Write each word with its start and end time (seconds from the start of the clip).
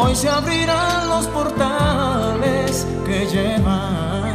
Hoy 0.00 0.16
se 0.16 0.28
abrirán 0.28 1.08
los 1.08 1.26
portales 1.28 2.86
que 3.06 3.26
llevan. 3.26 4.30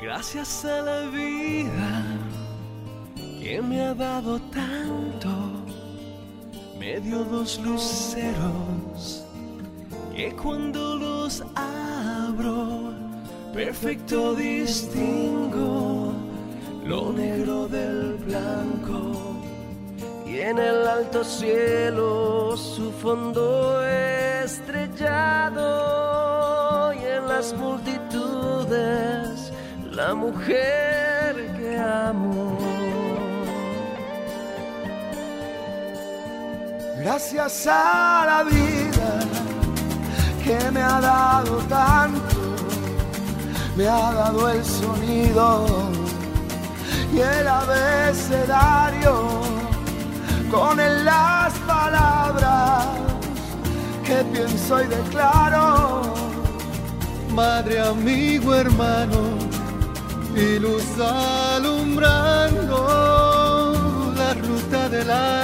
Gracias 0.00 0.64
a 0.64 0.80
la 0.80 1.00
vida 1.06 2.02
que 3.40 3.60
me 3.62 3.82
ha 3.82 3.94
dado 3.94 4.38
tanto, 4.40 5.30
me 6.84 7.00
dio 7.00 7.24
dos 7.24 7.58
luceros 7.60 9.24
que 10.14 10.30
cuando 10.36 10.96
los 10.96 11.42
abro, 11.54 12.92
perfecto 13.54 14.34
distingo 14.34 16.12
lo 16.84 17.10
negro 17.12 17.66
del 17.68 18.16
blanco. 18.26 19.12
Y 20.26 20.40
en 20.40 20.58
el 20.58 20.86
alto 20.86 21.24
cielo 21.24 22.54
su 22.56 22.92
fondo 22.92 23.82
estrellado 24.44 25.62
y 26.92 26.98
en 26.98 27.28
las 27.28 27.54
multitudes 27.54 29.50
la 29.90 30.14
mujer 30.14 31.34
que 31.58 31.78
amo. 31.78 32.63
Gracias 37.04 37.66
a 37.66 38.24
la 38.24 38.44
vida 38.44 39.20
que 40.42 40.70
me 40.70 40.80
ha 40.80 41.00
dado 41.02 41.58
tanto, 41.68 42.56
me 43.76 43.86
ha 43.86 44.14
dado 44.14 44.48
el 44.48 44.64
sonido 44.64 45.66
y 47.12 47.20
el 47.20 47.46
abecedario 47.46 49.28
con 50.50 50.80
él 50.80 51.04
las 51.04 51.52
palabras 51.66 52.86
que 54.02 54.24
pienso 54.32 54.82
y 54.82 54.86
declaro. 54.86 56.14
Madre, 57.34 57.80
amigo, 57.80 58.54
hermano, 58.54 59.36
y 60.34 60.58
luz 60.58 60.86
alumbrando 60.98 62.14
la 64.16 64.32
ruta 64.32 64.88
del 64.88 65.10
alma 65.10 65.43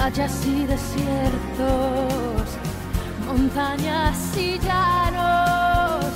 playas 0.00 0.46
y 0.46 0.64
desiertos, 0.64 2.48
montañas 3.26 4.16
y 4.36 4.58
llanos, 4.58 6.06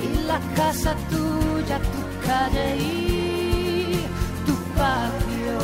y 0.00 0.26
la 0.26 0.38
casa 0.54 0.94
tuya, 1.10 1.78
tu 1.92 2.02
calle 2.26 2.76
y 2.76 4.06
tu 4.46 4.54
patio. 4.78 5.58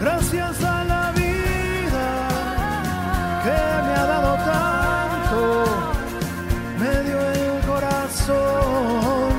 Gracias 0.00 0.64
a 0.64 0.84
la 0.84 1.12
vida 1.12 2.06
que 3.44 3.58
me 3.86 3.92
ha 4.00 4.06
dado 4.14 4.34
tanto, 4.52 5.40
me 6.80 6.92
dio 7.06 7.20
el 7.30 7.66
corazón 7.70 9.30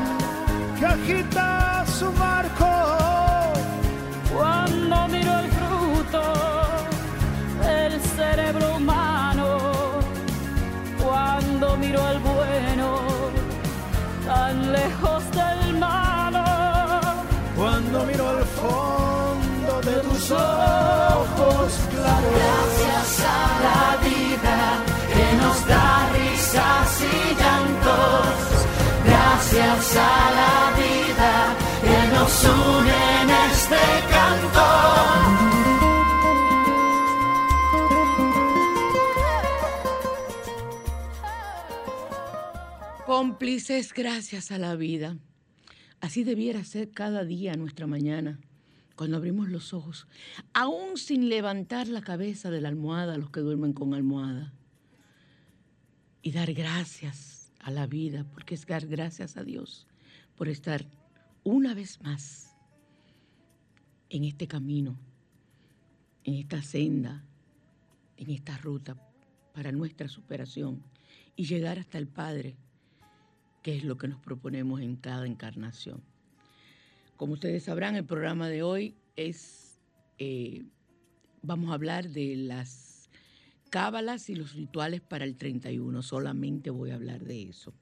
que 0.79 0.85
agita 0.85 1.54
ojos 20.31 21.71
claros. 21.91 22.31
gracias 22.35 23.19
a 23.19 23.59
la 23.67 23.97
vida 24.07 24.57
que 25.13 25.27
nos 25.37 25.67
da 25.67 26.09
risas 26.13 27.01
y 27.01 27.35
llantos, 27.39 28.35
gracias 29.05 29.97
a 29.97 30.31
la 30.41 30.57
vida 30.83 31.31
que 31.81 31.99
nos 32.15 32.33
une 32.43 32.99
en 33.21 33.29
este 33.51 33.83
canto. 34.09 34.65
Cómplices 43.05 43.93
gracias 43.93 44.51
a 44.51 44.57
la 44.57 44.75
vida. 44.75 45.15
Así 46.01 46.23
debiera 46.23 46.63
ser 46.63 46.91
cada 46.91 47.23
día 47.23 47.53
nuestra 47.55 47.87
mañana, 47.87 48.39
cuando 48.95 49.17
abrimos 49.17 49.49
los 49.49 49.73
ojos, 49.73 50.07
aún 50.53 50.97
sin 50.97 51.29
levantar 51.29 51.87
la 51.87 52.01
cabeza 52.01 52.49
de 52.49 52.61
la 52.61 52.69
almohada 52.69 53.17
los 53.17 53.29
que 53.29 53.41
duermen 53.41 53.73
con 53.73 53.93
almohada. 53.93 54.53
Y 56.21 56.31
dar 56.31 56.53
gracias 56.53 57.51
a 57.59 57.71
la 57.71 57.87
vida, 57.87 58.25
porque 58.33 58.55
es 58.55 58.65
dar 58.65 58.87
gracias 58.87 59.37
a 59.37 59.43
Dios 59.43 59.87
por 60.35 60.49
estar 60.49 60.85
una 61.43 61.73
vez 61.73 62.01
más 62.01 62.55
en 64.09 64.23
este 64.23 64.47
camino, 64.47 64.97
en 66.23 66.35
esta 66.35 66.61
senda, 66.61 67.23
en 68.17 68.29
esta 68.31 68.57
ruta 68.57 68.97
para 69.53 69.71
nuestra 69.71 70.07
superación 70.07 70.83
y 71.35 71.45
llegar 71.45 71.79
hasta 71.79 71.97
el 71.97 72.07
Padre 72.07 72.57
que 73.61 73.75
es 73.75 73.83
lo 73.83 73.97
que 73.97 74.07
nos 74.07 74.19
proponemos 74.19 74.81
en 74.81 74.95
cada 74.95 75.25
encarnación. 75.25 76.03
Como 77.17 77.33
ustedes 77.33 77.63
sabrán, 77.63 77.95
el 77.95 78.03
programa 78.03 78.49
de 78.49 78.61
hoy 78.61 78.95
es, 79.15 79.79
eh, 80.17 80.65
vamos 81.41 81.71
a 81.71 81.75
hablar 81.75 82.09
de 82.09 82.35
las 82.35 83.09
cábalas 83.69 84.29
y 84.29 84.35
los 84.35 84.53
rituales 84.53 84.99
para 84.99 85.23
el 85.23 85.37
31. 85.37 86.01
Solamente 86.01 86.71
voy 86.71 86.91
a 86.91 86.95
hablar 86.95 87.23
de 87.23 87.43
eso. 87.43 87.73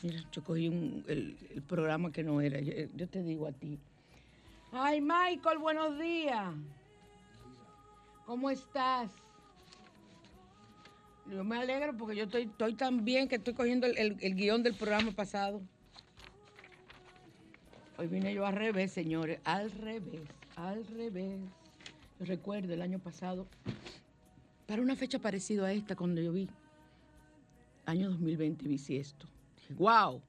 Mira, 0.02 0.20
yo 0.32 0.42
cogí 0.42 0.66
un- 0.68 1.04
el, 1.06 1.36
programa 1.68 2.10
que 2.10 2.24
no 2.24 2.40
era. 2.40 2.58
Yo, 2.58 2.72
yo 2.96 3.08
te 3.08 3.22
digo 3.22 3.46
a 3.46 3.52
ti. 3.52 3.78
Ay, 4.72 5.00
Michael, 5.00 5.58
buenos 5.58 5.96
días. 6.00 6.52
¿Cómo 8.26 8.50
estás? 8.50 9.12
Yo 11.30 11.44
me 11.44 11.58
alegro 11.58 11.96
porque 11.96 12.16
yo 12.16 12.24
estoy, 12.24 12.42
estoy 12.42 12.74
tan 12.74 13.04
bien 13.04 13.28
que 13.28 13.36
estoy 13.36 13.54
cogiendo 13.54 13.86
el, 13.86 13.96
el- 13.98 14.16
el 14.20 14.34
guion 14.34 14.64
del 14.64 14.74
programa 14.74 15.12
pasado. 15.12 15.60
Hoy 17.98 18.08
vine 18.08 18.34
yo 18.34 18.44
al 18.46 18.56
revés, 18.56 18.90
señores, 18.90 19.38
al 19.44 19.70
revés, 19.70 20.22
al 20.56 20.84
revés. 20.88 21.38
Yo 22.18 22.24
recuerdo 22.26 22.74
el 22.74 22.82
año 22.82 22.98
pasado, 22.98 23.46
para 24.66 24.82
una 24.82 24.96
fecha 24.96 25.20
parecida 25.20 25.66
a 25.66 25.72
esta, 25.72 25.94
cuando 25.94 26.20
yo 26.20 26.32
vi, 26.32 26.48
año 27.90 28.10
2020, 28.10 28.68
bisiesto. 28.68 29.26
Wow, 29.76 30.22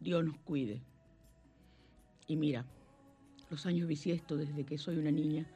Dios 0.00 0.24
nos 0.24 0.38
cuide. 0.38 0.80
Y 2.26 2.36
mira, 2.36 2.64
los 3.50 3.66
años 3.66 3.86
bisiestos, 3.86 4.38
desde 4.38 4.64
que 4.64 4.78
soy 4.78 4.98
una 4.98 5.10
niña, 5.10 5.46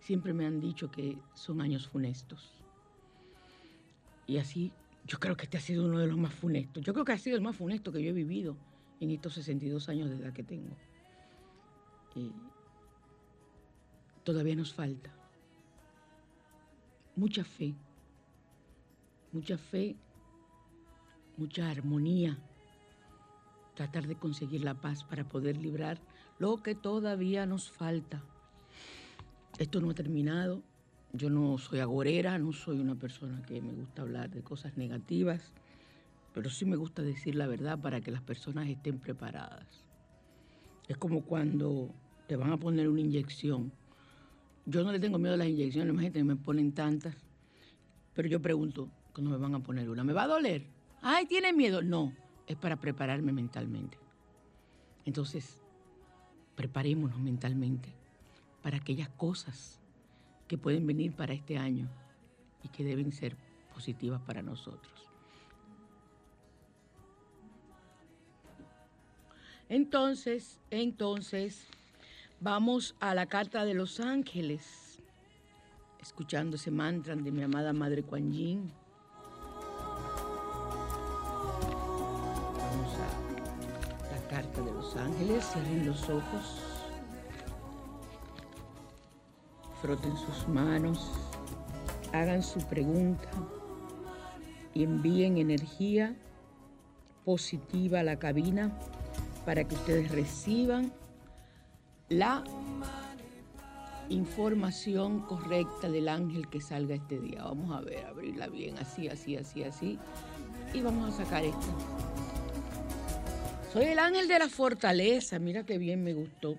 siempre 0.00 0.32
me 0.32 0.46
han 0.46 0.60
dicho 0.60 0.90
que 0.90 1.18
son 1.34 1.60
años 1.60 1.88
funestos. 1.88 2.52
Y 4.26 4.38
así, 4.38 4.72
yo 5.06 5.18
creo 5.18 5.36
que 5.36 5.44
este 5.44 5.58
ha 5.58 5.60
sido 5.60 5.86
uno 5.86 5.98
de 5.98 6.06
los 6.06 6.18
más 6.18 6.34
funestos. 6.34 6.84
Yo 6.84 6.92
creo 6.92 7.04
que 7.04 7.12
ha 7.12 7.18
sido 7.18 7.36
el 7.36 7.42
más 7.42 7.56
funesto 7.56 7.90
que 7.92 8.02
yo 8.02 8.10
he 8.10 8.12
vivido 8.12 8.56
en 9.00 9.10
estos 9.10 9.34
62 9.34 9.88
años 9.88 10.10
de 10.10 10.16
edad 10.16 10.32
que 10.32 10.44
tengo. 10.44 10.76
Y 12.14 12.32
todavía 14.24 14.54
nos 14.54 14.72
falta 14.72 15.12
mucha 17.16 17.44
fe, 17.44 17.74
mucha 19.32 19.58
fe, 19.58 19.96
mucha 21.40 21.70
armonía, 21.70 22.38
tratar 23.74 24.06
de 24.06 24.14
conseguir 24.14 24.62
la 24.62 24.74
paz 24.74 25.04
para 25.04 25.24
poder 25.24 25.56
librar 25.56 25.98
lo 26.38 26.62
que 26.62 26.74
todavía 26.74 27.46
nos 27.46 27.70
falta. 27.70 28.22
Esto 29.58 29.80
no 29.80 29.90
ha 29.90 29.94
terminado. 29.94 30.62
Yo 31.12 31.30
no 31.30 31.58
soy 31.58 31.80
agorera, 31.80 32.38
no 32.38 32.52
soy 32.52 32.78
una 32.78 32.94
persona 32.94 33.42
que 33.42 33.60
me 33.60 33.72
gusta 33.72 34.02
hablar 34.02 34.30
de 34.30 34.42
cosas 34.42 34.76
negativas, 34.76 35.52
pero 36.34 36.50
sí 36.50 36.64
me 36.64 36.76
gusta 36.76 37.02
decir 37.02 37.34
la 37.34 37.48
verdad 37.48 37.80
para 37.80 38.00
que 38.00 38.10
las 38.10 38.22
personas 38.22 38.68
estén 38.68 38.98
preparadas. 38.98 39.66
Es 40.86 40.96
como 40.98 41.22
cuando 41.22 41.90
te 42.28 42.36
van 42.36 42.52
a 42.52 42.58
poner 42.58 42.86
una 42.86 43.00
inyección. 43.00 43.72
Yo 44.66 44.84
no 44.84 44.92
le 44.92 45.00
tengo 45.00 45.18
miedo 45.18 45.34
a 45.34 45.38
las 45.38 45.48
inyecciones, 45.48 45.92
imagínate, 45.92 46.22
me 46.22 46.36
ponen 46.36 46.72
tantas. 46.72 47.16
Pero 48.14 48.28
yo 48.28 48.40
pregunto, 48.40 48.88
cuando 49.12 49.30
me 49.30 49.36
van 49.38 49.54
a 49.54 49.60
poner 49.60 49.88
una, 49.90 50.04
¿me 50.04 50.12
va 50.12 50.24
a 50.24 50.28
doler? 50.28 50.79
Ay, 51.02 51.26
¿tiene 51.26 51.52
miedo? 51.52 51.82
No, 51.82 52.12
es 52.46 52.56
para 52.56 52.76
prepararme 52.76 53.32
mentalmente. 53.32 53.98
Entonces, 55.04 55.60
preparémonos 56.56 57.18
mentalmente 57.18 57.88
para 58.62 58.76
aquellas 58.76 59.08
cosas 59.08 59.80
que 60.46 60.58
pueden 60.58 60.86
venir 60.86 61.12
para 61.12 61.32
este 61.32 61.56
año 61.56 61.88
y 62.62 62.68
que 62.68 62.84
deben 62.84 63.12
ser 63.12 63.36
positivas 63.72 64.20
para 64.22 64.42
nosotros. 64.42 64.92
Entonces, 69.68 70.60
entonces, 70.70 71.68
vamos 72.40 72.96
a 72.98 73.14
la 73.14 73.26
carta 73.26 73.64
de 73.64 73.74
los 73.74 74.00
ángeles, 74.00 74.98
escuchando 76.00 76.56
ese 76.56 76.72
mantra 76.72 77.14
de 77.14 77.30
mi 77.30 77.42
amada 77.42 77.72
Madre 77.72 78.02
Kuan 78.02 78.32
Yin. 78.32 78.79
Carta 84.40 84.62
de 84.62 84.72
los 84.72 84.96
ángeles, 84.96 85.44
cierren 85.52 85.86
los 85.86 86.08
ojos, 86.08 86.62
froten 89.82 90.16
sus 90.16 90.48
manos, 90.48 91.10
hagan 92.14 92.42
su 92.42 92.58
pregunta 92.60 93.28
y 94.72 94.84
envíen 94.84 95.36
energía 95.36 96.16
positiva 97.26 98.00
a 98.00 98.02
la 98.02 98.18
cabina 98.18 98.72
para 99.44 99.64
que 99.64 99.74
ustedes 99.74 100.10
reciban 100.10 100.90
la 102.08 102.42
información 104.08 105.20
correcta 105.20 105.90
del 105.90 106.08
ángel 106.08 106.48
que 106.48 106.62
salga 106.62 106.94
este 106.94 107.20
día. 107.20 107.44
Vamos 107.44 107.76
a 107.76 107.82
ver, 107.82 108.06
abrirla 108.06 108.46
bien, 108.46 108.78
así, 108.78 109.06
así, 109.06 109.36
así, 109.36 109.64
así. 109.64 109.98
Y 110.72 110.80
vamos 110.80 111.12
a 111.12 111.24
sacar 111.24 111.44
esta. 111.44 112.09
Soy 113.72 113.84
el 113.84 114.00
ángel 114.00 114.26
de 114.26 114.38
la 114.38 114.48
fortaleza. 114.48 115.38
Mira 115.38 115.64
qué 115.64 115.78
bien 115.78 116.02
me 116.02 116.12
gustó. 116.12 116.58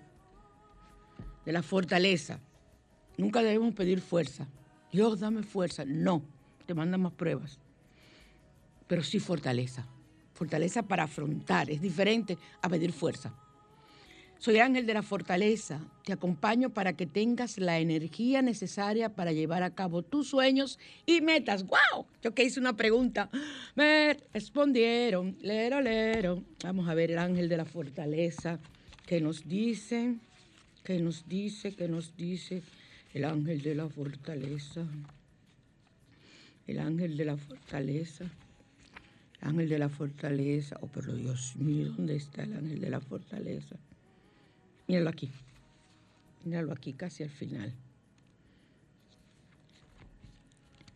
De 1.44 1.52
la 1.52 1.62
fortaleza. 1.62 2.40
Nunca 3.18 3.42
debemos 3.42 3.74
pedir 3.74 4.00
fuerza. 4.00 4.46
Dios, 4.90 5.20
dame 5.20 5.42
fuerza. 5.42 5.84
No, 5.84 6.22
te 6.64 6.72
mandan 6.72 7.02
más 7.02 7.12
pruebas. 7.12 7.58
Pero 8.86 9.02
sí 9.02 9.20
fortaleza. 9.20 9.86
Fortaleza 10.32 10.82
para 10.82 11.02
afrontar. 11.02 11.70
Es 11.70 11.82
diferente 11.82 12.38
a 12.62 12.68
pedir 12.70 12.92
fuerza. 12.92 13.34
Soy 14.42 14.58
ángel 14.58 14.86
de 14.86 14.94
la 14.94 15.04
fortaleza. 15.04 15.80
Te 16.04 16.12
acompaño 16.12 16.70
para 16.70 16.94
que 16.94 17.06
tengas 17.06 17.58
la 17.58 17.78
energía 17.78 18.42
necesaria 18.42 19.14
para 19.14 19.30
llevar 19.30 19.62
a 19.62 19.72
cabo 19.72 20.02
tus 20.02 20.30
sueños 20.30 20.80
y 21.06 21.20
metas. 21.20 21.64
¡Wow! 21.64 22.06
Yo 22.24 22.34
que 22.34 22.42
hice 22.42 22.58
una 22.58 22.76
pregunta. 22.76 23.30
Me 23.76 24.16
respondieron. 24.34 25.36
Lero, 25.42 25.80
lero. 25.80 26.42
Vamos 26.64 26.88
a 26.88 26.94
ver 26.94 27.12
el 27.12 27.18
ángel 27.18 27.48
de 27.48 27.56
la 27.56 27.64
fortaleza. 27.64 28.58
¿Qué 29.06 29.20
nos 29.20 29.48
dice? 29.48 30.16
¿Qué 30.82 30.98
nos 30.98 31.28
dice? 31.28 31.76
¿Qué 31.76 31.86
nos 31.86 32.16
dice? 32.16 32.64
El 33.14 33.26
ángel 33.26 33.62
de 33.62 33.76
la 33.76 33.88
fortaleza. 33.88 34.84
El 36.66 36.80
ángel 36.80 37.16
de 37.16 37.24
la 37.26 37.36
fortaleza. 37.36 38.24
Ángel 39.40 39.68
de 39.68 39.78
la 39.78 39.88
fortaleza. 39.88 40.78
Oh, 40.80 40.88
pero 40.88 41.14
Dios 41.14 41.54
mío, 41.54 41.92
¿dónde 41.96 42.16
está 42.16 42.42
el 42.42 42.54
ángel 42.54 42.80
de 42.80 42.90
la 42.90 43.00
fortaleza? 43.00 43.76
Míralo 44.92 45.08
aquí. 45.08 45.30
Míralo 46.44 46.70
aquí, 46.70 46.92
casi 46.92 47.22
al 47.22 47.30
final. 47.30 47.72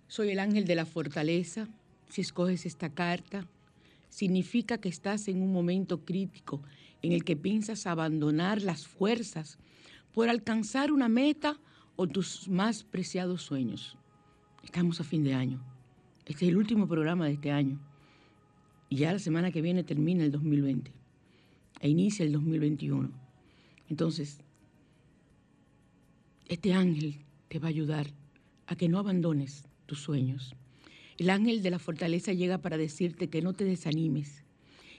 Soy 0.07 0.29
el 0.29 0.39
ángel 0.39 0.67
de 0.67 0.75
la 0.75 0.85
fortaleza. 0.85 1.67
Si 2.11 2.21
escoges 2.21 2.67
esta 2.67 2.91
carta, 2.91 3.47
significa 4.11 4.77
que 4.77 4.91
estás 4.91 5.29
en 5.29 5.41
un 5.41 5.51
momento 5.51 6.05
crítico 6.05 6.61
en 7.01 7.13
el 7.13 7.25
que 7.25 7.37
piensas 7.37 7.87
abandonar 7.87 8.61
las 8.61 8.87
fuerzas 8.87 9.57
por 10.13 10.29
alcanzar 10.29 10.93
una 10.93 11.09
meta 11.09 11.59
o 11.97 12.07
tus 12.07 12.49
más 12.49 12.85
preciados 12.85 13.41
sueños. 13.41 13.97
Estamos 14.63 15.01
a 15.01 15.05
fin 15.05 15.25
de 15.25 15.33
año. 15.33 15.59
Este 16.27 16.45
es 16.45 16.51
el 16.51 16.59
último 16.59 16.87
programa 16.87 17.25
de 17.25 17.33
este 17.33 17.51
año. 17.51 17.81
Y 18.91 18.97
ya 18.97 19.15
la 19.15 19.21
semana 19.21 19.51
que 19.51 19.63
viene 19.63 19.85
termina 19.85 20.23
el 20.23 20.33
2020 20.33 20.93
e 21.81 21.89
inicia 21.89 22.27
el 22.27 22.33
2021. 22.33 23.26
Entonces, 23.89 24.39
este 26.49 26.73
ángel 26.73 27.25
te 27.49 27.59
va 27.59 27.67
a 27.67 27.71
ayudar 27.71 28.13
a 28.67 28.77
que 28.77 28.89
no 28.89 28.99
abandones 28.99 29.65
tus 29.87 30.01
sueños. 30.01 30.55
El 31.19 31.31
ángel 31.31 31.63
de 31.63 31.71
la 31.71 31.79
fortaleza 31.79 32.33
llega 32.33 32.59
para 32.59 32.77
decirte 32.77 33.29
que 33.29 33.43
no 33.43 33.55
te 33.55 33.65
desanimes, 33.65 34.45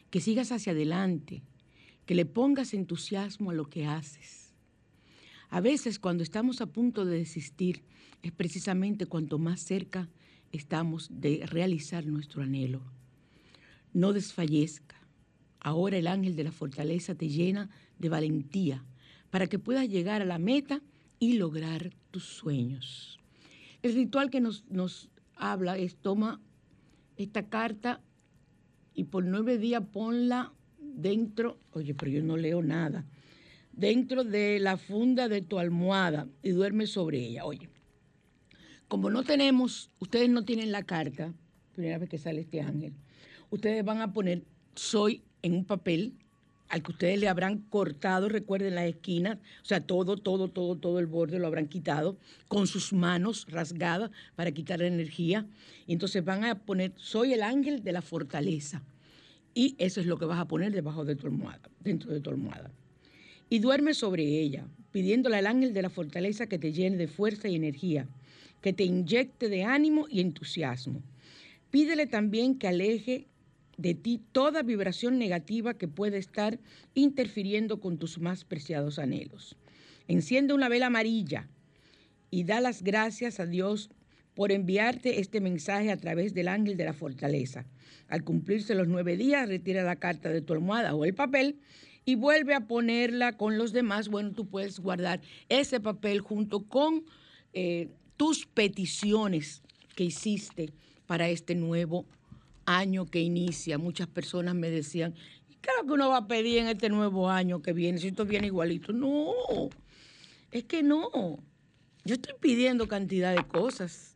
que 0.09 0.21
sigas 0.21 0.51
hacia 0.51 0.71
adelante, 0.71 1.43
que 2.05 2.15
le 2.15 2.25
pongas 2.25 2.73
entusiasmo 2.73 3.51
a 3.51 3.53
lo 3.53 3.69
que 3.69 3.85
haces. 3.85 4.53
A 5.49 5.61
veces 5.61 5.99
cuando 5.99 6.23
estamos 6.23 6.61
a 6.61 6.65
punto 6.65 7.05
de 7.05 7.17
desistir 7.17 7.83
es 8.23 8.31
precisamente 8.31 9.05
cuanto 9.05 9.37
más 9.37 9.61
cerca 9.61 10.09
estamos 10.51 11.09
de 11.11 11.45
realizar 11.45 12.05
nuestro 12.05 12.41
anhelo. 12.41 12.81
No 13.93 14.13
desfallezca. 14.13 14.96
Ahora 15.67 15.97
el 15.97 16.07
ángel 16.07 16.37
de 16.37 16.45
la 16.45 16.53
fortaleza 16.53 17.13
te 17.13 17.27
llena 17.27 17.69
de 17.99 18.07
valentía 18.07 18.85
para 19.29 19.47
que 19.47 19.59
puedas 19.59 19.89
llegar 19.89 20.21
a 20.21 20.25
la 20.25 20.39
meta 20.39 20.81
y 21.19 21.33
lograr 21.33 21.93
tus 22.09 22.23
sueños. 22.23 23.19
El 23.81 23.93
ritual 23.93 24.29
que 24.29 24.39
nos, 24.39 24.63
nos 24.69 25.09
habla 25.35 25.77
es 25.77 25.97
toma 25.97 26.39
esta 27.17 27.49
carta 27.49 27.99
y 28.93 29.03
por 29.03 29.25
nueve 29.25 29.57
días 29.57 29.83
ponla 29.91 30.53
dentro, 30.79 31.59
oye, 31.73 31.93
pero 31.93 32.11
yo 32.11 32.23
no 32.23 32.37
leo 32.37 32.63
nada, 32.63 33.05
dentro 33.73 34.23
de 34.23 34.59
la 34.61 34.77
funda 34.77 35.27
de 35.27 35.41
tu 35.41 35.59
almohada 35.59 36.29
y 36.43 36.51
duerme 36.51 36.87
sobre 36.87 37.27
ella. 37.27 37.43
Oye, 37.43 37.67
como 38.87 39.09
no 39.09 39.23
tenemos, 39.23 39.91
ustedes 39.99 40.29
no 40.29 40.45
tienen 40.45 40.71
la 40.71 40.83
carta, 40.83 41.33
primera 41.73 41.97
vez 41.97 42.07
que 42.07 42.17
sale 42.17 42.39
este 42.39 42.61
ángel, 42.61 42.93
ustedes 43.49 43.83
van 43.83 43.99
a 43.99 44.13
poner 44.13 44.45
soy 44.73 45.23
en 45.47 45.53
un 45.53 45.65
papel 45.65 46.13
al 46.69 46.83
que 46.83 46.91
ustedes 46.91 47.19
le 47.19 47.27
habrán 47.27 47.59
cortado, 47.69 48.29
recuerden 48.29 48.75
las 48.75 48.85
esquinas, 48.85 49.37
o 49.61 49.65
sea, 49.65 49.81
todo, 49.81 50.17
todo, 50.17 50.49
todo, 50.49 50.75
todo 50.75 50.99
el 50.99 51.05
borde 51.05 51.39
lo 51.39 51.47
habrán 51.47 51.67
quitado 51.67 52.17
con 52.47 52.67
sus 52.67 52.93
manos 52.93 53.47
rasgadas 53.49 54.11
para 54.35 54.51
quitar 54.51 54.79
la 54.79 54.87
energía. 54.87 55.45
Y 55.85 55.93
entonces 55.93 56.23
van 56.23 56.43
a 56.43 56.59
poner, 56.59 56.91
soy 56.97 57.33
el 57.33 57.41
ángel 57.41 57.83
de 57.83 57.93
la 57.93 58.01
fortaleza. 58.01 58.83
Y 59.53 59.75
eso 59.77 60.01
es 60.01 60.05
lo 60.05 60.17
que 60.19 60.25
vas 60.25 60.39
a 60.39 60.47
poner 60.47 60.71
debajo 60.73 61.05
de 61.05 61.15
tu 61.15 61.27
almohada, 61.27 61.69
dentro 61.79 62.11
de 62.11 62.19
tu 62.19 62.29
almohada. 62.29 62.69
Y 63.49 63.59
duerme 63.59 63.93
sobre 63.93 64.23
ella, 64.23 64.67
pidiéndole 64.91 65.37
al 65.37 65.47
ángel 65.47 65.73
de 65.73 65.81
la 65.81 65.89
fortaleza 65.89 66.47
que 66.47 66.59
te 66.59 66.73
llene 66.73 66.97
de 66.97 67.07
fuerza 67.07 67.47
y 67.47 67.55
energía, 67.55 68.07
que 68.61 68.73
te 68.73 68.83
inyecte 68.83 69.47
de 69.47 69.63
ánimo 69.63 70.05
y 70.09 70.19
entusiasmo. 70.19 71.01
Pídele 71.71 72.07
también 72.07 72.59
que 72.59 72.67
aleje 72.67 73.27
de 73.77 73.93
ti 73.93 74.19
toda 74.31 74.63
vibración 74.63 75.17
negativa 75.17 75.75
que 75.75 75.87
pueda 75.87 76.17
estar 76.17 76.59
interfiriendo 76.95 77.79
con 77.79 77.97
tus 77.97 78.19
más 78.19 78.43
preciados 78.43 78.99
anhelos. 78.99 79.55
Enciende 80.07 80.53
una 80.53 80.67
vela 80.67 80.87
amarilla 80.87 81.47
y 82.31 82.43
da 82.43 82.59
las 82.59 82.83
gracias 82.83 83.39
a 83.39 83.45
Dios 83.45 83.89
por 84.33 84.51
enviarte 84.51 85.19
este 85.19 85.41
mensaje 85.41 85.91
a 85.91 85.97
través 85.97 86.33
del 86.33 86.47
ángel 86.47 86.77
de 86.77 86.85
la 86.85 86.93
fortaleza. 86.93 87.65
Al 88.07 88.23
cumplirse 88.23 88.75
los 88.75 88.87
nueve 88.87 89.17
días, 89.17 89.47
retira 89.47 89.83
la 89.83 89.95
carta 89.95 90.29
de 90.29 90.41
tu 90.41 90.53
almohada 90.53 90.95
o 90.95 91.05
el 91.05 91.13
papel 91.13 91.59
y 92.05 92.15
vuelve 92.15 92.53
a 92.53 92.67
ponerla 92.67 93.33
con 93.33 93.57
los 93.57 93.73
demás. 93.73 94.09
Bueno, 94.09 94.31
tú 94.31 94.47
puedes 94.47 94.79
guardar 94.79 95.21
ese 95.49 95.79
papel 95.79 96.21
junto 96.21 96.67
con 96.67 97.03
eh, 97.53 97.89
tus 98.15 98.45
peticiones 98.45 99.61
que 99.95 100.05
hiciste 100.05 100.71
para 101.05 101.29
este 101.29 101.55
nuevo 101.55 102.05
año 102.67 103.07
que 103.07 103.21
inicia. 103.21 103.79
Muchas 103.79 104.07
personas 104.07 104.53
me 104.53 104.69
decían, 104.69 105.15
¿qué 105.61 105.69
es 105.71 105.81
lo 105.81 105.87
que 105.87 105.93
uno 105.93 106.09
va 106.09 106.17
a 106.17 106.27
pedir 106.27 106.59
en 106.59 106.67
este 106.67 106.89
nuevo 106.89 107.29
año 107.29 107.63
que 107.63 107.73
viene? 107.73 107.97
Si 107.97 108.09
esto 108.09 108.25
viene 108.25 108.47
igualito. 108.47 108.93
No, 108.93 109.33
es 110.51 110.65
que 110.65 110.83
no. 110.83 111.39
Yo 112.05 112.15
estoy 112.15 112.35
pidiendo 112.39 112.87
cantidad 112.87 113.35
de 113.35 113.43
cosas. 113.47 114.15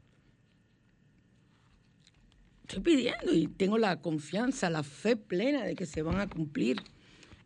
Estoy 2.62 2.84
pidiendo 2.84 3.34
y 3.34 3.48
tengo 3.48 3.77
la 3.77 4.01
confianza, 4.01 4.70
la 4.70 4.84
fe 4.84 5.15
plena 5.15 5.65
de 5.65 5.75
que 5.75 5.86
se 5.86 6.03
van 6.03 6.20
a 6.20 6.29
cumplir. 6.29 6.77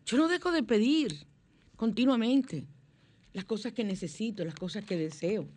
Yo 0.05 0.17
no 0.17 0.27
dejo 0.27 0.51
de 0.51 0.61
pedir 0.61 1.25
continuamente 1.75 2.67
las 3.33 3.45
cosas 3.45 3.73
que 3.73 3.83
necesito, 3.83 4.45
las 4.45 4.55
cosas 4.55 4.83
que 4.85 4.97
deseo. 4.97 5.47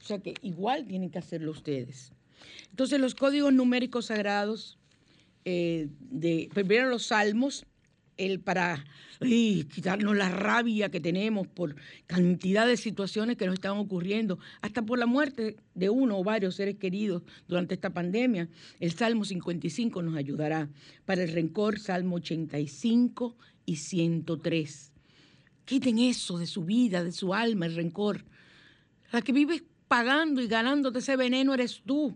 O 0.00 0.04
sea 0.04 0.18
que 0.18 0.34
igual 0.42 0.86
tienen 0.86 1.10
que 1.10 1.18
hacerlo 1.18 1.50
ustedes. 1.50 2.12
Entonces 2.70 3.00
los 3.00 3.14
códigos 3.14 3.52
numéricos 3.52 4.06
sagrados 4.06 4.78
eh, 5.50 5.88
de 5.98 6.50
primero 6.52 6.90
los 6.90 7.06
salmos, 7.06 7.64
el 8.18 8.38
para 8.38 8.84
quitarnos 9.18 10.14
la 10.14 10.28
rabia 10.28 10.90
que 10.90 11.00
tenemos 11.00 11.46
por 11.46 11.74
cantidad 12.06 12.66
de 12.66 12.76
situaciones 12.76 13.38
que 13.38 13.46
nos 13.46 13.54
están 13.54 13.78
ocurriendo, 13.78 14.38
hasta 14.60 14.82
por 14.82 14.98
la 14.98 15.06
muerte 15.06 15.56
de 15.74 15.88
uno 15.88 16.18
o 16.18 16.22
varios 16.22 16.56
seres 16.56 16.76
queridos 16.76 17.22
durante 17.46 17.72
esta 17.72 17.94
pandemia. 17.94 18.50
El 18.78 18.92
Salmo 18.92 19.24
55 19.24 20.02
nos 20.02 20.16
ayudará. 20.16 20.68
Para 21.06 21.22
el 21.22 21.32
rencor, 21.32 21.78
Salmo 21.78 22.16
85 22.16 23.34
y 23.64 23.76
103. 23.76 24.92
Quiten 25.64 25.98
eso 25.98 26.36
de 26.36 26.46
su 26.46 26.66
vida, 26.66 27.02
de 27.02 27.12
su 27.12 27.32
alma, 27.32 27.64
el 27.64 27.74
rencor. 27.74 28.22
La 29.12 29.22
que 29.22 29.32
vives 29.32 29.62
pagando 29.86 30.42
y 30.42 30.46
ganándote 30.46 30.98
ese 30.98 31.16
veneno 31.16 31.54
eres 31.54 31.80
tú. 31.86 32.14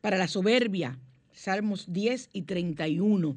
Para 0.00 0.16
la 0.16 0.28
soberbia, 0.28 0.96
Salmos 1.40 1.90
10 1.90 2.28
y 2.34 2.42
31. 2.42 3.34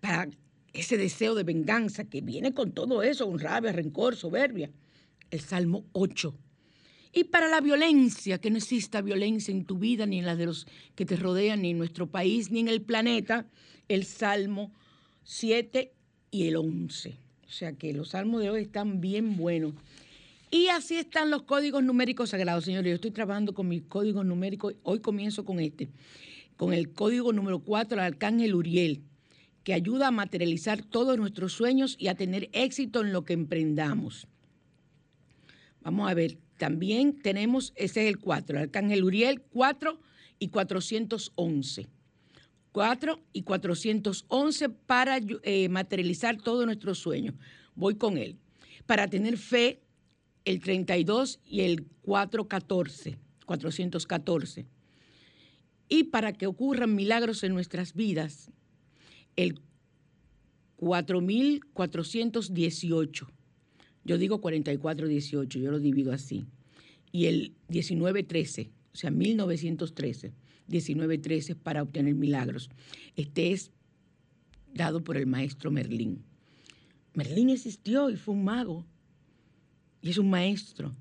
Para 0.00 0.30
ese 0.72 0.96
deseo 0.96 1.34
de 1.34 1.42
venganza 1.42 2.04
que 2.04 2.20
viene 2.20 2.54
con 2.54 2.70
todo 2.70 3.02
eso, 3.02 3.26
con 3.26 3.40
rabia, 3.40 3.72
rencor, 3.72 4.14
soberbia. 4.14 4.70
El 5.32 5.40
Salmo 5.40 5.84
8. 5.90 6.32
Y 7.12 7.24
para 7.24 7.48
la 7.48 7.60
violencia, 7.60 8.38
que 8.38 8.50
no 8.50 8.58
exista 8.58 9.02
violencia 9.02 9.50
en 9.50 9.64
tu 9.64 9.78
vida, 9.78 10.06
ni 10.06 10.20
en 10.20 10.26
la 10.26 10.36
de 10.36 10.46
los 10.46 10.68
que 10.94 11.04
te 11.04 11.16
rodean, 11.16 11.62
ni 11.62 11.70
en 11.70 11.78
nuestro 11.78 12.06
país, 12.08 12.52
ni 12.52 12.60
en 12.60 12.68
el 12.68 12.82
planeta, 12.82 13.48
el 13.88 14.04
Salmo 14.04 14.70
7 15.24 15.92
y 16.30 16.46
el 16.46 16.54
11. 16.54 17.16
O 17.48 17.50
sea 17.50 17.72
que 17.72 17.92
los 17.92 18.10
salmos 18.10 18.42
de 18.42 18.50
hoy 18.50 18.62
están 18.62 19.00
bien 19.00 19.36
buenos. 19.36 19.74
Y 20.52 20.68
así 20.68 20.98
están 20.98 21.30
los 21.30 21.42
códigos 21.42 21.82
numéricos 21.82 22.30
sagrados, 22.30 22.64
señores. 22.64 22.90
Yo 22.90 22.94
estoy 22.94 23.10
trabajando 23.10 23.54
con 23.54 23.66
mis 23.66 23.82
códigos 23.82 24.24
numéricos. 24.24 24.74
Hoy 24.84 25.00
comienzo 25.00 25.44
con 25.44 25.58
este, 25.58 25.88
con 26.62 26.72
el 26.72 26.92
código 26.92 27.32
número 27.32 27.58
4, 27.58 27.98
el 27.98 28.04
arcángel 28.04 28.54
Uriel 28.54 29.02
que 29.64 29.74
ayuda 29.74 30.06
a 30.06 30.10
materializar 30.12 30.80
todos 30.80 31.18
nuestros 31.18 31.54
sueños 31.54 31.96
y 31.98 32.06
a 32.06 32.14
tener 32.14 32.50
éxito 32.52 33.00
en 33.00 33.12
lo 33.12 33.24
que 33.24 33.32
emprendamos. 33.32 34.28
Vamos 35.80 36.08
a 36.08 36.14
ver, 36.14 36.38
también 36.58 37.18
tenemos, 37.18 37.72
ese 37.74 38.02
es 38.02 38.14
el 38.14 38.20
4, 38.20 38.56
el 38.56 38.62
Arcángel 38.62 39.02
Uriel 39.02 39.42
4 39.42 39.98
y 40.38 40.50
411. 40.50 41.88
4 42.70 43.20
y 43.32 43.42
411 43.42 44.68
para 44.68 45.18
eh, 45.42 45.68
materializar 45.68 46.36
todos 46.36 46.64
nuestros 46.64 47.00
sueños. 47.00 47.34
Voy 47.74 47.96
con 47.96 48.16
él. 48.16 48.36
Para 48.86 49.08
tener 49.08 49.36
fe, 49.36 49.80
el 50.44 50.60
32 50.60 51.40
y 51.44 51.62
el 51.62 51.86
414, 52.02 53.18
414. 53.46 54.66
Y 55.92 56.04
para 56.04 56.32
que 56.32 56.46
ocurran 56.46 56.94
milagros 56.94 57.44
en 57.44 57.52
nuestras 57.52 57.92
vidas, 57.92 58.50
el 59.36 59.60
4.418. 60.78 63.28
Yo 64.02 64.16
digo 64.16 64.40
4418, 64.40 65.58
yo 65.58 65.70
lo 65.70 65.80
divido 65.80 66.14
así. 66.14 66.46
Y 67.12 67.26
el 67.26 67.52
1913, 67.68 68.70
o 68.94 68.96
sea, 68.96 69.10
1913, 69.10 70.32
1913 70.66 71.56
para 71.56 71.82
obtener 71.82 72.14
milagros. 72.14 72.70
Este 73.14 73.52
es 73.52 73.70
dado 74.72 75.04
por 75.04 75.18
el 75.18 75.26
maestro 75.26 75.70
Merlín. 75.70 76.24
Merlín 77.12 77.50
existió 77.50 78.08
y 78.08 78.16
fue 78.16 78.34
un 78.34 78.44
mago. 78.44 78.86
Y 80.00 80.08
es 80.08 80.16
un 80.16 80.30
maestro. 80.30 80.96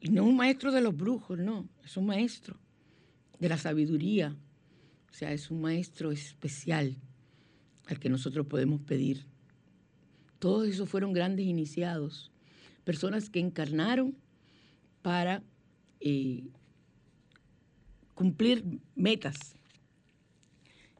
Y 0.00 0.08
no 0.08 0.24
un 0.24 0.34
maestro 0.34 0.72
de 0.72 0.80
los 0.80 0.96
brujos, 0.96 1.38
no. 1.38 1.68
Es 1.84 1.96
un 1.96 2.06
maestro 2.06 2.58
de 3.38 3.48
la 3.48 3.58
sabiduría. 3.58 4.36
O 5.10 5.14
sea, 5.14 5.32
es 5.32 5.50
un 5.50 5.60
maestro 5.60 6.12
especial 6.12 6.96
al 7.86 7.98
que 7.98 8.08
nosotros 8.08 8.46
podemos 8.46 8.80
pedir. 8.80 9.26
Todos 10.38 10.68
esos 10.68 10.88
fueron 10.88 11.12
grandes 11.12 11.46
iniciados, 11.46 12.32
personas 12.84 13.30
que 13.30 13.40
encarnaron 13.40 14.16
para 15.02 15.42
eh, 16.00 16.44
cumplir 18.14 18.80
metas. 18.94 19.56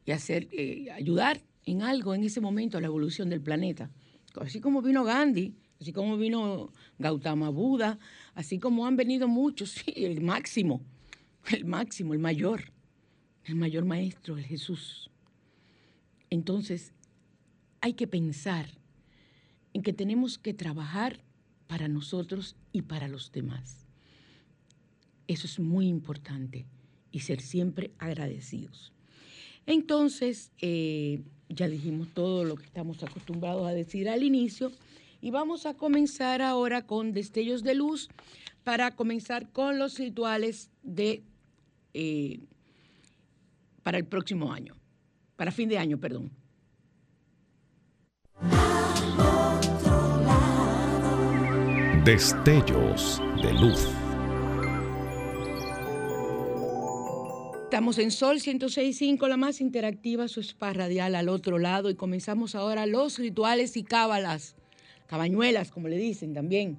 y 0.06 0.12
hacer, 0.12 0.48
eh, 0.52 0.90
ayudar 0.92 1.40
en 1.64 1.80
algo 1.80 2.14
en 2.14 2.24
ese 2.24 2.40
momento 2.42 2.76
a 2.76 2.80
la 2.82 2.88
evolución 2.88 3.30
del 3.30 3.40
planeta. 3.40 3.90
Así 4.34 4.60
como 4.60 4.82
vino 4.82 5.02
Gandhi, 5.02 5.54
así 5.80 5.92
como 5.92 6.18
vino 6.18 6.72
Gautama 6.98 7.48
Buda, 7.48 7.98
así 8.34 8.58
como 8.58 8.86
han 8.86 8.96
venido 8.96 9.28
muchos, 9.28 9.70
sí, 9.70 9.92
el 9.96 10.20
máximo, 10.20 10.82
el 11.50 11.64
máximo, 11.64 12.14
el 12.14 12.20
mayor, 12.20 12.72
el 13.44 13.56
mayor 13.56 13.84
maestro, 13.84 14.36
el 14.36 14.44
Jesús. 14.44 15.10
Entonces, 16.30 16.92
hay 17.80 17.94
que 17.94 18.06
pensar 18.06 18.66
en 19.72 19.82
que 19.82 19.92
tenemos 19.92 20.38
que 20.38 20.54
trabajar 20.54 21.20
para 21.66 21.88
nosotros 21.88 22.56
y 22.72 22.82
para 22.82 23.08
los 23.08 23.32
demás. 23.32 23.86
Eso 25.26 25.46
es 25.46 25.58
muy 25.58 25.88
importante 25.88 26.66
y 27.10 27.20
ser 27.20 27.40
siempre 27.40 27.92
agradecidos. 27.98 28.92
Entonces, 29.66 30.50
eh, 30.60 31.22
ya 31.48 31.68
dijimos 31.68 32.08
todo 32.12 32.44
lo 32.44 32.56
que 32.56 32.64
estamos 32.64 33.02
acostumbrados 33.02 33.66
a 33.66 33.72
decir 33.72 34.08
al 34.08 34.22
inicio 34.22 34.72
y 35.20 35.30
vamos 35.30 35.66
a 35.66 35.74
comenzar 35.74 36.42
ahora 36.42 36.86
con 36.86 37.12
destellos 37.12 37.62
de 37.62 37.74
luz 37.74 38.08
para 38.62 38.94
comenzar 38.94 39.50
con 39.50 39.78
los 39.78 39.98
rituales 39.98 40.70
de 40.82 41.22
eh, 41.94 42.40
para 43.82 43.98
el 43.98 44.06
próximo 44.06 44.52
año, 44.52 44.74
para 45.36 45.50
fin 45.50 45.68
de 45.68 45.78
año, 45.78 45.98
perdón. 45.98 46.30
Destellos 52.04 53.22
de 53.42 53.52
luz. 53.54 53.88
Estamos 57.64 57.98
en 57.98 58.10
Sol 58.10 58.38
106.5, 58.38 59.26
la 59.26 59.36
más 59.36 59.60
interactiva, 59.60 60.28
su 60.28 60.40
spa 60.40 60.72
radial 60.72 61.14
al 61.14 61.28
otro 61.28 61.58
lado 61.58 61.90
y 61.90 61.94
comenzamos 61.94 62.54
ahora 62.54 62.86
los 62.86 63.18
rituales 63.18 63.76
y 63.76 63.84
cábalas, 63.84 64.54
cabañuelas, 65.06 65.70
como 65.70 65.88
le 65.88 65.96
dicen 65.96 66.34
también. 66.34 66.78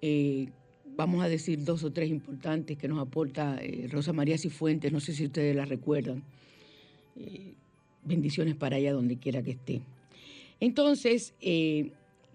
Eh, 0.00 0.48
vamos 0.96 1.24
a 1.24 1.28
decir 1.28 1.64
dos 1.64 1.84
o 1.84 1.92
tres 1.92 2.10
importantes 2.10 2.76
que 2.76 2.88
nos 2.88 2.98
aporta 3.00 3.58
eh, 3.60 3.88
Rosa 3.90 4.12
María 4.12 4.38
Cifuentes, 4.38 4.92
no 4.92 5.00
sé 5.00 5.12
si 5.12 5.26
ustedes 5.26 5.54
la 5.56 5.64
recuerdan. 5.64 6.22
Eh, 7.16 7.54
bendiciones 8.04 8.56
para 8.56 8.78
ella 8.78 8.92
donde 8.92 9.16
quiera 9.16 9.42
que 9.42 9.52
esté. 9.52 9.80
Entonces, 10.60 11.34
eh, 11.40 11.90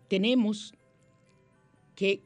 tenemos 0.07 0.73
que, 1.95 2.21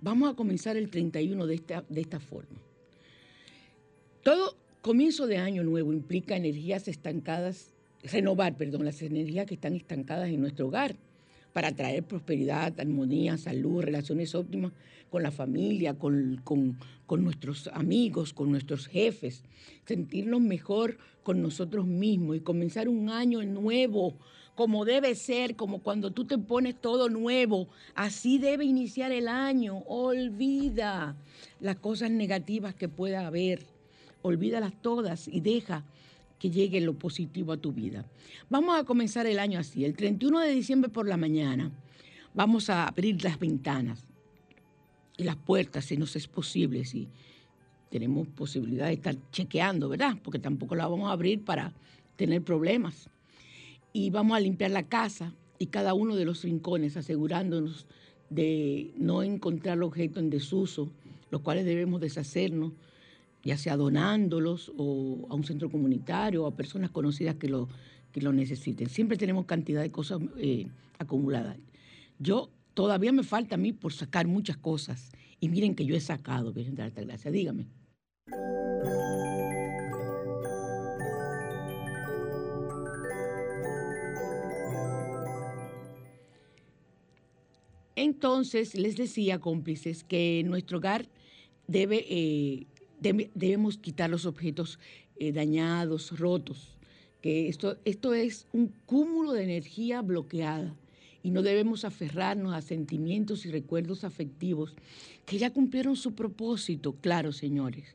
vamos 0.00 0.32
a 0.32 0.36
comenzar 0.36 0.76
el 0.76 0.90
31 0.90 1.46
de 1.46 1.54
esta, 1.54 1.84
de 1.88 2.00
esta 2.00 2.20
forma. 2.20 2.58
Todo 4.22 4.56
comienzo 4.82 5.26
de 5.26 5.38
año 5.38 5.62
nuevo 5.64 5.92
implica 5.92 6.36
energías 6.36 6.88
estancadas, 6.88 7.72
renovar, 8.04 8.56
perdón, 8.56 8.84
las 8.84 9.00
energías 9.02 9.46
que 9.46 9.54
están 9.54 9.74
estancadas 9.74 10.28
en 10.28 10.40
nuestro 10.40 10.68
hogar 10.68 10.96
para 11.52 11.72
traer 11.72 12.02
prosperidad, 12.04 12.78
armonía, 12.80 13.36
salud, 13.36 13.82
relaciones 13.82 14.34
óptimas 14.34 14.72
con 15.10 15.22
la 15.22 15.30
familia, 15.30 15.94
con, 15.94 16.40
con- 16.44 16.78
con 17.06 17.22
nuestros 17.22 17.68
amigos, 17.68 18.32
con 18.32 18.50
nuestros 18.50 18.86
jefes, 18.86 19.44
sentirnos 19.84 20.40
mejor 20.40 20.96
con 21.22 21.42
nosotros 21.42 21.86
mismos 21.86 22.36
y 22.36 22.40
comenzar 22.40 22.88
un 22.88 23.10
año 23.10 23.42
nuevo 23.44 24.14
como 24.54 24.84
debe 24.84 25.14
ser, 25.14 25.56
como 25.56 25.78
cuando 25.82 26.10
tú 26.10 26.26
te 26.26 26.36
pones 26.36 26.78
todo 26.78 27.08
nuevo, 27.08 27.68
así 27.94 28.38
debe 28.38 28.66
iniciar 28.66 29.10
el 29.10 29.26
año. 29.26 29.78
Olvida 29.86 31.16
las 31.60 31.76
cosas 31.76 32.10
negativas 32.10 32.74
que 32.74 32.88
pueda 32.88 33.26
haber, 33.26 33.64
olvídalas 34.20 34.74
todas 34.82 35.26
y 35.26 35.40
deja 35.40 35.84
que 36.42 36.50
llegue 36.50 36.80
lo 36.80 36.94
positivo 36.94 37.52
a 37.52 37.56
tu 37.56 37.70
vida. 37.70 38.04
Vamos 38.50 38.76
a 38.76 38.82
comenzar 38.82 39.26
el 39.28 39.38
año 39.38 39.60
así. 39.60 39.84
El 39.84 39.94
31 39.94 40.40
de 40.40 40.50
diciembre 40.50 40.90
por 40.90 41.06
la 41.06 41.16
mañana 41.16 41.70
vamos 42.34 42.68
a 42.68 42.88
abrir 42.88 43.22
las 43.22 43.38
ventanas 43.38 44.04
y 45.16 45.22
las 45.22 45.36
puertas 45.36 45.84
si 45.84 45.96
nos 45.96 46.16
es 46.16 46.26
posible, 46.26 46.84
si 46.84 47.06
tenemos 47.90 48.26
posibilidad 48.26 48.88
de 48.88 48.94
estar 48.94 49.14
chequeando, 49.30 49.88
¿verdad? 49.88 50.16
Porque 50.20 50.40
tampoco 50.40 50.74
la 50.74 50.88
vamos 50.88 51.10
a 51.10 51.12
abrir 51.12 51.44
para 51.44 51.74
tener 52.16 52.42
problemas. 52.42 53.08
Y 53.92 54.10
vamos 54.10 54.36
a 54.36 54.40
limpiar 54.40 54.72
la 54.72 54.88
casa 54.88 55.32
y 55.60 55.66
cada 55.66 55.94
uno 55.94 56.16
de 56.16 56.24
los 56.24 56.42
rincones, 56.42 56.96
asegurándonos 56.96 57.86
de 58.30 58.92
no 58.96 59.22
encontrar 59.22 59.80
objetos 59.80 60.20
en 60.20 60.30
desuso, 60.30 60.90
los 61.30 61.42
cuales 61.42 61.64
debemos 61.66 62.00
deshacernos 62.00 62.72
ya 63.44 63.56
sea 63.56 63.76
donándolos 63.76 64.72
o 64.76 65.26
a 65.30 65.34
un 65.34 65.44
centro 65.44 65.70
comunitario 65.70 66.44
o 66.44 66.46
a 66.46 66.56
personas 66.56 66.90
conocidas 66.90 67.36
que 67.36 67.48
lo, 67.48 67.68
que 68.12 68.20
lo 68.20 68.32
necesiten. 68.32 68.88
Siempre 68.88 69.16
tenemos 69.16 69.46
cantidad 69.46 69.82
de 69.82 69.90
cosas 69.90 70.20
eh, 70.38 70.66
acumuladas. 70.98 71.58
Yo 72.18 72.50
todavía 72.74 73.12
me 73.12 73.22
falta 73.22 73.56
a 73.56 73.58
mí 73.58 73.72
por 73.72 73.92
sacar 73.92 74.26
muchas 74.26 74.56
cosas. 74.56 75.10
Y 75.40 75.48
miren 75.48 75.74
que 75.74 75.84
yo 75.84 75.96
he 75.96 76.00
sacado, 76.00 76.52
Virgen 76.52 76.76
de 76.76 76.82
Alta 76.82 77.02
Gracia, 77.02 77.30
dígame. 77.30 77.66
Entonces, 87.96 88.74
les 88.74 88.96
decía, 88.96 89.38
cómplices, 89.38 90.02
que 90.04 90.42
nuestro 90.46 90.78
hogar 90.78 91.08
debe, 91.66 92.04
eh, 92.08 92.66
debemos 93.02 93.78
quitar 93.78 94.10
los 94.10 94.26
objetos 94.26 94.78
eh, 95.16 95.32
dañados, 95.32 96.18
rotos, 96.18 96.76
que 97.20 97.48
esto, 97.48 97.78
esto 97.84 98.14
es 98.14 98.46
un 98.52 98.72
cúmulo 98.86 99.32
de 99.32 99.44
energía 99.44 100.02
bloqueada 100.02 100.74
y 101.22 101.30
no 101.30 101.42
debemos 101.42 101.84
aferrarnos 101.84 102.54
a 102.54 102.62
sentimientos 102.62 103.46
y 103.46 103.50
recuerdos 103.50 104.04
afectivos 104.04 104.74
que 105.26 105.38
ya 105.38 105.52
cumplieron 105.52 105.96
su 105.96 106.14
propósito, 106.14 106.96
claro, 107.00 107.32
señores. 107.32 107.94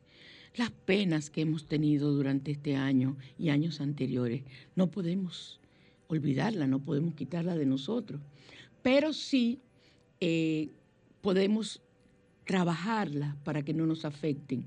Las 0.56 0.70
penas 0.70 1.28
que 1.28 1.42
hemos 1.42 1.66
tenido 1.66 2.12
durante 2.12 2.50
este 2.50 2.74
año 2.74 3.16
y 3.38 3.50
años 3.50 3.80
anteriores, 3.80 4.42
no 4.76 4.90
podemos 4.90 5.60
olvidarla, 6.08 6.66
no 6.66 6.78
podemos 6.78 7.14
quitarla 7.14 7.54
de 7.54 7.66
nosotros, 7.66 8.20
pero 8.82 9.12
sí 9.12 9.60
eh, 10.20 10.70
podemos 11.20 11.82
trabajarlas 12.46 13.36
para 13.44 13.62
que 13.62 13.74
no 13.74 13.84
nos 13.84 14.06
afecten 14.06 14.66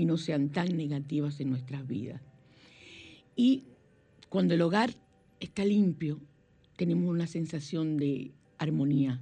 y 0.00 0.06
no 0.06 0.16
sean 0.16 0.48
tan 0.48 0.76
negativas 0.78 1.38
en 1.40 1.50
nuestras 1.50 1.86
vidas. 1.86 2.22
Y 3.36 3.64
cuando 4.30 4.54
el 4.54 4.62
hogar 4.62 4.90
está 5.40 5.62
limpio, 5.64 6.18
tenemos 6.76 7.10
una 7.10 7.26
sensación 7.26 7.98
de 7.98 8.30
armonía. 8.56 9.20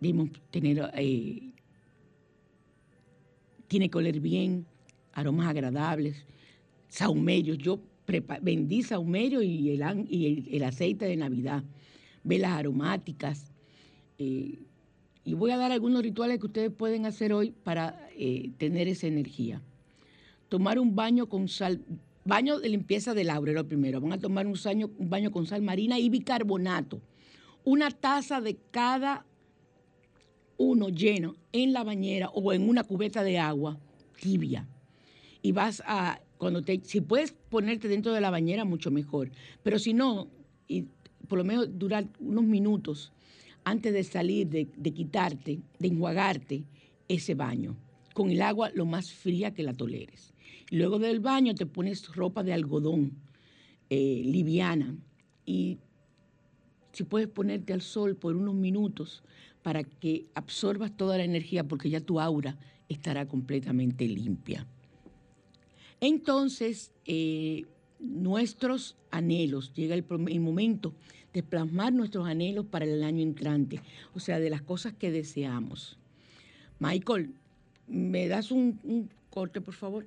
Debemos 0.00 0.30
tener, 0.50 0.90
eh, 0.94 1.52
tiene 3.68 3.90
que 3.90 3.98
oler 3.98 4.20
bien, 4.20 4.64
aromas 5.12 5.48
agradables, 5.48 6.24
saumerios. 6.88 7.58
Yo 7.58 7.78
vendí 8.40 8.82
saumerio 8.82 9.42
y, 9.42 9.70
el, 9.72 9.82
an- 9.82 10.06
y 10.08 10.26
el- 10.26 10.48
el 10.54 10.64
aceite 10.64 11.04
de 11.04 11.16
Navidad, 11.16 11.62
velas 12.24 12.52
aromáticas. 12.52 13.52
eh, 14.18 14.58
y 15.26 15.34
voy 15.34 15.50
a 15.50 15.56
dar 15.56 15.72
algunos 15.72 16.02
rituales 16.02 16.38
que 16.38 16.46
ustedes 16.46 16.70
pueden 16.70 17.04
hacer 17.04 17.32
hoy 17.32 17.50
para 17.50 18.08
eh, 18.16 18.52
tener 18.58 18.86
esa 18.86 19.08
energía. 19.08 19.60
Tomar 20.48 20.78
un 20.78 20.94
baño 20.94 21.28
con 21.28 21.48
sal, 21.48 21.82
baño 22.24 22.60
de 22.60 22.68
limpieza 22.68 23.12
del 23.12 23.26
laurel 23.26 23.66
primero. 23.66 24.00
Van 24.00 24.12
a 24.12 24.20
tomar 24.20 24.46
un, 24.46 24.56
un 24.98 25.10
baño 25.10 25.32
con 25.32 25.44
sal 25.44 25.62
marina 25.62 25.98
y 25.98 26.10
bicarbonato. 26.10 27.00
Una 27.64 27.90
taza 27.90 28.40
de 28.40 28.56
cada 28.70 29.26
uno 30.58 30.90
lleno 30.90 31.34
en 31.50 31.72
la 31.72 31.82
bañera 31.82 32.28
o 32.28 32.52
en 32.52 32.68
una 32.68 32.84
cubeta 32.84 33.24
de 33.24 33.40
agua 33.40 33.80
tibia. 34.20 34.68
Y 35.42 35.50
vas 35.50 35.82
a, 35.86 36.20
cuando 36.38 36.62
te, 36.62 36.80
si 36.84 37.00
puedes 37.00 37.32
ponerte 37.32 37.88
dentro 37.88 38.12
de 38.12 38.20
la 38.20 38.30
bañera, 38.30 38.64
mucho 38.64 38.92
mejor. 38.92 39.32
Pero 39.64 39.80
si 39.80 39.92
no, 39.92 40.28
y 40.68 40.84
por 41.26 41.38
lo 41.38 41.44
menos 41.44 41.76
durar 41.76 42.06
unos 42.20 42.44
minutos 42.44 43.12
antes 43.66 43.92
de 43.92 44.04
salir, 44.04 44.46
de, 44.48 44.92
quitarte, 44.92 45.58
de 45.80 45.88
enjuagarte 45.88 46.62
ese 47.08 47.34
baño, 47.34 47.76
con 48.14 48.30
el 48.30 48.40
agua 48.40 48.70
lo 48.72 48.86
más 48.86 49.10
fría 49.10 49.52
que 49.52 49.64
la 49.64 49.74
toleres. 49.74 50.32
Luego 50.70 51.00
del 51.00 51.18
baño 51.18 51.52
te 51.56 51.66
pones 51.66 52.14
ropa 52.14 52.44
de 52.44 52.52
algodón 52.52 53.10
eh, 53.90 54.22
liviana 54.24 54.96
y 55.44 55.78
si 56.92 57.02
puedes 57.02 57.26
ponerte 57.26 57.72
al 57.72 57.82
sol 57.82 58.14
por 58.14 58.36
unos 58.36 58.54
minutos 58.54 59.24
para 59.64 59.82
que 59.82 60.26
absorbas 60.34 60.96
toda 60.96 61.18
la 61.18 61.24
energía 61.24 61.64
porque 61.64 61.90
ya 61.90 62.00
tu 62.00 62.20
aura 62.20 62.56
estará 62.88 63.26
completamente 63.26 64.06
limpia. 64.06 64.64
Entonces, 66.00 66.92
eh, 67.04 67.64
nuestros 67.98 68.96
anhelos, 69.10 69.72
llega 69.74 69.96
el 69.96 70.04
momento 70.40 70.94
de 71.36 71.42
plasmar 71.42 71.92
nuestros 71.92 72.26
anhelos 72.26 72.64
para 72.64 72.86
el 72.86 73.04
año 73.04 73.22
entrante, 73.22 73.82
o 74.14 74.20
sea, 74.20 74.40
de 74.40 74.48
las 74.48 74.62
cosas 74.62 74.94
que 74.94 75.10
deseamos. 75.10 75.98
Michael, 76.78 77.34
¿me 77.86 78.26
das 78.26 78.50
un, 78.50 78.80
un 78.84 79.10
corte, 79.28 79.60
por 79.60 79.74
favor? 79.74 80.06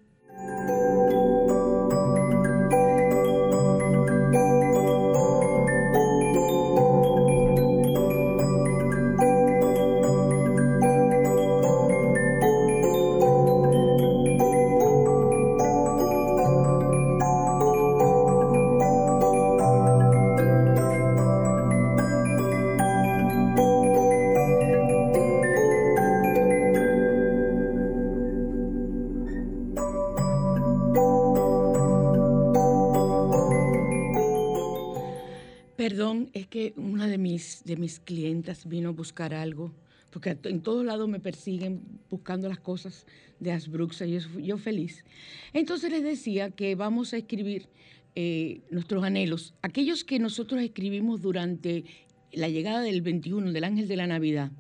De 37.64 37.78
mis 37.78 38.00
clientas 38.00 38.68
vino 38.68 38.90
a 38.90 38.92
buscar 38.92 39.34
algo, 39.34 39.74
porque 40.10 40.38
en 40.44 40.62
todos 40.62 40.86
lados 40.86 41.08
me 41.08 41.20
persiguen 41.20 41.82
buscando 42.10 42.48
las 42.50 42.60
cosas 42.60 43.06
de 43.40 43.52
Asbruxa 43.52 44.06
y 44.06 44.14
yo, 44.14 44.40
yo 44.40 44.58
feliz. 44.58 45.06
Entonces 45.54 45.92
les 45.92 46.04
decía 46.04 46.52
que 46.52 46.76
vamos 46.76 47.14
a 47.14 47.18
escribir 47.18 47.70
eh, 48.16 48.62
nuestros 48.72 49.04
anhelos, 49.04 49.54
aquellos 49.62 50.04
que 50.04 50.20
nosotros 50.20 50.62
escribimos 50.62 51.22
durante 51.22 51.86
la 52.32 52.50
llegada 52.50 52.82
del 52.82 53.02
21, 53.02 53.52
del 53.52 53.64
ángel 53.64 53.88
de 53.88 53.96
la 53.96 54.08
Navidad, 54.08 54.52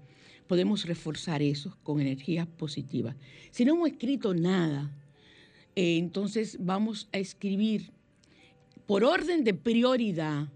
podemos 0.47 0.85
reforzar 0.85 1.41
eso 1.41 1.77
con 1.83 1.99
energías 1.99 2.47
positivas. 2.47 3.15
Si 3.51 3.65
no 3.65 3.75
hemos 3.75 3.89
escrito 3.89 4.33
nada, 4.33 4.91
eh, 5.75 5.97
entonces 5.97 6.57
vamos 6.59 7.09
a 7.11 7.17
escribir 7.17 7.91
por 8.85 9.03
orden 9.03 9.43
de 9.43 9.53
prioridad 9.53 10.47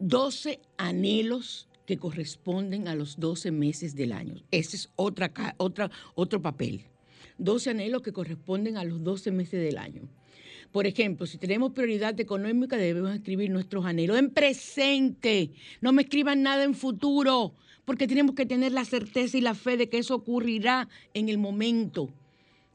12 0.00 0.60
anhelos 0.78 1.68
que 1.86 1.98
corresponden 1.98 2.88
a 2.88 2.94
los 2.94 3.20
12 3.20 3.50
meses 3.50 3.94
del 3.94 4.12
año. 4.12 4.36
Ese 4.50 4.76
es 4.76 4.90
otra, 4.96 5.32
otra, 5.58 5.90
otro 6.14 6.40
papel. 6.40 6.86
12 7.38 7.70
anhelos 7.70 8.02
que 8.02 8.12
corresponden 8.12 8.76
a 8.76 8.84
los 8.84 9.04
12 9.04 9.30
meses 9.30 9.60
del 9.60 9.78
año. 9.78 10.08
Por 10.72 10.86
ejemplo, 10.86 11.26
si 11.26 11.36
tenemos 11.36 11.72
prioridad 11.72 12.18
económica, 12.20 12.76
debemos 12.76 13.14
escribir 13.14 13.50
nuestros 13.50 13.84
anhelos 13.84 14.18
en 14.18 14.30
presente. 14.30 15.50
No 15.80 15.92
me 15.92 16.02
escriban 16.02 16.42
nada 16.42 16.64
en 16.64 16.74
futuro, 16.74 17.54
porque 17.84 18.06
tenemos 18.06 18.34
que 18.34 18.46
tener 18.46 18.72
la 18.72 18.84
certeza 18.84 19.36
y 19.36 19.40
la 19.40 19.54
fe 19.54 19.76
de 19.76 19.88
que 19.88 19.98
eso 19.98 20.14
ocurrirá 20.14 20.88
en 21.12 21.28
el 21.28 21.38
momento 21.38 22.08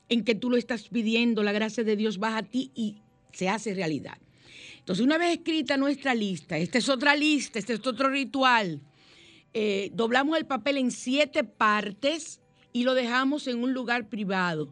en 0.10 0.24
que 0.24 0.36
tú 0.36 0.50
lo 0.50 0.58
estás 0.58 0.90
pidiendo. 0.90 1.42
La 1.42 1.54
gracia 1.54 1.84
de 1.84 1.96
Dios 1.96 2.18
baja 2.18 2.40
a 2.40 2.44
ti 2.44 2.72
y 2.76 2.98
se 3.32 3.50
hace 3.50 3.74
realidad. 3.74 4.18
Entonces, 4.86 5.04
una 5.04 5.18
vez 5.18 5.40
escrita 5.40 5.78
nuestra 5.78 6.14
lista, 6.14 6.60
esta 6.60 6.78
es 6.78 6.90
otra 6.90 7.16
lista, 7.16 7.58
este 7.58 7.74
es 7.74 7.88
otro 7.88 8.08
ritual, 8.08 8.82
eh, 9.56 9.90
doblamos 9.96 10.38
el 10.38 10.46
papel 10.46 10.78
en 10.78 10.92
siete 10.92 11.44
partes 11.44 12.40
y 12.72 12.84
lo 12.84 12.94
dejamos 12.94 13.48
en 13.48 13.64
un 13.64 13.74
lugar 13.74 14.10
privado, 14.10 14.72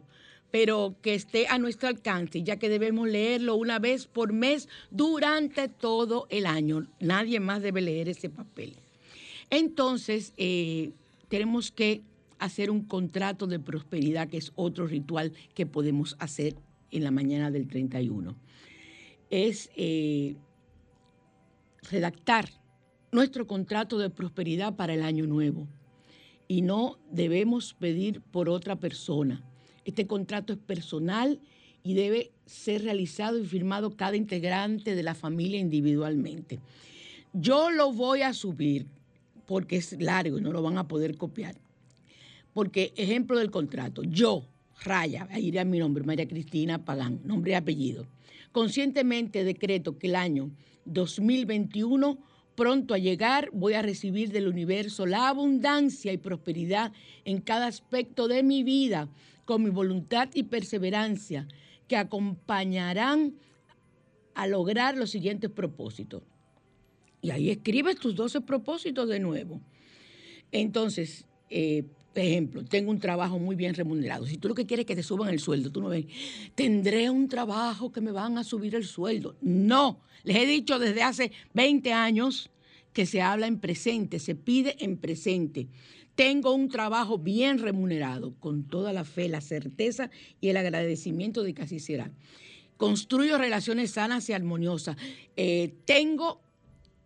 pero 0.52 0.94
que 1.02 1.14
esté 1.14 1.48
a 1.48 1.58
nuestro 1.58 1.88
alcance, 1.88 2.44
ya 2.44 2.60
que 2.60 2.68
debemos 2.68 3.08
leerlo 3.08 3.56
una 3.56 3.80
vez 3.80 4.06
por 4.06 4.32
mes 4.32 4.68
durante 4.92 5.66
todo 5.66 6.28
el 6.30 6.46
año. 6.46 6.86
Nadie 7.00 7.40
más 7.40 7.60
debe 7.60 7.80
leer 7.80 8.08
ese 8.08 8.30
papel. 8.30 8.76
Entonces, 9.50 10.32
eh, 10.36 10.92
tenemos 11.28 11.72
que 11.72 12.02
hacer 12.38 12.70
un 12.70 12.84
contrato 12.84 13.48
de 13.48 13.58
prosperidad, 13.58 14.28
que 14.28 14.36
es 14.36 14.52
otro 14.54 14.86
ritual 14.86 15.32
que 15.54 15.66
podemos 15.66 16.14
hacer 16.20 16.54
en 16.92 17.02
la 17.02 17.10
mañana 17.10 17.50
del 17.50 17.66
31. 17.66 18.36
Es 19.34 19.68
eh, 19.74 20.36
redactar 21.90 22.48
nuestro 23.10 23.48
contrato 23.48 23.98
de 23.98 24.08
prosperidad 24.08 24.76
para 24.76 24.94
el 24.94 25.02
año 25.02 25.26
nuevo 25.26 25.66
y 26.46 26.62
no 26.62 26.98
debemos 27.10 27.74
pedir 27.74 28.20
por 28.20 28.48
otra 28.48 28.76
persona. 28.76 29.42
Este 29.84 30.06
contrato 30.06 30.52
es 30.52 30.60
personal 30.60 31.40
y 31.82 31.94
debe 31.94 32.30
ser 32.46 32.84
realizado 32.84 33.36
y 33.36 33.44
firmado 33.44 33.96
cada 33.96 34.14
integrante 34.14 34.94
de 34.94 35.02
la 35.02 35.16
familia 35.16 35.58
individualmente. 35.58 36.60
Yo 37.32 37.72
lo 37.72 37.92
voy 37.92 38.22
a 38.22 38.34
subir 38.34 38.86
porque 39.46 39.78
es 39.78 40.00
largo 40.00 40.38
y 40.38 40.42
no 40.42 40.52
lo 40.52 40.62
van 40.62 40.78
a 40.78 40.86
poder 40.86 41.16
copiar. 41.16 41.56
Porque, 42.52 42.92
ejemplo 42.96 43.36
del 43.40 43.50
contrato, 43.50 44.04
yo, 44.04 44.46
Raya, 44.84 45.26
ahí 45.32 45.48
irá 45.48 45.64
mi 45.64 45.80
nombre, 45.80 46.04
María 46.04 46.28
Cristina 46.28 46.84
Pagán, 46.84 47.18
nombre 47.24 47.50
y 47.50 47.54
apellido. 47.54 48.06
Conscientemente 48.54 49.42
decreto 49.42 49.98
que 49.98 50.06
el 50.06 50.14
año 50.14 50.52
2021, 50.84 52.18
pronto 52.54 52.94
a 52.94 52.98
llegar, 52.98 53.50
voy 53.52 53.74
a 53.74 53.82
recibir 53.82 54.30
del 54.30 54.46
universo 54.46 55.06
la 55.06 55.28
abundancia 55.28 56.12
y 56.12 56.18
prosperidad 56.18 56.92
en 57.24 57.40
cada 57.40 57.66
aspecto 57.66 58.28
de 58.28 58.44
mi 58.44 58.62
vida, 58.62 59.08
con 59.44 59.64
mi 59.64 59.70
voluntad 59.70 60.28
y 60.34 60.44
perseverancia, 60.44 61.48
que 61.88 61.96
acompañarán 61.96 63.34
a 64.36 64.46
lograr 64.46 64.96
los 64.96 65.10
siguientes 65.10 65.50
propósitos. 65.50 66.22
Y 67.22 67.32
ahí 67.32 67.50
escribes 67.50 67.96
tus 67.96 68.14
12 68.14 68.42
propósitos 68.42 69.08
de 69.08 69.18
nuevo. 69.18 69.60
Entonces, 70.52 71.26
eh, 71.50 71.82
ejemplo, 72.22 72.64
tengo 72.64 72.90
un 72.90 73.00
trabajo 73.00 73.38
muy 73.38 73.56
bien 73.56 73.74
remunerado. 73.74 74.26
Si 74.26 74.36
tú 74.36 74.48
lo 74.48 74.54
que 74.54 74.66
quieres 74.66 74.84
es 74.84 74.86
que 74.86 74.96
te 74.96 75.02
suban 75.02 75.30
el 75.30 75.40
sueldo, 75.40 75.72
tú 75.72 75.80
no 75.80 75.88
ves, 75.88 76.06
tendré 76.54 77.10
un 77.10 77.28
trabajo 77.28 77.90
que 77.90 78.00
me 78.00 78.12
van 78.12 78.38
a 78.38 78.44
subir 78.44 78.74
el 78.74 78.84
sueldo. 78.84 79.36
No, 79.40 80.00
les 80.22 80.36
he 80.36 80.46
dicho 80.46 80.78
desde 80.78 81.02
hace 81.02 81.32
20 81.54 81.92
años 81.92 82.50
que 82.92 83.06
se 83.06 83.20
habla 83.20 83.46
en 83.46 83.58
presente, 83.58 84.20
se 84.20 84.34
pide 84.34 84.76
en 84.78 84.96
presente. 84.96 85.66
Tengo 86.14 86.54
un 86.54 86.68
trabajo 86.68 87.18
bien 87.18 87.58
remunerado, 87.58 88.34
con 88.38 88.68
toda 88.68 88.92
la 88.92 89.04
fe, 89.04 89.28
la 89.28 89.40
certeza 89.40 90.10
y 90.40 90.48
el 90.48 90.56
agradecimiento 90.56 91.42
de 91.42 91.54
que 91.54 91.62
así 91.62 91.80
será. 91.80 92.12
Construyo 92.76 93.38
relaciones 93.38 93.92
sanas 93.92 94.28
y 94.28 94.32
armoniosas. 94.32 94.96
Eh, 95.36 95.74
tengo 95.84 96.43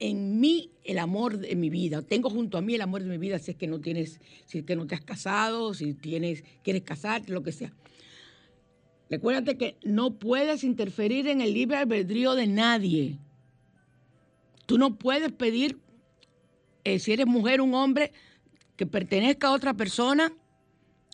en 0.00 0.38
mí 0.40 0.70
el 0.84 0.98
amor 0.98 1.38
de 1.38 1.56
mi 1.56 1.70
vida. 1.70 2.02
Tengo 2.02 2.30
junto 2.30 2.58
a 2.58 2.60
mí 2.60 2.74
el 2.74 2.82
amor 2.82 3.02
de 3.02 3.08
mi 3.08 3.18
vida 3.18 3.38
si 3.38 3.52
es 3.52 3.56
que 3.56 3.66
no 3.66 3.80
tienes, 3.80 4.20
si 4.46 4.58
es 4.58 4.64
que 4.64 4.76
no 4.76 4.86
te 4.86 4.94
has 4.94 5.00
casado, 5.00 5.74
si 5.74 5.94
tienes, 5.94 6.44
quieres 6.62 6.82
casarte, 6.82 7.32
lo 7.32 7.42
que 7.42 7.52
sea. 7.52 7.72
Recuérdate 9.10 9.56
que 9.56 9.76
no 9.82 10.18
puedes 10.18 10.64
interferir 10.64 11.28
en 11.28 11.40
el 11.40 11.54
libre 11.54 11.78
albedrío 11.78 12.34
de 12.34 12.46
nadie. 12.46 13.18
Tú 14.66 14.76
no 14.76 14.96
puedes 14.96 15.32
pedir, 15.32 15.78
eh, 16.84 16.98
si 16.98 17.12
eres 17.12 17.26
mujer, 17.26 17.60
un 17.60 17.74
hombre, 17.74 18.12
que 18.76 18.86
pertenezca 18.86 19.48
a 19.48 19.52
otra 19.52 19.74
persona. 19.74 20.32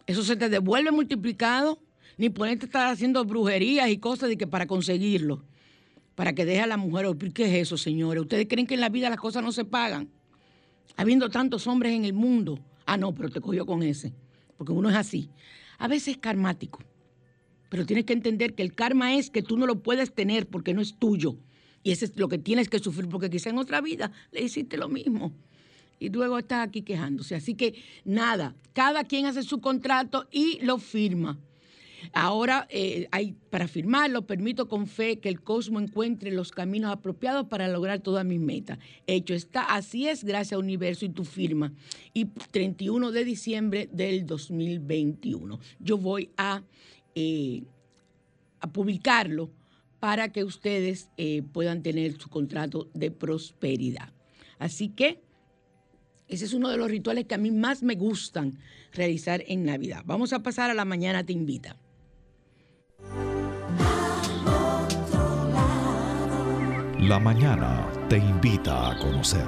Eso 0.07 0.23
se 0.25 0.37
te 0.37 0.49
devuelve 0.49 0.91
multiplicado. 0.91 1.79
Ni 2.17 2.31
ponerte 2.31 2.67
estar 2.67 2.93
haciendo 2.93 3.25
brujerías 3.25 3.89
y 3.89 3.99
cosas 3.99 4.29
de 4.29 4.37
que 4.37 4.47
para 4.47 4.67
conseguirlo 4.67 5.45
para 6.15 6.35
que 6.35 6.45
deje 6.45 6.61
a 6.61 6.67
la 6.67 6.77
mujer. 6.77 7.07
¿Qué 7.33 7.45
es 7.45 7.67
eso, 7.67 7.77
señores? 7.77 8.23
¿Ustedes 8.23 8.47
creen 8.49 8.67
que 8.67 8.75
en 8.75 8.81
la 8.81 8.89
vida 8.89 9.11
las 9.11 9.19
cosas 9.19 9.43
no 9.43 9.53
se 9.53 9.65
pagan? 9.65 10.09
Habiendo 10.97 11.29
tantos 11.29 11.67
hombres 11.67 11.93
en 11.93 12.05
el 12.05 12.13
mundo. 12.13 12.59
Ah, 12.87 12.97
no, 12.97 13.15
pero 13.15 13.31
te 13.31 13.41
cogió 13.41 13.67
con 13.67 13.83
ese. 13.83 14.13
Porque 14.57 14.73
uno 14.73 14.91
es 14.91 14.97
así. 14.97 15.29
A 15.79 15.89
veces 15.89 16.09
es 16.09 16.19
karmático. 16.19 16.81
Pero 17.69 17.87
tienes 17.87 18.05
que 18.05 18.13
entender 18.13 18.55
que 18.55 18.63
el 18.63 18.75
karma 18.75 19.15
es 19.15 19.31
que 19.31 19.43
tú 19.43 19.57
no 19.57 19.67
lo 19.67 19.83
puedes 19.83 20.15
tener 20.15 20.47
porque 20.47 20.75
no 20.75 20.81
es 20.81 20.97
tuyo. 20.97 21.37
Y 21.83 21.91
eso 21.91 22.05
es 22.05 22.17
lo 22.17 22.29
que 22.29 22.39
tienes 22.39 22.69
que 22.69 22.79
sufrir 22.79 23.09
porque 23.09 23.29
quizá 23.29 23.51
en 23.51 23.59
otra 23.59 23.81
vida 23.81 24.13
le 24.31 24.43
hiciste 24.43 24.77
lo 24.77 24.89
mismo. 24.89 25.33
Y 25.99 26.11
luego 26.11 26.39
estás 26.39 26.67
aquí 26.67 26.83
quejándose. 26.83 27.35
Así 27.35 27.55
que 27.55 27.83
nada, 28.05 28.55
cada 28.73 29.05
quien 29.05 29.27
hace 29.27 29.43
su 29.43 29.61
contrato 29.61 30.29
y 30.31 30.61
lo 30.63 30.79
firma. 30.79 31.39
Ahora, 32.13 32.67
eh, 32.71 33.09
hay, 33.11 33.35
para 33.51 33.69
firmarlo, 33.69 34.27
permito 34.27 34.69
con 34.69 34.87
fe 34.87 35.19
que 35.19 35.29
el 35.29 35.43
cosmos 35.43 35.83
encuentre 35.83 36.31
los 36.31 36.53
caminos 36.53 36.93
apropiados 36.93 37.47
para 37.47 37.69
lograr 37.69 38.01
todas 38.01 38.25
mis 38.25 38.41
metas. 38.41 38.79
Hecho 39.07 39.35
está, 39.35 39.63
así 39.63 40.09
es, 40.09 40.25
gracias 40.25 40.59
universo 40.59 41.05
y 41.05 41.11
tu 41.11 41.25
firma. 41.25 41.73
Y 42.13 42.27
31 42.27 43.13
de 43.13 43.25
diciembre 43.25 43.89
del 43.93 44.27
2021. 44.27 45.59
Yo 45.79 45.99
voy 45.99 46.31
a, 46.37 46.63
eh, 47.15 47.63
a 48.61 48.67
publicarlo 48.73 49.51
para 50.01 50.31
que 50.31 50.45
ustedes 50.45 51.09
eh, 51.17 51.43
puedan 51.53 51.83
tener 51.83 52.21
su 52.21 52.29
contrato 52.29 52.91
de 52.93 53.11
prosperidad. 53.11 54.13
Así 54.59 54.89
que 54.89 55.23
ese 56.29 56.45
es 56.47 56.55
uno 56.55 56.69
de 56.71 56.77
los 56.77 56.91
rituales 56.91 57.27
que 57.27 57.35
a 57.35 57.39
mí 57.39 57.51
más 57.51 57.83
me 57.83 57.95
gustan 57.95 58.59
realizar 58.93 59.45
en 59.47 59.65
Navidad. 59.65 60.03
Vamos 60.07 60.33
a 60.33 60.43
pasar 60.43 60.71
a 60.71 60.75
la 60.75 60.85
mañana, 60.85 61.25
te 61.25 61.33
invita. 61.33 61.77
La 67.09 67.19
mañana 67.19 67.87
te 68.09 68.17
invita 68.17 68.91
a 68.91 68.99
conocer. 68.99 69.45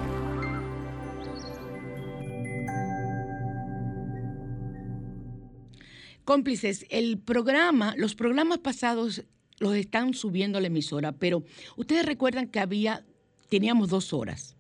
Cómplices, 6.24 6.84
el 6.90 7.18
programa, 7.18 7.94
los 7.96 8.14
programas 8.14 8.58
pasados 8.58 9.24
los 9.58 9.74
están 9.74 10.12
subiendo 10.12 10.58
a 10.58 10.60
la 10.60 10.66
emisora, 10.66 11.12
pero 11.12 11.44
ustedes 11.76 12.04
recuerdan 12.04 12.48
que 12.48 12.60
había, 12.60 13.06
teníamos 13.48 13.88
dos 13.88 14.12
horas. 14.12 14.54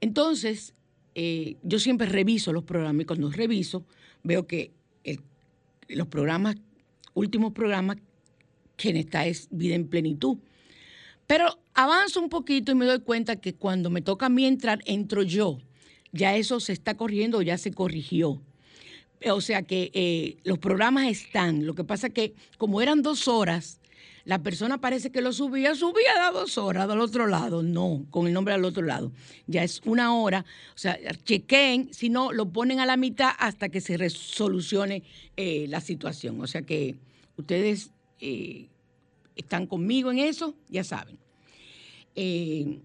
Entonces, 0.00 0.72
eh, 1.14 1.56
yo 1.62 1.78
siempre 1.78 2.06
reviso 2.06 2.54
los 2.54 2.64
programas 2.64 3.02
y 3.02 3.06
cuando 3.06 3.30
reviso 3.30 3.84
veo 4.22 4.46
que 4.46 4.72
el- 5.02 5.20
los 5.88 6.06
programas, 6.06 6.56
últimos 7.12 7.52
programas, 7.52 7.98
quien 8.76 8.96
está 8.96 9.26
es 9.26 9.48
Vida 9.50 9.74
en 9.74 9.88
Plenitud. 9.88 10.38
Pero 11.26 11.58
avanzo 11.74 12.20
un 12.20 12.28
poquito 12.28 12.72
y 12.72 12.74
me 12.74 12.86
doy 12.86 13.00
cuenta 13.00 13.36
que 13.36 13.54
cuando 13.54 13.90
me 13.90 14.00
toca 14.00 14.26
a 14.26 14.30
mí 14.30 14.46
entrar, 14.46 14.80
entro 14.86 15.22
yo. 15.22 15.58
Ya 16.12 16.36
eso 16.36 16.60
se 16.60 16.72
está 16.72 16.96
corrigiendo 16.96 17.38
o 17.38 17.42
ya 17.42 17.58
se 17.58 17.72
corrigió. 17.72 18.40
O 19.26 19.40
sea 19.40 19.62
que 19.62 19.90
eh, 19.94 20.36
los 20.44 20.58
programas 20.58 21.06
están. 21.06 21.66
Lo 21.66 21.74
que 21.74 21.84
pasa 21.84 22.10
que 22.10 22.34
como 22.58 22.80
eran 22.80 23.02
dos 23.02 23.26
horas, 23.26 23.80
la 24.24 24.42
persona 24.42 24.80
parece 24.80 25.10
que 25.10 25.20
lo 25.20 25.32
subía, 25.32 25.74
subía 25.74 26.26
a 26.26 26.30
dos 26.30 26.56
horas 26.56 26.88
del 26.88 27.00
otro 27.00 27.26
lado. 27.26 27.62
No, 27.62 28.06
con 28.10 28.26
el 28.26 28.32
nombre 28.32 28.54
al 28.54 28.64
otro 28.64 28.84
lado. 28.84 29.12
Ya 29.46 29.64
es 29.64 29.80
una 29.84 30.14
hora. 30.14 30.44
O 30.74 30.78
sea, 30.78 30.98
chequen, 31.24 31.92
si 31.92 32.08
no, 32.08 32.32
lo 32.32 32.50
ponen 32.50 32.80
a 32.80 32.86
la 32.86 32.96
mitad 32.96 33.30
hasta 33.38 33.68
que 33.68 33.80
se 33.80 33.96
resolucione 33.96 35.02
eh, 35.36 35.66
la 35.68 35.80
situación. 35.80 36.40
O 36.40 36.46
sea 36.46 36.62
que 36.62 36.96
ustedes 37.36 37.90
eh, 38.20 38.68
están 39.36 39.66
conmigo 39.66 40.10
en 40.10 40.20
eso, 40.20 40.54
ya 40.68 40.84
saben. 40.84 41.18
Eh, 42.14 42.80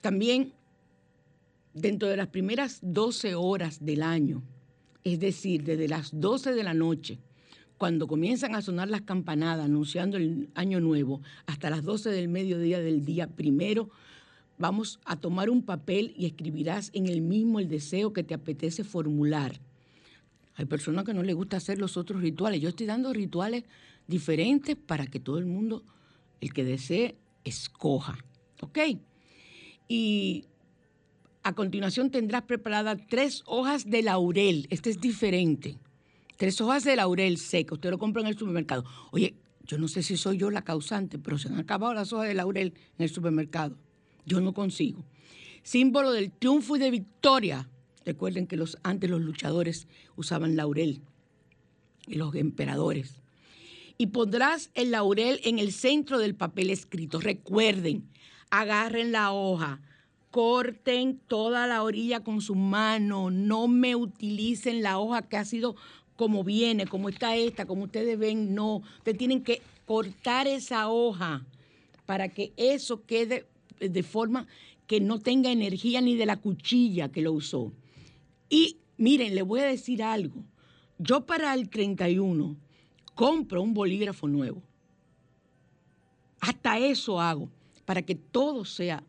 también 0.00 0.52
dentro 1.74 2.08
de 2.08 2.16
las 2.16 2.28
primeras 2.28 2.78
12 2.82 3.34
horas 3.34 3.84
del 3.84 4.02
año, 4.02 4.42
es 5.04 5.20
decir, 5.20 5.64
desde 5.64 5.88
las 5.88 6.18
12 6.18 6.52
de 6.52 6.62
la 6.62 6.74
noche, 6.74 7.18
cuando 7.76 8.08
comienzan 8.08 8.54
a 8.54 8.62
sonar 8.62 8.88
las 8.88 9.02
campanadas 9.02 9.64
anunciando 9.64 10.16
el 10.16 10.48
año 10.54 10.80
nuevo, 10.80 11.22
hasta 11.46 11.70
las 11.70 11.84
12 11.84 12.10
del 12.10 12.28
mediodía 12.28 12.80
del 12.80 13.04
día 13.04 13.28
primero, 13.28 13.90
vamos 14.58 14.98
a 15.04 15.16
tomar 15.16 15.48
un 15.48 15.62
papel 15.62 16.12
y 16.16 16.26
escribirás 16.26 16.90
en 16.92 17.06
el 17.06 17.20
mismo 17.20 17.60
el 17.60 17.68
deseo 17.68 18.12
que 18.12 18.24
te 18.24 18.34
apetece 18.34 18.82
formular. 18.82 19.60
Hay 20.56 20.64
personas 20.64 21.04
que 21.04 21.14
no 21.14 21.22
les 21.22 21.36
gusta 21.36 21.56
hacer 21.56 21.78
los 21.78 21.96
otros 21.96 22.20
rituales. 22.20 22.60
Yo 22.60 22.70
estoy 22.70 22.86
dando 22.86 23.12
rituales 23.12 23.62
diferentes 24.08 24.74
para 24.74 25.06
que 25.06 25.20
todo 25.20 25.38
el 25.38 25.46
mundo, 25.46 25.84
el 26.40 26.52
que 26.52 26.64
desee, 26.64 27.14
escoja. 27.48 28.18
¿Ok? 28.60 28.78
Y 29.88 30.44
a 31.42 31.54
continuación 31.54 32.10
tendrás 32.10 32.42
preparadas 32.42 32.98
tres 33.08 33.42
hojas 33.46 33.88
de 33.88 34.02
laurel. 34.02 34.66
Este 34.70 34.90
es 34.90 35.00
diferente. 35.00 35.78
Tres 36.36 36.60
hojas 36.60 36.84
de 36.84 36.96
laurel 36.96 37.38
seca. 37.38 37.74
Usted 37.74 37.90
lo 37.90 37.98
compra 37.98 38.22
en 38.22 38.28
el 38.28 38.38
supermercado. 38.38 38.84
Oye, 39.12 39.34
yo 39.64 39.78
no 39.78 39.88
sé 39.88 40.02
si 40.02 40.16
soy 40.16 40.38
yo 40.38 40.50
la 40.50 40.62
causante, 40.62 41.18
pero 41.18 41.38
se 41.38 41.48
han 41.48 41.58
acabado 41.58 41.94
las 41.94 42.12
hojas 42.12 42.28
de 42.28 42.34
laurel 42.34 42.74
en 42.98 43.04
el 43.04 43.10
supermercado. 43.10 43.76
Yo 44.24 44.40
no 44.40 44.52
consigo. 44.54 45.04
Símbolo 45.62 46.12
del 46.12 46.30
triunfo 46.30 46.76
y 46.76 46.78
de 46.78 46.90
victoria. 46.90 47.68
Recuerden 48.04 48.46
que 48.46 48.56
los, 48.56 48.78
antes 48.82 49.10
los 49.10 49.20
luchadores 49.20 49.88
usaban 50.16 50.56
laurel 50.56 51.02
y 52.06 52.14
los 52.14 52.34
emperadores. 52.34 53.20
Y 53.98 54.06
pondrás 54.06 54.70
el 54.74 54.92
laurel 54.92 55.40
en 55.44 55.58
el 55.58 55.72
centro 55.72 56.18
del 56.18 56.34
papel 56.34 56.70
escrito. 56.70 57.20
Recuerden, 57.20 58.08
agarren 58.48 59.12
la 59.12 59.32
hoja, 59.32 59.80
corten 60.30 61.18
toda 61.26 61.66
la 61.66 61.82
orilla 61.82 62.20
con 62.20 62.40
su 62.40 62.54
mano, 62.54 63.30
no 63.30 63.66
me 63.66 63.96
utilicen 63.96 64.82
la 64.82 64.98
hoja 64.98 65.22
que 65.22 65.36
ha 65.36 65.44
sido 65.44 65.74
como 66.16 66.44
viene, 66.44 66.86
como 66.86 67.08
está 67.08 67.36
esta, 67.36 67.66
como 67.66 67.84
ustedes 67.84 68.18
ven, 68.18 68.54
no, 68.54 68.78
ustedes 68.98 69.18
tienen 69.18 69.42
que 69.42 69.62
cortar 69.84 70.46
esa 70.46 70.88
hoja 70.88 71.44
para 72.06 72.28
que 72.28 72.52
eso 72.56 73.04
quede 73.04 73.46
de 73.80 74.02
forma 74.02 74.46
que 74.86 75.00
no 75.00 75.20
tenga 75.20 75.50
energía 75.50 76.00
ni 76.00 76.16
de 76.16 76.26
la 76.26 76.36
cuchilla 76.36 77.10
que 77.10 77.22
lo 77.22 77.32
usó. 77.32 77.72
Y 78.48 78.78
miren, 78.96 79.34
les 79.34 79.44
voy 79.44 79.60
a 79.60 79.66
decir 79.66 80.02
algo. 80.02 80.44
Yo 80.98 81.26
para 81.26 81.54
el 81.54 81.68
31 81.68 82.56
compro 83.18 83.60
un 83.60 83.74
bolígrafo 83.74 84.28
nuevo. 84.28 84.62
Hasta 86.38 86.78
eso 86.78 87.20
hago, 87.20 87.50
para 87.84 88.00
que 88.02 88.14
todo 88.14 88.64
sea 88.64 89.02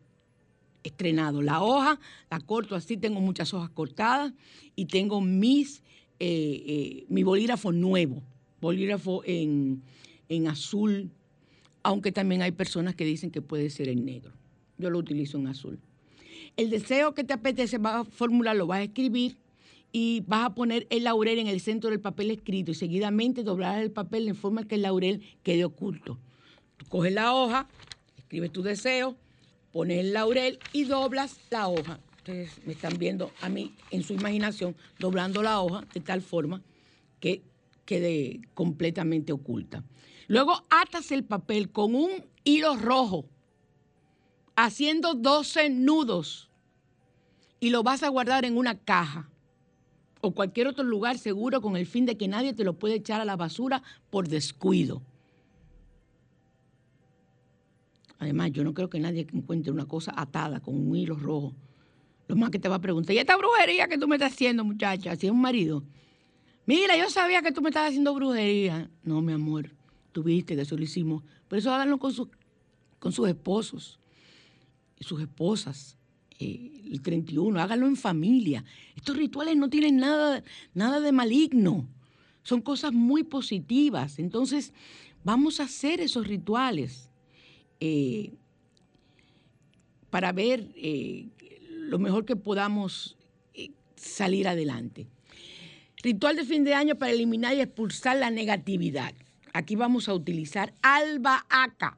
estrenado. 0.82 1.42
La 1.42 1.62
hoja 1.62 2.00
la 2.28 2.40
corto 2.40 2.74
así, 2.74 2.96
tengo 2.96 3.20
muchas 3.20 3.54
hojas 3.54 3.70
cortadas 3.70 4.32
y 4.74 4.86
tengo 4.86 5.20
mis, 5.20 5.84
eh, 6.18 6.64
eh, 6.66 7.04
mi 7.08 7.22
bolígrafo 7.22 7.70
nuevo, 7.70 8.20
bolígrafo 8.60 9.22
en, 9.24 9.80
en 10.28 10.48
azul, 10.48 11.12
aunque 11.84 12.10
también 12.10 12.42
hay 12.42 12.50
personas 12.50 12.96
que 12.96 13.04
dicen 13.04 13.30
que 13.30 13.42
puede 13.42 13.70
ser 13.70 13.88
en 13.88 14.04
negro. 14.04 14.32
Yo 14.76 14.90
lo 14.90 14.98
utilizo 14.98 15.38
en 15.38 15.46
azul. 15.46 15.78
El 16.56 16.68
deseo 16.70 17.14
que 17.14 17.22
te 17.22 17.32
apetece 17.32 17.78
vas 17.78 18.08
a 18.08 18.54
lo 18.54 18.66
vas 18.66 18.80
a 18.80 18.82
escribir 18.82 19.36
y 19.92 20.22
vas 20.26 20.46
a 20.46 20.54
poner 20.54 20.86
el 20.90 21.04
laurel 21.04 21.38
en 21.38 21.46
el 21.46 21.60
centro 21.60 21.90
del 21.90 22.00
papel 22.00 22.30
escrito 22.30 22.70
y 22.70 22.74
seguidamente 22.74 23.42
doblarás 23.42 23.82
el 23.82 23.90
papel 23.90 24.28
en 24.28 24.36
forma 24.36 24.64
que 24.66 24.76
el 24.76 24.82
laurel 24.82 25.22
quede 25.42 25.64
oculto. 25.64 26.18
Tú 26.76 26.86
coges 26.86 27.12
la 27.12 27.34
hoja, 27.34 27.68
escribes 28.16 28.52
tu 28.52 28.62
deseo, 28.62 29.16
pones 29.72 29.98
el 29.98 30.12
laurel 30.12 30.58
y 30.72 30.84
doblas 30.84 31.40
la 31.50 31.68
hoja. 31.68 32.00
Ustedes 32.18 32.64
me 32.66 32.72
están 32.74 32.98
viendo 32.98 33.32
a 33.40 33.48
mí 33.48 33.74
en 33.90 34.02
su 34.02 34.12
imaginación 34.12 34.76
doblando 34.98 35.42
la 35.42 35.60
hoja 35.60 35.84
de 35.92 36.00
tal 36.00 36.22
forma 36.22 36.62
que 37.18 37.42
quede 37.84 38.40
completamente 38.54 39.32
oculta. 39.32 39.82
Luego 40.28 40.64
atas 40.70 41.10
el 41.10 41.24
papel 41.24 41.70
con 41.70 41.94
un 41.94 42.10
hilo 42.44 42.76
rojo, 42.76 43.24
haciendo 44.54 45.14
12 45.14 45.70
nudos 45.70 46.50
y 47.58 47.70
lo 47.70 47.82
vas 47.82 48.02
a 48.02 48.08
guardar 48.08 48.44
en 48.44 48.56
una 48.56 48.78
caja 48.78 49.29
o 50.20 50.32
cualquier 50.32 50.66
otro 50.66 50.84
lugar 50.84 51.18
seguro 51.18 51.60
con 51.60 51.76
el 51.76 51.86
fin 51.86 52.06
de 52.06 52.16
que 52.16 52.28
nadie 52.28 52.52
te 52.52 52.64
lo 52.64 52.74
pueda 52.74 52.94
echar 52.94 53.20
a 53.20 53.24
la 53.24 53.36
basura 53.36 53.82
por 54.10 54.28
descuido. 54.28 55.02
Además, 58.18 58.52
yo 58.52 58.64
no 58.64 58.74
creo 58.74 58.90
que 58.90 59.00
nadie 59.00 59.26
encuentre 59.32 59.72
una 59.72 59.86
cosa 59.86 60.12
atada 60.14 60.60
con 60.60 60.76
un 60.76 60.94
hilo 60.94 61.16
rojo. 61.16 61.54
Lo 62.28 62.36
más 62.36 62.50
que 62.50 62.58
te 62.58 62.68
va 62.68 62.76
a 62.76 62.80
preguntar, 62.80 63.16
¿y 63.16 63.18
esta 63.18 63.36
brujería 63.36 63.88
que 63.88 63.96
tú 63.96 64.06
me 64.06 64.16
estás 64.16 64.32
haciendo, 64.32 64.62
muchacha? 64.62 65.16
Si 65.16 65.26
es 65.26 65.32
un 65.32 65.40
marido. 65.40 65.82
Mira, 66.66 66.96
yo 66.96 67.08
sabía 67.08 67.42
que 67.42 67.50
tú 67.50 67.62
me 67.62 67.70
estabas 67.70 67.88
haciendo 67.88 68.14
brujería. 68.14 68.90
No, 69.02 69.22
mi 69.22 69.32
amor, 69.32 69.70
tú 70.12 70.22
viste 70.22 70.54
que 70.54 70.62
eso 70.62 70.76
lo 70.76 70.84
hicimos. 70.84 71.24
Por 71.48 71.58
eso 71.58 71.72
háganlo 71.72 71.98
con, 71.98 72.12
sus 72.12 72.28
con 72.98 73.10
sus 73.12 73.28
esposos 73.28 73.98
y 74.98 75.04
sus 75.04 75.20
esposas. 75.20 75.96
Eh, 76.40 76.82
el 76.90 77.02
31, 77.02 77.60
háganlo 77.60 77.86
en 77.86 77.96
familia. 77.96 78.64
Estos 78.96 79.16
rituales 79.16 79.56
no 79.56 79.70
tienen 79.70 79.98
nada, 79.98 80.42
nada 80.74 81.00
de 81.00 81.12
maligno. 81.12 81.88
Son 82.42 82.60
cosas 82.60 82.92
muy 82.92 83.22
positivas. 83.22 84.18
Entonces, 84.18 84.72
vamos 85.22 85.60
a 85.60 85.64
hacer 85.64 86.00
esos 86.00 86.26
rituales. 86.26 87.10
Eh, 87.80 88.32
para 90.10 90.32
ver 90.32 90.68
eh, 90.74 91.28
lo 91.70 91.98
mejor 91.98 92.24
que 92.24 92.36
podamos 92.36 93.16
eh, 93.54 93.70
salir 93.96 94.48
adelante. 94.48 95.06
Ritual 96.02 96.36
de 96.36 96.44
fin 96.44 96.64
de 96.64 96.74
año 96.74 96.96
para 96.96 97.12
eliminar 97.12 97.54
y 97.54 97.60
expulsar 97.60 98.16
la 98.16 98.30
negatividad. 98.30 99.14
Aquí 99.52 99.76
vamos 99.76 100.08
a 100.08 100.14
utilizar 100.14 100.74
albahaca. 100.82 101.96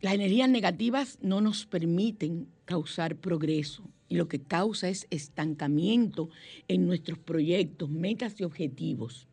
Las 0.00 0.14
energías 0.14 0.48
negativas 0.48 1.18
no 1.20 1.40
nos 1.40 1.66
permiten 1.66 2.48
causar 2.64 3.16
progreso 3.16 3.84
y 4.08 4.16
lo 4.16 4.28
que 4.28 4.40
causa 4.40 4.88
es 4.88 5.06
estancamiento 5.10 6.30
en 6.68 6.86
nuestros 6.86 7.18
proyectos, 7.18 7.90
metas 7.90 8.40
y 8.40 8.44
objetivos. 8.44 9.28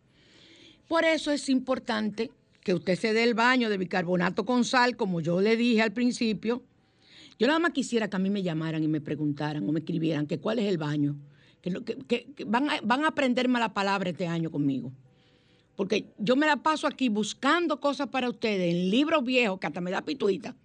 Por 0.88 1.03
eso 1.03 1.32
es 1.32 1.49
importante 1.49 2.32
que 2.62 2.73
usted 2.73 2.95
se 2.95 3.13
dé 3.13 3.23
el 3.23 3.34
baño 3.34 3.69
de 3.69 3.77
bicarbonato 3.77 4.45
con 4.45 4.65
sal, 4.65 4.95
como 4.95 5.21
yo 5.21 5.41
le 5.41 5.58
dije 5.58 5.82
al 5.82 5.93
principio. 5.93 6.63
Yo 7.39 7.47
nada 7.47 7.60
más 7.60 7.71
quisiera 7.71 8.10
que 8.10 8.15
a 8.15 8.19
mí 8.19 8.30
me 8.30 8.43
llamaran 8.43 8.84
y 8.84 8.88
me 8.88 9.01
preguntaran 9.01 9.67
o 9.67 9.71
me 9.71 9.80
escribieran 9.80 10.27
que 10.27 10.39
cuál 10.39 10.60
es 10.60 10.65
el 10.65 10.77
baño. 10.77 11.17
Que, 11.62 12.27
van, 12.45 12.69
a, 12.69 12.82
van 12.82 13.03
a 13.03 13.10
aprenderme 13.10 13.60
la 13.60 13.73
palabra 13.73 14.10
este 14.10 14.27
año 14.27 14.51
conmigo. 14.51 14.91
Porque 15.78 16.10
yo 16.18 16.36
me 16.36 16.46
la 16.46 16.58
paso 16.58 16.86
aquí 16.86 17.08
buscando 17.08 17.80
cosas 17.80 18.10
para 18.10 18.28
ustedes 18.30 18.74
en 18.74 18.90
libros 18.90 19.24
viejos 19.24 19.60
que 19.60 19.68
hasta 19.68 19.80
me 19.80 19.92
da 19.92 20.02
pituita. 20.02 20.58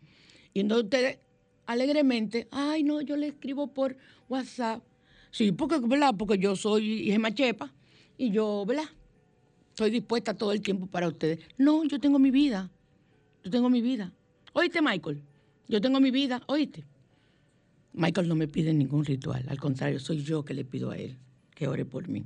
Y 0.52 0.60
entonces 0.60 0.84
ustedes 0.84 1.18
alegremente, 1.66 2.48
ay 2.50 2.82
no, 2.82 3.00
yo 3.00 3.16
le 3.16 3.28
escribo 3.28 3.68
por 3.68 3.96
WhatsApp. 4.28 4.82
Sí, 5.30 5.52
porque, 5.52 5.78
¿verdad? 5.78 6.14
Porque 6.18 6.36
yo 6.38 6.56
soy 6.56 7.04
Gemma 7.04 7.32
Chepa 7.32 7.72
y 8.18 8.32
yo, 8.32 8.64
¿verdad? 8.66 8.88
estoy 9.72 9.90
dispuesta 9.90 10.34
todo 10.34 10.52
el 10.52 10.60
tiempo 10.60 10.86
para 10.86 11.08
ustedes. 11.08 11.38
No, 11.56 11.84
yo 11.84 11.98
tengo 11.98 12.18
mi 12.18 12.30
vida. 12.30 12.70
Yo 13.42 13.50
tengo 13.50 13.70
mi 13.70 13.80
vida. 13.80 14.12
Oíste, 14.52 14.82
Michael. 14.82 15.22
Yo 15.68 15.80
tengo 15.80 15.98
mi 15.98 16.10
vida. 16.10 16.42
Oíste. 16.46 16.84
Michael 17.94 18.28
no 18.28 18.34
me 18.34 18.48
pide 18.48 18.72
ningún 18.74 19.04
ritual. 19.04 19.44
Al 19.48 19.58
contrario, 19.58 19.98
soy 19.98 20.22
yo 20.22 20.44
que 20.44 20.54
le 20.54 20.64
pido 20.64 20.90
a 20.90 20.96
él 20.96 21.18
que 21.54 21.68
ore 21.68 21.84
por 21.84 22.08
mí. 22.08 22.24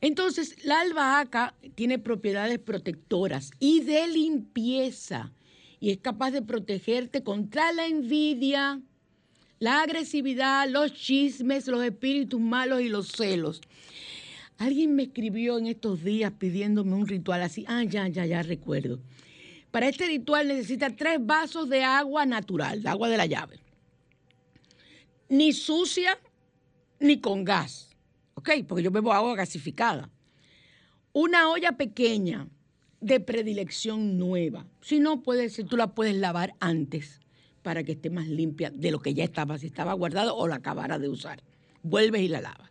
Entonces, 0.00 0.56
la 0.64 0.80
albahaca 0.80 1.54
tiene 1.74 1.98
propiedades 1.98 2.58
protectoras 2.58 3.50
y 3.58 3.80
de 3.80 4.06
limpieza 4.08 5.32
y 5.80 5.90
es 5.90 5.98
capaz 5.98 6.30
de 6.30 6.42
protegerte 6.42 7.22
contra 7.22 7.72
la 7.72 7.86
envidia, 7.86 8.80
la 9.58 9.82
agresividad, 9.82 10.68
los 10.68 10.92
chismes, 10.92 11.66
los 11.66 11.82
espíritus 11.82 12.40
malos 12.40 12.80
y 12.80 12.88
los 12.88 13.08
celos. 13.08 13.60
Alguien 14.58 14.94
me 14.94 15.04
escribió 15.04 15.58
en 15.58 15.66
estos 15.66 16.02
días 16.02 16.32
pidiéndome 16.38 16.94
un 16.94 17.06
ritual 17.06 17.42
así. 17.42 17.64
Ah, 17.68 17.84
ya, 17.84 18.08
ya, 18.08 18.24
ya 18.24 18.42
recuerdo. 18.42 19.00
Para 19.70 19.88
este 19.88 20.06
ritual 20.06 20.48
necesita 20.48 20.88
tres 20.94 21.18
vasos 21.20 21.68
de 21.68 21.82
agua 21.84 22.24
natural, 22.24 22.82
de 22.82 22.88
agua 22.88 23.08
de 23.08 23.16
la 23.18 23.26
llave. 23.26 23.58
Ni 25.28 25.52
sucia 25.52 26.18
ni 26.98 27.20
con 27.20 27.44
gas. 27.44 27.85
¿Ok? 28.46 28.64
Porque 28.68 28.84
yo 28.84 28.92
bebo 28.92 29.12
agua 29.12 29.34
gasificada. 29.34 30.08
Una 31.12 31.50
olla 31.50 31.72
pequeña 31.72 32.46
de 33.00 33.18
predilección 33.18 34.18
nueva. 34.18 34.66
Si 34.80 35.00
no, 35.00 35.22
puede 35.22 35.48
ser, 35.48 35.66
tú 35.66 35.76
la 35.76 35.94
puedes 35.94 36.14
lavar 36.14 36.54
antes 36.60 37.20
para 37.62 37.82
que 37.82 37.92
esté 37.92 38.08
más 38.08 38.28
limpia 38.28 38.70
de 38.70 38.92
lo 38.92 39.00
que 39.00 39.14
ya 39.14 39.24
estaba, 39.24 39.58
si 39.58 39.66
estaba 39.66 39.94
guardado 39.94 40.36
o 40.36 40.46
la 40.46 40.56
acabara 40.56 41.00
de 41.00 41.08
usar. 41.08 41.42
Vuelves 41.82 42.22
y 42.22 42.28
la 42.28 42.40
lavas. 42.40 42.70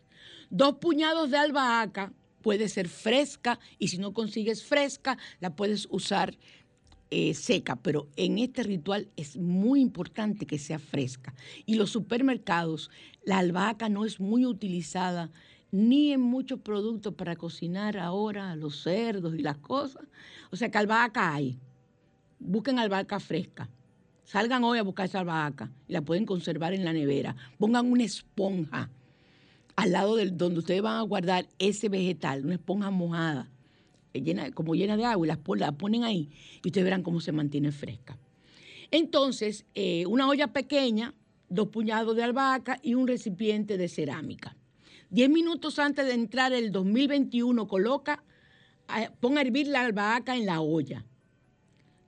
Dos 0.50 0.76
puñados 0.76 1.30
de 1.30 1.38
albahaca, 1.38 2.14
puede 2.42 2.70
ser 2.70 2.88
fresca 2.88 3.60
y 3.78 3.90
si 3.90 3.98
no 3.98 4.14
consigues 4.14 4.64
fresca, 4.64 5.18
la 5.42 5.58
puedes 5.58 5.90
usar 5.92 6.38
eh, 7.12 7.34
seca, 7.34 7.76
pero 7.76 8.08
en 8.16 8.40
este 8.40 8.64
ritual 8.64 9.10
es 9.18 9.36
muy 9.36 9.82
importante 9.82 10.46
que 10.46 10.58
sea 10.58 10.80
fresca. 10.80 11.36
Y 11.66 11.76
los 11.76 11.90
supermercados, 11.90 12.90
la 13.26 13.40
albahaca 13.40 13.90
no 13.90 14.06
es 14.06 14.22
muy 14.22 14.46
utilizada 14.46 15.32
ni 15.76 16.14
en 16.14 16.22
muchos 16.22 16.62
productos 16.62 17.14
para 17.16 17.36
cocinar 17.36 17.98
ahora, 17.98 18.56
los 18.56 18.82
cerdos 18.82 19.36
y 19.36 19.40
las 19.40 19.58
cosas. 19.58 20.04
O 20.50 20.56
sea 20.56 20.72
que 20.72 20.78
albahaca 20.78 21.34
hay. 21.34 21.58
Busquen 22.40 22.80
albahaca 22.80 23.20
fresca. 23.20 23.70
Salgan 24.24 24.64
hoy 24.64 24.80
a 24.80 24.84
buscar 24.84 25.08
esa 25.08 25.20
albahaca 25.20 25.70
y 25.90 25.94
la 25.94 26.02
pueden 26.02 26.26
conservar 26.26 26.74
en 26.74 26.86
la 26.86 26.94
nevera. 26.94 27.36
Pongan 27.60 27.92
una 27.92 28.06
esponja 28.06 28.90
al 29.76 29.92
lado 29.92 30.16
del 30.16 30.38
donde 30.38 30.60
ustedes 30.60 30.82
van 30.82 30.98
a 30.98 31.02
guardar 31.02 31.46
ese 31.60 31.90
vegetal, 31.90 32.46
una 32.46 32.56
esponja 32.56 32.90
mojada, 32.90 33.52
eh, 34.14 34.52
como 34.54 34.76
llena 34.76 34.96
de 34.96 35.04
agua, 35.04 35.28
y 35.28 35.60
la 35.60 35.72
ponen 35.74 36.06
ahí 36.06 36.30
y 36.64 36.70
ustedes 36.70 36.86
verán 36.86 37.04
cómo 37.04 37.20
se 37.20 37.34
mantiene 37.34 37.74
fresca. 37.74 38.18
Entonces, 38.92 39.66
eh, 39.76 40.06
una 40.06 40.30
olla 40.30 40.54
pequeña, 40.54 41.14
dos 41.50 41.68
puñados 41.68 42.16
de 42.16 42.24
albahaca 42.24 42.80
y 42.82 42.94
un 42.94 43.08
recipiente 43.08 43.78
de 43.78 43.90
cerámica. 43.90 44.56
Diez 45.10 45.30
minutos 45.30 45.80
antes 45.80 46.06
de 46.06 46.14
entrar 46.14 46.54
el 46.54 46.72
2021, 46.72 47.68
coloca, 47.68 48.24
pon 49.20 49.38
a 49.38 49.42
hervir 49.42 49.68
la 49.68 49.82
albahaca 49.82 50.36
en 50.36 50.46
la 50.46 50.62
olla. 50.62 51.06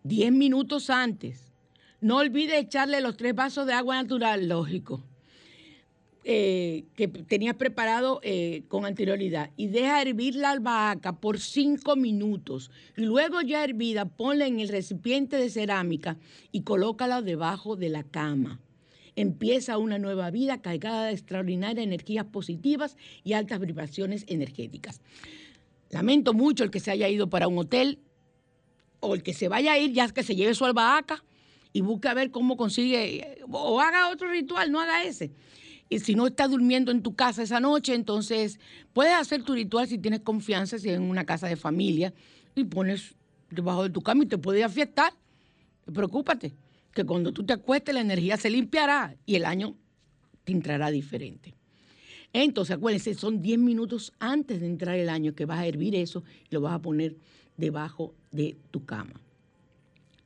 Diez 0.03 0.31
minutos 0.31 0.89
antes. 0.89 1.51
No 1.99 2.17
olvide 2.17 2.59
echarle 2.59 3.01
los 3.01 3.17
tres 3.17 3.33
vasos 3.33 3.65
de 3.65 3.73
agua 3.73 4.01
natural, 4.01 4.47
lógico, 4.47 5.03
eh, 6.23 6.85
que 6.95 7.07
tenías 7.07 7.55
preparado 7.55 8.19
eh, 8.23 8.63
con 8.67 8.85
anterioridad. 8.85 9.51
Y 9.57 9.67
deja 9.67 10.01
hervir 10.01 10.35
la 10.35 10.51
albahaca 10.51 11.19
por 11.19 11.39
cinco 11.39 11.95
minutos. 11.95 12.71
Y 12.95 13.01
luego 13.01 13.41
ya 13.41 13.63
hervida, 13.63 14.05
ponla 14.05 14.45
en 14.45 14.59
el 14.59 14.69
recipiente 14.69 15.37
de 15.37 15.49
cerámica 15.49 16.17
y 16.51 16.61
colócala 16.61 17.21
debajo 17.21 17.75
de 17.75 17.89
la 17.89 18.03
cama. 18.03 18.59
Empieza 19.17 19.79
una 19.79 19.97
nueva 19.97 20.29
vida 20.29 20.61
cargada 20.61 21.07
de 21.07 21.13
extraordinarias 21.13 21.83
energías 21.83 22.25
positivas 22.25 22.97
y 23.23 23.33
altas 23.33 23.59
vibraciones 23.59 24.23
energéticas. 24.27 25.01
Lamento 25.89 26.35
mucho 26.35 26.63
el 26.63 26.69
que 26.69 26.79
se 26.79 26.91
haya 26.91 27.09
ido 27.09 27.27
para 27.27 27.47
un 27.47 27.57
hotel 27.57 27.99
o 28.99 29.15
el 29.15 29.23
que 29.23 29.33
se 29.33 29.47
vaya 29.47 29.73
a 29.73 29.79
ir 29.79 29.91
ya 29.91 30.07
que 30.09 30.21
se 30.21 30.35
lleve 30.35 30.53
su 30.53 30.65
albahaca 30.65 31.23
y 31.73 31.81
busque 31.81 32.07
a 32.07 32.13
ver 32.13 32.29
cómo 32.29 32.57
consigue, 32.57 33.39
o 33.49 33.81
haga 33.81 34.09
otro 34.09 34.29
ritual, 34.29 34.71
no 34.71 34.79
haga 34.79 35.03
ese. 35.03 35.31
Y 35.89 35.97
si 35.97 36.13
no 36.13 36.27
estás 36.27 36.51
durmiendo 36.51 36.91
en 36.91 37.01
tu 37.01 37.15
casa 37.15 37.41
esa 37.41 37.59
noche, 37.59 37.95
entonces 37.95 38.59
puedes 38.93 39.13
hacer 39.13 39.41
tu 39.41 39.53
ritual 39.53 39.87
si 39.87 39.97
tienes 39.97 40.19
confianza, 40.19 40.77
si 40.77 40.89
es 40.89 40.95
en 40.95 41.01
una 41.01 41.25
casa 41.25 41.47
de 41.47 41.55
familia, 41.55 42.13
y 42.53 42.65
pones 42.65 43.15
debajo 43.49 43.81
de 43.81 43.89
tu 43.89 44.01
cama 44.01 44.25
y 44.25 44.27
te 44.27 44.37
puedes 44.37 44.63
afiestar. 44.63 45.11
Preocúpate, 45.91 46.53
que 46.97 47.05
cuando 47.05 47.31
tú 47.31 47.45
te 47.45 47.53
acuestes 47.53 47.93
la 47.93 48.01
energía 48.01 48.37
se 48.37 48.49
limpiará 48.49 49.15
y 49.27 49.35
el 49.35 49.45
año 49.45 49.75
te 50.43 50.51
entrará 50.51 50.89
diferente. 50.89 51.53
Entonces, 52.33 52.75
acuérdense, 52.75 53.13
son 53.13 53.39
10 53.39 53.59
minutos 53.59 54.13
antes 54.17 54.59
de 54.59 54.65
entrar 54.65 54.97
el 54.97 55.07
año 55.07 55.35
que 55.35 55.45
vas 55.45 55.59
a 55.59 55.67
hervir 55.67 55.93
eso 55.93 56.23
y 56.49 56.55
lo 56.55 56.61
vas 56.61 56.73
a 56.73 56.81
poner 56.81 57.15
debajo 57.55 58.15
de 58.31 58.57
tu 58.71 58.83
cama. 58.83 59.21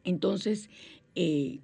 Entonces, 0.05 0.69
eh, 1.15 1.59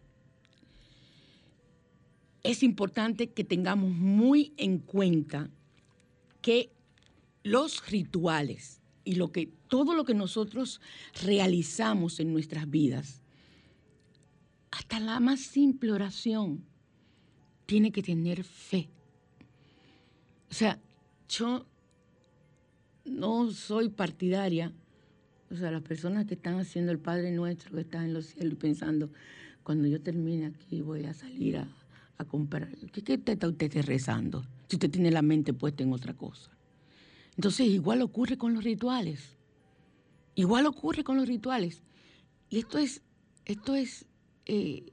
es 2.44 2.62
importante 2.62 3.28
que 3.28 3.46
tengamos 3.46 3.92
muy 3.92 4.52
en 4.58 4.80
cuenta 4.80 5.50
que 6.42 6.70
los 7.44 7.90
rituales 7.90 8.82
y 9.06 9.16
lo 9.16 9.32
que, 9.32 9.50
todo 9.70 9.96
lo 9.96 10.04
que 10.04 10.14
nosotros 10.14 10.82
realizamos 11.24 12.20
en 12.20 12.34
nuestras 12.34 12.70
vidas, 12.70 13.22
hasta 14.78 15.00
la 15.00 15.20
más 15.20 15.40
simple 15.40 15.92
oración, 15.92 16.64
tiene 17.66 17.92
que 17.92 18.04
tener 18.04 18.44
fe. 18.44 18.90
O 20.52 20.54
sea, 20.54 20.80
yo 21.28 21.66
no 23.04 23.50
soy 23.50 23.90
partidaria, 23.90 24.72
o 25.50 25.56
sea, 25.56 25.72
las 25.72 25.82
personas 25.82 26.26
que 26.26 26.36
están 26.36 26.60
haciendo 26.60 26.92
el 26.92 27.00
Padre 27.00 27.32
Nuestro, 27.32 27.74
que 27.74 27.82
están 27.82 28.06
en 28.06 28.14
los 28.14 28.28
cielos 28.28 28.54
y 28.54 28.56
pensando, 28.56 29.10
cuando 29.64 29.88
yo 29.88 30.00
termine 30.00 30.46
aquí 30.46 30.82
voy 30.82 31.06
a 31.06 31.14
salir 31.16 31.58
a, 31.58 31.68
comprar. 32.26 32.70
¿Qué, 32.92 33.04
¿Qué 33.04 33.14
está 33.26 33.48
usted 33.48 33.84
rezando? 33.84 34.44
Si 34.68 34.76
usted 34.76 34.92
tiene 34.92 35.10
la 35.12 35.22
mente 35.24 35.54
puesta 35.54 35.84
en 35.84 35.94
otra 35.94 36.14
cosa. 36.14 36.52
Entonces, 37.36 37.68
igual 37.68 38.02
ocurre 38.02 38.38
con 38.38 38.54
los 38.54 38.64
rituales. 38.64 39.38
Igual 40.36 40.66
ocurre 40.68 41.04
con 41.04 41.18
los 41.18 41.28
rituales. 41.28 41.84
Y 42.50 42.58
esto 42.60 42.80
es, 42.80 43.02
esto 43.46 43.76
es, 43.76 44.08
eh, 44.48 44.92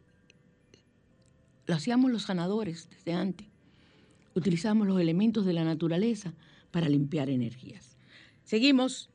lo 1.66 1.74
hacíamos 1.74 2.10
los 2.10 2.24
sanadores 2.24 2.88
desde 2.90 3.14
antes. 3.14 3.46
Utilizamos 4.34 4.86
los 4.86 5.00
elementos 5.00 5.46
de 5.46 5.52
la 5.52 5.64
naturaleza 5.64 6.34
para 6.70 6.88
limpiar 6.88 7.30
energías. 7.30 7.96
Seguimos. 8.42 9.10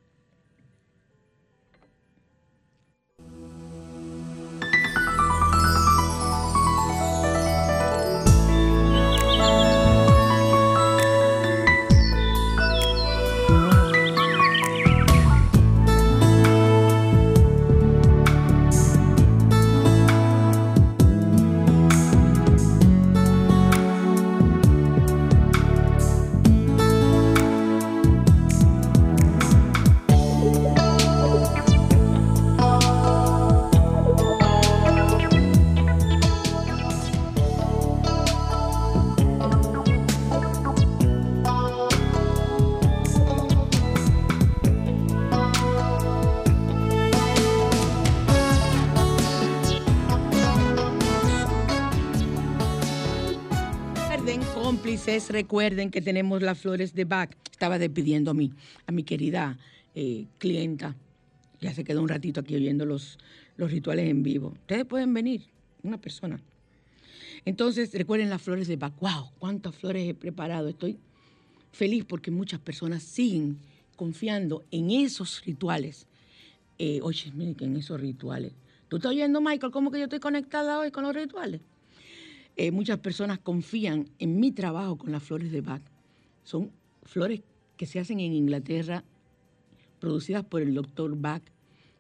Recuerden 55.30 55.92
que 55.92 56.02
tenemos 56.02 56.42
las 56.42 56.60
flores 56.60 56.94
de 56.94 57.06
Bach. 57.06 57.32
Estaba 57.52 57.80
despidiendo 57.80 58.32
a 58.32 58.34
mi, 58.34 58.52
a 58.86 58.92
mi 58.92 59.04
querida 59.04 59.58
eh, 59.96 60.28
clienta. 60.38 60.96
Ya 61.62 61.74
se 61.74 61.84
quedó 61.84 62.02
un 62.02 62.10
ratito 62.10 62.42
aquí 62.42 62.56
oyendo 62.56 62.86
los, 62.86 63.18
los 63.58 63.72
rituales 63.72 64.10
en 64.10 64.24
vivo. 64.24 64.54
Ustedes 64.62 64.86
pueden 64.86 65.14
venir, 65.14 65.44
una 65.84 66.00
persona. 66.00 66.42
Entonces, 67.46 67.94
recuerden 67.94 68.30
las 68.30 68.42
flores 68.42 68.68
de 68.68 68.76
Bach. 68.76 68.94
¡Wow! 69.00 69.32
¿Cuántas 69.40 69.76
flores 69.76 70.10
he 70.10 70.14
preparado? 70.14 70.68
Estoy 70.68 70.98
feliz 71.72 72.06
porque 72.06 72.32
muchas 72.32 72.60
personas 72.60 73.04
siguen 73.04 73.60
confiando 73.96 74.66
en 74.72 74.92
esos 74.92 75.44
rituales. 75.46 76.08
Eh, 76.78 77.00
oye, 77.04 77.32
miren 77.34 77.56
que 77.56 77.66
en 77.66 77.76
esos 77.76 78.00
rituales. 78.00 78.54
¿Tú 78.88 78.98
estás 78.98 79.12
oyendo, 79.12 79.42
Michael, 79.42 79.72
cómo 79.72 79.92
que 79.92 80.00
yo 80.00 80.06
estoy 80.06 80.20
conectada 80.20 80.80
hoy 80.80 80.92
con 80.92 81.04
los 81.04 81.14
rituales? 81.14 81.62
Eh, 82.62 82.72
muchas 82.72 83.00
personas 83.00 83.40
confían 83.40 84.10
en 84.20 84.38
mi 84.38 84.52
trabajo 84.52 84.98
con 84.98 85.14
las 85.14 85.24
flores 85.24 85.50
de 85.50 85.62
Bach. 85.62 85.82
Son 86.44 86.74
flores 87.04 87.40
que 87.78 87.86
se 87.86 88.02
hacen 88.02 88.20
en 88.20 88.34
Inglaterra, 88.34 89.06
producidas 90.02 90.44
por 90.44 90.62
el 90.62 90.74
doctor 90.74 91.16
Bach, 91.16 91.42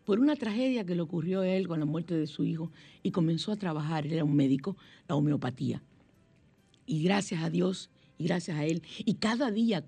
por 0.03 0.19
una 0.19 0.35
tragedia 0.35 0.85
que 0.85 0.95
le 0.95 1.01
ocurrió 1.01 1.39
a 1.39 1.47
él 1.47 1.65
con 1.65 1.79
la 1.79 1.85
muerte 1.85 2.13
de 2.13 2.27
su 2.27 2.43
hijo 2.43 2.73
y 3.03 3.11
comenzó 3.11 3.53
a 3.53 3.55
trabajar, 3.55 4.05
él 4.05 4.11
era 4.11 4.25
un 4.25 4.35
médico, 4.35 4.75
la 5.07 5.15
homeopatía. 5.15 5.81
Y 6.85 7.03
gracias 7.03 7.41
a 7.41 7.49
Dios 7.49 7.89
y 8.17 8.25
gracias 8.25 8.57
a 8.57 8.65
él, 8.65 8.83
y 8.97 9.13
cada 9.13 9.51
día, 9.51 9.85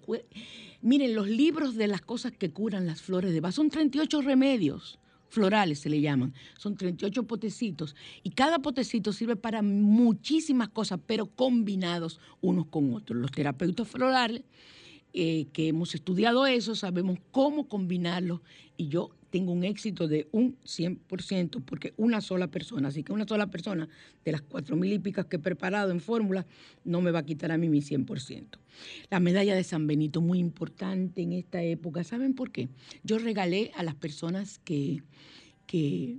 miren, 0.82 1.16
los 1.16 1.28
libros 1.28 1.76
de 1.76 1.88
las 1.88 2.00
cosas 2.00 2.32
que 2.32 2.52
curan 2.52 2.88
las 2.88 3.02
flores 3.02 3.34
de 3.34 3.42
Bach, 3.42 3.52
son 3.52 3.70
38 3.70 4.22
remedios 4.22 5.01
florales 5.32 5.80
se 5.80 5.90
le 5.90 6.02
llaman. 6.02 6.34
Son 6.58 6.76
38 6.76 7.24
potecitos 7.24 7.96
y 8.22 8.32
cada 8.32 8.60
potecito 8.60 9.14
sirve 9.14 9.36
para 9.36 9.62
muchísimas 9.62 10.70
cosas, 10.70 11.00
pero 11.08 11.26
combinados 11.26 12.20
unos 12.42 12.68
con 12.68 12.94
otros. 12.94 13.20
Los 13.20 13.32
terapeutas 13.32 13.88
florales 13.88 14.44
eh, 15.14 15.48
que 15.54 15.70
hemos 15.70 15.96
estudiado 15.96 16.46
eso 16.46 16.76
sabemos 16.76 17.20
cómo 17.32 17.68
combinarlos 17.68 18.42
y 18.78 18.88
yo 18.90 19.12
tengo 19.32 19.54
un 19.54 19.64
éxito 19.64 20.08
de 20.08 20.28
un 20.32 20.58
100%, 20.60 21.64
porque 21.64 21.94
una 21.98 22.22
sola 22.22 22.48
persona, 22.50 22.90
así 22.90 23.02
que 23.02 23.14
una 23.14 23.26
sola 23.26 23.48
persona 23.48 23.88
de 24.24 24.32
las 24.32 24.42
cuatro 24.42 24.76
mil 24.76 24.92
y 24.92 25.00
picas 25.00 25.26
que 25.26 25.38
he 25.38 25.40
preparado 25.40 25.90
en 25.92 26.02
fórmula, 26.02 26.46
no 26.84 27.02
me 27.02 27.12
va 27.12 27.20
a 27.20 27.26
quitar 27.26 27.52
a 27.52 27.58
mí 27.58 27.70
mi 27.70 27.80
100%. 27.80 28.60
La 29.10 29.20
medalla 29.20 29.56
de 29.56 29.64
San 29.64 29.88
Benito, 29.88 30.22
muy 30.22 30.38
importante 30.38 31.22
en 31.22 31.32
esta 31.32 31.64
época. 31.64 32.04
¿Saben 32.04 32.36
por 32.36 32.52
qué? 32.52 32.70
Yo 33.04 33.18
regalé 33.18 33.72
a 33.76 33.84
las 33.84 33.96
personas 33.96 34.60
que, 34.60 35.02
que 35.66 36.18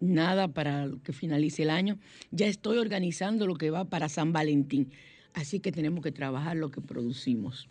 nada 0.00 0.48
para 0.48 0.90
que 1.04 1.12
finalice 1.12 1.62
el 1.62 1.70
año, 1.70 2.00
ya 2.32 2.48
estoy 2.48 2.78
organizando 2.78 3.46
lo 3.46 3.54
que 3.54 3.70
va 3.70 3.84
para 3.84 4.08
San 4.08 4.32
Valentín, 4.32 4.90
así 5.34 5.60
que 5.60 5.70
tenemos 5.70 6.02
que 6.02 6.10
trabajar 6.10 6.56
lo 6.56 6.72
que 6.72 6.80
producimos. 6.80 7.68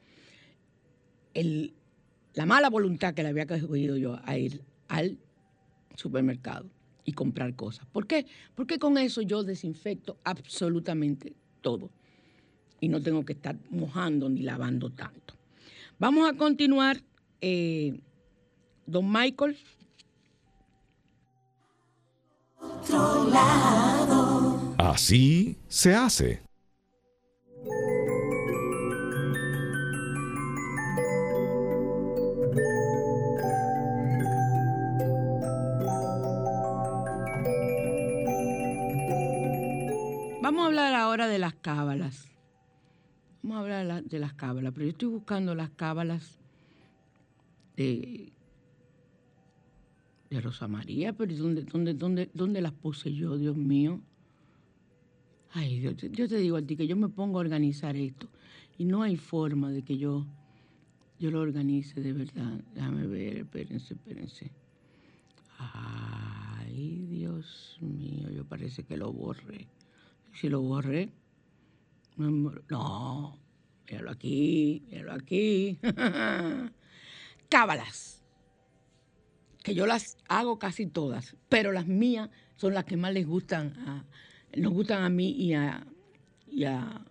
la 1.33 2.45
mala 2.45 2.69
voluntad 2.69 3.13
que 3.13 3.23
le 3.23 3.29
había 3.29 3.45
cogido 3.45 3.97
yo 3.97 4.19
a 4.23 4.37
ir 4.37 4.63
al 4.87 5.17
supermercado 5.95 6.69
y 7.03 7.13
comprar 7.13 7.55
cosas. 7.55 7.85
¿Por 7.91 8.07
qué? 8.07 8.25
Porque 8.55 8.79
con 8.79 8.97
eso 8.97 9.21
yo 9.21 9.43
desinfecto 9.43 10.17
absolutamente 10.23 11.33
todo 11.61 11.89
y 12.79 12.89
no 12.89 13.01
tengo 13.01 13.25
que 13.25 13.33
estar 13.33 13.57
mojando 13.69 14.29
ni 14.29 14.41
lavando 14.41 14.91
tanto. 14.91 15.35
Vamos 15.99 16.29
a 16.29 16.37
continuar, 16.37 17.01
eh, 17.41 17.99
don 18.85 19.11
Michael. 19.11 19.57
Así 24.77 25.57
se 25.67 25.95
hace. 25.95 26.41
Vamos 40.41 40.63
a 40.63 40.67
hablar 40.67 40.93
ahora 40.93 41.27
de 41.27 41.39
las 41.39 41.53
cábalas. 41.55 42.27
Vamos 43.41 43.57
a 43.57 43.61
hablar 43.61 43.85
la- 43.85 44.01
de 44.01 44.19
las 44.19 44.33
cábalas, 44.33 44.71
pero 44.73 44.85
yo 44.85 44.91
estoy 44.91 45.09
buscando 45.09 45.55
las 45.55 45.69
cábalas 45.71 46.37
de, 47.75 48.31
de 50.29 50.41
Rosa 50.41 50.67
María, 50.67 51.13
pero 51.13 51.31
¿y 51.31 51.35
¿dónde, 51.35 51.63
dónde, 51.63 51.93
dónde, 51.93 52.29
dónde 52.33 52.61
las 52.61 52.73
puse 52.73 53.13
yo, 53.13 53.37
Dios 53.37 53.55
mío? 53.55 54.01
Ay, 55.51 55.79
Dios, 55.79 55.95
yo 56.11 56.27
te 56.27 56.37
digo 56.37 56.57
a 56.57 56.61
ti 56.61 56.75
que 56.75 56.87
yo 56.87 56.95
me 56.95 57.09
pongo 57.09 57.37
a 57.37 57.41
organizar 57.41 57.95
esto 57.95 58.29
y 58.77 58.85
no 58.85 59.01
hay 59.01 59.17
forma 59.17 59.71
de 59.71 59.81
que 59.83 59.97
yo, 59.97 60.25
yo 61.19 61.31
lo 61.31 61.39
organice 61.39 62.01
de 62.01 62.13
verdad. 62.13 62.61
Déjame 62.75 63.07
ver, 63.07 63.37
espérense, 63.37 63.93
espérense. 63.93 64.51
Ay, 65.57 67.05
Dios 67.09 67.77
mío, 67.81 68.29
yo 68.29 68.45
parece 68.45 68.83
que 68.83 68.97
lo 68.97 69.11
borré. 69.11 69.67
Si 70.33 70.49
lo 70.49 70.61
borré, 70.61 71.09
no, 72.17 72.53
no, 72.69 73.39
míralo 73.89 74.11
aquí, 74.11 74.83
míralo 74.91 75.13
aquí. 75.13 75.79
Cábalas, 77.49 78.16
que 79.67 79.75
yo 79.75 79.85
las 79.85 80.15
hago 80.29 80.59
casi 80.59 80.85
todas, 80.87 81.35
pero 81.49 81.73
las 81.73 81.87
mías 81.87 82.29
son 82.55 82.73
las 82.73 82.85
que 82.85 82.95
más 82.95 83.11
les 83.11 83.27
gustan, 83.27 83.73
a- 83.85 84.05
nos 84.55 84.71
gustan 84.71 85.03
a 85.03 85.09
mí 85.09 85.31
y 85.31 85.55
a, 85.55 85.85
a, 86.65 87.05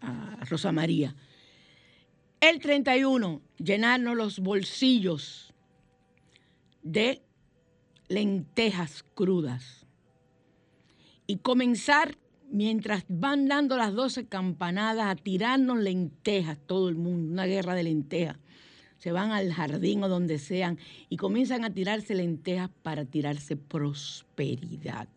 a 0.00 0.36
Rosa 0.46 0.72
María. 0.72 1.14
El 2.40 2.60
31, 2.60 3.42
llenarnos 3.58 4.16
los 4.16 4.38
bolsillos 4.38 5.52
de 6.82 7.20
lentejas 8.08 9.04
crudas 9.14 9.84
y 11.26 11.36
comenzar 11.36 12.16
mientras 12.50 13.04
van 13.08 13.48
dando 13.48 13.76
las 13.76 13.92
12 13.92 14.28
campanadas 14.28 15.08
a 15.10 15.16
tirarnos 15.16 15.76
lentejas, 15.78 16.56
todo 16.66 16.88
el 16.88 16.94
mundo, 16.94 17.30
una 17.34 17.44
guerra 17.44 17.74
de 17.74 17.82
lentejas. 17.82 18.38
Se 19.02 19.10
van 19.10 19.32
al 19.32 19.52
jardín 19.52 20.04
o 20.04 20.08
donde 20.08 20.38
sean 20.38 20.78
y 21.08 21.16
comienzan 21.16 21.64
a 21.64 21.74
tirarse 21.74 22.14
lentejas 22.14 22.70
para 22.82 23.04
tirarse 23.04 23.56
prosperidad. 23.56 25.08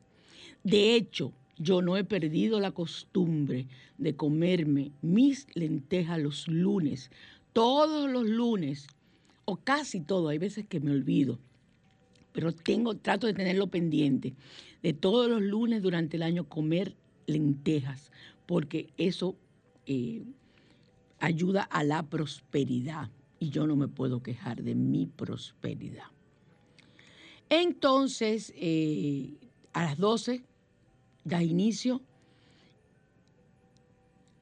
De 0.64 0.96
hecho, 0.96 1.34
yo 1.58 1.82
no 1.82 1.96
he 1.96 2.04
perdido 2.04 2.60
la 2.60 2.72
costumbre 2.72 3.68
de 4.00 4.16
comerme 4.16 4.92
mis 5.02 5.48
lentejas 5.54 6.20
los 6.20 6.48
lunes 6.48 7.12
todos 7.56 8.10
los 8.12 8.28
lunes, 8.28 8.86
o 9.46 9.56
casi 9.56 10.02
todo, 10.02 10.28
hay 10.28 10.38
veces 10.38 10.66
que 10.68 10.82
me 10.82 10.92
olvido, 10.92 11.40
pero 12.34 12.52
tengo, 12.52 12.98
trato 12.98 13.28
de 13.28 13.34
tenerlo 13.34 13.68
pendiente, 13.68 14.34
de 14.84 14.92
todos 14.92 15.30
los 15.30 15.42
lunes 15.42 15.82
durante 15.82 16.18
el 16.18 16.24
año 16.24 16.50
comer 16.50 16.98
lentejas, 17.28 18.12
porque 18.46 18.90
eso 18.98 19.38
eh, 19.86 20.22
ayuda 21.20 21.64
a 21.64 21.86
la 21.86 22.04
prosperidad 22.04 23.10
y 23.40 23.50
yo 23.50 23.68
no 23.68 23.76
me 23.76 23.88
puedo 23.88 24.22
quejar 24.22 24.64
de 24.64 24.76
mi 24.76 25.06
prosperidad. 25.06 26.06
Entonces, 27.50 28.54
eh, 28.56 29.34
a 29.74 29.84
las 29.84 29.98
12 29.98 30.44
da 31.24 31.44
inicio 31.44 32.02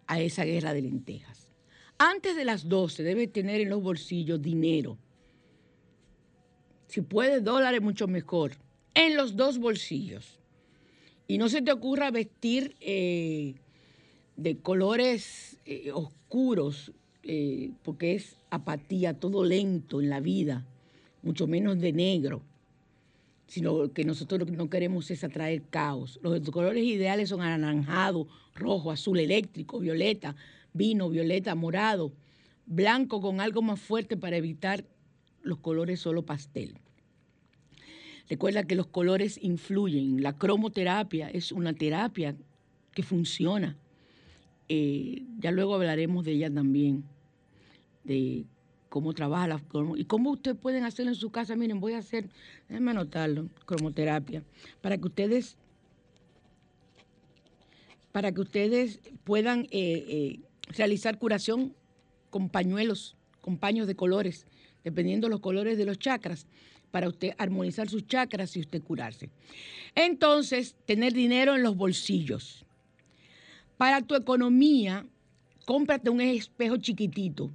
a 0.07 0.21
esa 0.21 0.45
guerra 0.45 0.73
de 0.73 0.81
lentejas. 0.81 1.47
Antes 1.97 2.35
de 2.35 2.45
las 2.45 2.67
12 2.67 3.03
debe 3.03 3.27
tener 3.27 3.61
en 3.61 3.69
los 3.69 3.81
bolsillos 3.81 4.41
dinero. 4.41 4.97
Si 6.87 7.01
puede 7.01 7.41
dólares, 7.41 7.81
mucho 7.81 8.07
mejor. 8.07 8.51
En 8.93 9.17
los 9.17 9.35
dos 9.35 9.57
bolsillos. 9.57 10.39
Y 11.27 11.37
no 11.37 11.49
se 11.49 11.61
te 11.61 11.71
ocurra 11.71 12.11
vestir 12.11 12.75
eh, 12.79 13.55
de 14.35 14.57
colores 14.59 15.57
eh, 15.65 15.91
oscuros, 15.91 16.91
eh, 17.23 17.71
porque 17.83 18.15
es 18.15 18.35
apatía, 18.49 19.19
todo 19.19 19.43
lento 19.43 20.01
en 20.01 20.09
la 20.09 20.19
vida, 20.19 20.65
mucho 21.21 21.47
menos 21.47 21.79
de 21.79 21.93
negro, 21.93 22.41
sino 23.47 23.93
que 23.93 24.03
nosotros 24.03 24.39
lo 24.39 24.45
que 24.45 24.57
no 24.57 24.69
queremos 24.69 25.09
es 25.11 25.23
atraer 25.23 25.63
caos. 25.69 26.19
Los 26.21 26.49
colores 26.49 26.83
ideales 26.83 27.29
son 27.29 27.41
anaranjado, 27.41 28.27
rojo, 28.55 28.91
azul 28.91 29.19
eléctrico, 29.19 29.79
violeta, 29.79 30.35
vino, 30.73 31.09
violeta, 31.09 31.55
morado, 31.55 32.11
blanco 32.65 33.21
con 33.21 33.39
algo 33.39 33.61
más 33.61 33.79
fuerte 33.79 34.17
para 34.17 34.37
evitar 34.37 34.85
los 35.43 35.59
colores 35.59 35.99
solo 35.99 36.23
pastel. 36.25 36.75
Recuerda 38.29 38.63
que 38.63 38.75
los 38.75 38.87
colores 38.87 39.37
influyen. 39.41 40.21
La 40.23 40.33
cromoterapia 40.33 41.29
es 41.29 41.51
una 41.51 41.73
terapia 41.73 42.35
que 42.93 43.03
funciona. 43.03 43.77
Eh, 44.69 45.23
ya 45.39 45.51
luego 45.51 45.75
hablaremos 45.75 46.23
de 46.23 46.31
ella 46.31 46.51
también, 46.51 47.03
de 48.03 48.45
cómo 48.89 49.13
trabaja 49.13 49.47
la 49.47 49.59
cromo- 49.59 49.97
y 49.97 50.05
cómo 50.05 50.29
ustedes 50.29 50.55
pueden 50.55 50.83
hacerlo 50.83 51.11
en 51.11 51.15
su 51.15 51.31
casa. 51.31 51.55
Miren, 51.55 51.79
voy 51.79 51.93
a 51.93 51.97
hacer, 51.97 52.29
déjenme 52.69 52.91
anotarlo, 52.91 53.49
cromoterapia, 53.65 54.43
para 54.81 54.97
que 54.99 55.07
ustedes, 55.07 55.57
para 58.11 58.31
que 58.31 58.41
ustedes 58.41 58.99
puedan 59.23 59.61
eh, 59.61 59.69
eh, 59.71 60.39
realizar 60.67 61.17
curación 61.17 61.73
con 62.29 62.49
pañuelos, 62.49 63.15
con 63.41 63.57
paños 63.57 63.87
de 63.87 63.95
colores, 63.95 64.45
dependiendo 64.83 65.27
los 65.27 65.39
colores 65.39 65.77
de 65.77 65.85
los 65.85 65.97
chakras, 65.97 66.45
para 66.91 67.07
usted 67.07 67.33
armonizar 67.39 67.89
sus 67.89 68.05
chakras 68.05 68.55
y 68.55 68.59
usted 68.59 68.83
curarse. 68.83 69.31
Entonces, 69.95 70.75
tener 70.85 71.13
dinero 71.13 71.55
en 71.55 71.63
los 71.63 71.75
bolsillos. 71.75 72.63
Para 73.77 74.03
tu 74.03 74.13
economía, 74.13 75.03
cómprate 75.65 76.11
un 76.11 76.21
espejo 76.21 76.77
chiquitito 76.77 77.49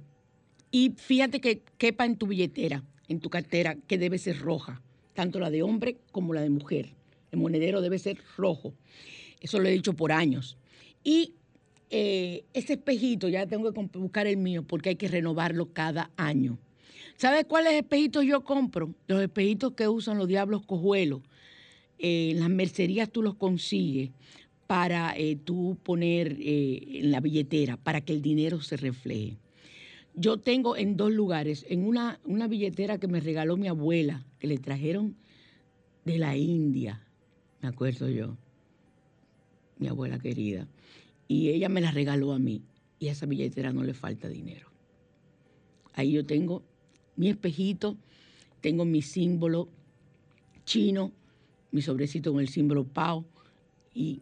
y 0.71 0.93
fíjate 0.95 1.41
que 1.41 1.61
quepa 1.77 2.05
en 2.05 2.17
tu 2.17 2.27
billetera, 2.27 2.83
en 3.07 3.19
tu 3.19 3.29
cartera, 3.29 3.75
que 3.87 3.97
debe 3.97 4.17
ser 4.17 4.39
roja, 4.39 4.81
tanto 5.13 5.39
la 5.39 5.49
de 5.49 5.63
hombre 5.63 5.97
como 6.11 6.33
la 6.33 6.41
de 6.41 6.49
mujer. 6.49 6.93
El 7.31 7.39
monedero 7.39 7.81
debe 7.81 7.99
ser 7.99 8.21
rojo. 8.37 8.73
Eso 9.39 9.59
lo 9.59 9.67
he 9.67 9.71
dicho 9.71 9.93
por 9.93 10.11
años. 10.11 10.57
Y 11.03 11.33
eh, 11.89 12.43
ese 12.53 12.73
espejito, 12.73 13.29
ya 13.29 13.47
tengo 13.47 13.71
que 13.71 13.97
buscar 13.97 14.27
el 14.27 14.37
mío 14.37 14.63
porque 14.63 14.89
hay 14.89 14.95
que 14.95 15.07
renovarlo 15.07 15.73
cada 15.73 16.11
año. 16.17 16.57
¿Sabes 17.17 17.45
cuáles 17.45 17.73
espejitos 17.73 18.23
yo 18.25 18.45
compro? 18.45 18.93
Los 19.07 19.21
espejitos 19.21 19.73
que 19.73 19.87
usan 19.87 20.17
los 20.17 20.27
diablos 20.27 20.65
cojuelos. 20.65 21.21
Eh, 21.97 22.31
en 22.31 22.39
las 22.39 22.49
mercerías 22.49 23.09
tú 23.11 23.21
los 23.21 23.35
consigues 23.35 24.11
para 24.67 25.13
eh, 25.17 25.35
tú 25.35 25.77
poner 25.83 26.37
eh, 26.39 26.99
en 26.99 27.11
la 27.11 27.19
billetera, 27.19 27.75
para 27.75 28.01
que 28.01 28.13
el 28.13 28.21
dinero 28.21 28.61
se 28.61 28.77
refleje. 28.77 29.35
Yo 30.19 30.37
tengo 30.37 30.75
en 30.75 30.97
dos 30.97 31.13
lugares, 31.13 31.65
en 31.69 31.85
una, 31.85 32.19
una 32.25 32.49
billetera 32.49 32.97
que 32.97 33.07
me 33.07 33.21
regaló 33.21 33.55
mi 33.55 33.69
abuela, 33.69 34.25
que 34.37 34.47
le 34.47 34.57
trajeron 34.57 35.15
de 36.03 36.17
la 36.17 36.35
India, 36.35 37.07
me 37.61 37.69
acuerdo 37.69 38.09
yo, 38.09 38.35
mi 39.77 39.87
abuela 39.87 40.19
querida, 40.19 40.67
y 41.29 41.47
ella 41.47 41.69
me 41.69 41.79
la 41.79 41.91
regaló 41.91 42.33
a 42.33 42.37
mí, 42.37 42.63
y 42.99 43.07
a 43.07 43.13
esa 43.13 43.27
billetera 43.27 43.71
no 43.71 43.81
le 43.85 43.93
falta 43.93 44.27
dinero. 44.27 44.67
Ahí 45.93 46.11
yo 46.11 46.25
tengo 46.25 46.63
mi 47.15 47.29
espejito, 47.29 47.95
tengo 48.59 48.83
mi 48.83 49.01
símbolo 49.01 49.69
chino, 50.65 51.13
mi 51.71 51.81
sobrecito 51.81 52.33
con 52.33 52.41
el 52.41 52.49
símbolo 52.49 52.83
PAO, 52.83 53.23
y 53.93 54.21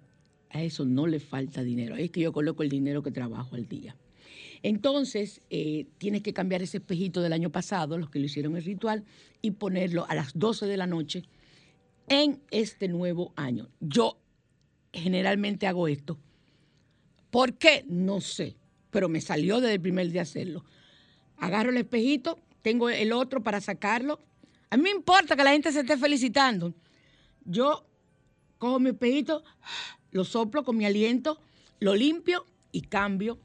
a 0.52 0.62
eso 0.62 0.86
no 0.86 1.08
le 1.08 1.20
falta 1.20 1.64
dinero. 1.64 1.96
Ahí 1.96 2.04
es 2.04 2.12
que 2.12 2.22
yo 2.22 2.32
coloco 2.32 2.62
el 2.62 2.70
dinero 2.70 3.02
que 3.02 3.10
trabajo 3.10 3.56
al 3.56 3.68
día. 3.68 3.96
Entonces, 4.64 5.42
eh, 5.50 5.88
tienes 5.98 6.22
que 6.22 6.34
cambiar 6.34 6.62
ese 6.62 6.78
espejito 6.78 7.22
del 7.22 7.34
año 7.34 7.52
pasado, 7.52 7.98
los 7.98 8.10
que 8.10 8.20
lo 8.20 8.26
hicieron 8.26 8.56
el 8.56 8.64
ritual, 8.64 9.04
y 9.42 9.52
ponerlo 9.52 10.06
a 10.10 10.16
las 10.16 10.38
12 10.38 10.66
de 10.66 10.78
la 10.78 10.88
noche 10.88 11.24
en 12.08 12.42
este 12.52 12.88
nuevo 12.88 13.34
año. 13.36 13.70
Yo 13.80 14.18
generalmente 14.94 15.68
hago 15.68 15.88
esto. 15.88 16.18
¿Por 17.30 17.58
qué? 17.58 17.86
No 17.88 18.22
sé, 18.22 18.56
pero 18.90 19.10
me 19.10 19.22
salió 19.22 19.60
desde 19.60 19.76
el 19.76 19.82
primer 19.82 20.10
día 20.12 20.24
hacerlo. 20.24 20.64
Agarro 21.38 21.70
el 21.70 21.78
espejito, 21.78 22.40
tengo 22.62 22.90
el 22.90 23.12
otro 23.14 23.44
para 23.44 23.62
sacarlo. 23.62 24.20
A 24.70 24.78
mí 24.78 24.84
me 24.84 24.90
importa 24.90 25.36
que 25.36 25.44
la 25.44 25.52
gente 25.52 25.72
se 25.72 25.82
esté 25.82 25.98
felicitando. 25.98 26.74
Yo 27.46 27.86
cojo 28.58 28.80
mi 28.80 28.90
espejito, 28.90 29.44
lo 30.12 30.24
soplo 30.24 30.64
con 30.64 30.78
mi 30.78 30.86
aliento, 30.86 31.40
lo 31.80 31.96
limpio 31.96 32.46
y 32.72 32.82
cambio. 32.82 33.40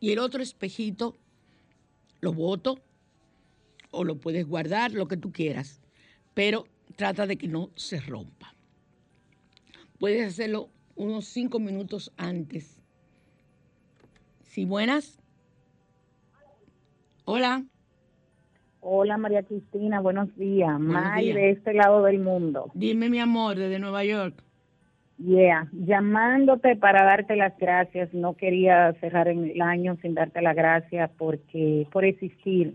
Y 0.00 0.12
el 0.12 0.18
otro 0.18 0.42
espejito 0.42 1.14
lo 2.20 2.32
boto 2.32 2.80
o 3.90 4.04
lo 4.04 4.16
puedes 4.16 4.46
guardar, 4.46 4.92
lo 4.92 5.06
que 5.06 5.18
tú 5.18 5.30
quieras. 5.30 5.80
Pero 6.32 6.64
trata 6.96 7.26
de 7.26 7.36
que 7.36 7.48
no 7.48 7.70
se 7.74 8.00
rompa. 8.00 8.54
Puedes 9.98 10.26
hacerlo 10.26 10.70
unos 10.96 11.26
cinco 11.26 11.60
minutos 11.60 12.12
antes. 12.16 12.80
¿Sí, 14.42 14.64
buenas? 14.64 15.18
Hola. 17.26 17.64
Hola 18.80 19.18
María 19.18 19.42
Cristina, 19.42 20.00
buenos 20.00 20.34
días. 20.36 20.80
May 20.80 21.26
días. 21.26 21.36
de 21.36 21.50
este 21.50 21.74
lado 21.74 22.02
del 22.02 22.18
mundo. 22.18 22.70
Dime, 22.72 23.10
mi 23.10 23.18
amor, 23.18 23.56
desde 23.56 23.78
Nueva 23.78 24.04
York. 24.04 24.42
Yeah, 25.22 25.68
llamándote 25.72 26.76
para 26.76 27.04
darte 27.04 27.36
las 27.36 27.56
gracias. 27.58 28.14
No 28.14 28.36
quería 28.36 28.94
cerrar 29.00 29.28
el 29.28 29.60
año 29.60 29.98
sin 30.00 30.14
darte 30.14 30.40
las 30.40 30.56
gracias 30.56 31.10
porque 31.18 31.86
por 31.92 32.06
existir, 32.06 32.74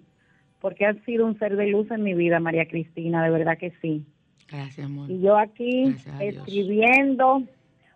porque 0.61 0.85
has 0.85 0.95
sido 1.05 1.25
un 1.25 1.39
ser 1.39 1.55
de 1.55 1.65
luz 1.65 1.89
en 1.89 2.03
mi 2.03 2.13
vida, 2.13 2.39
María 2.39 2.67
Cristina, 2.67 3.23
de 3.23 3.31
verdad 3.31 3.57
que 3.57 3.73
sí. 3.81 4.05
Gracias, 4.47 4.85
amor. 4.85 5.09
Y 5.09 5.21
yo 5.21 5.37
aquí 5.37 5.95
escribiendo 6.19 7.43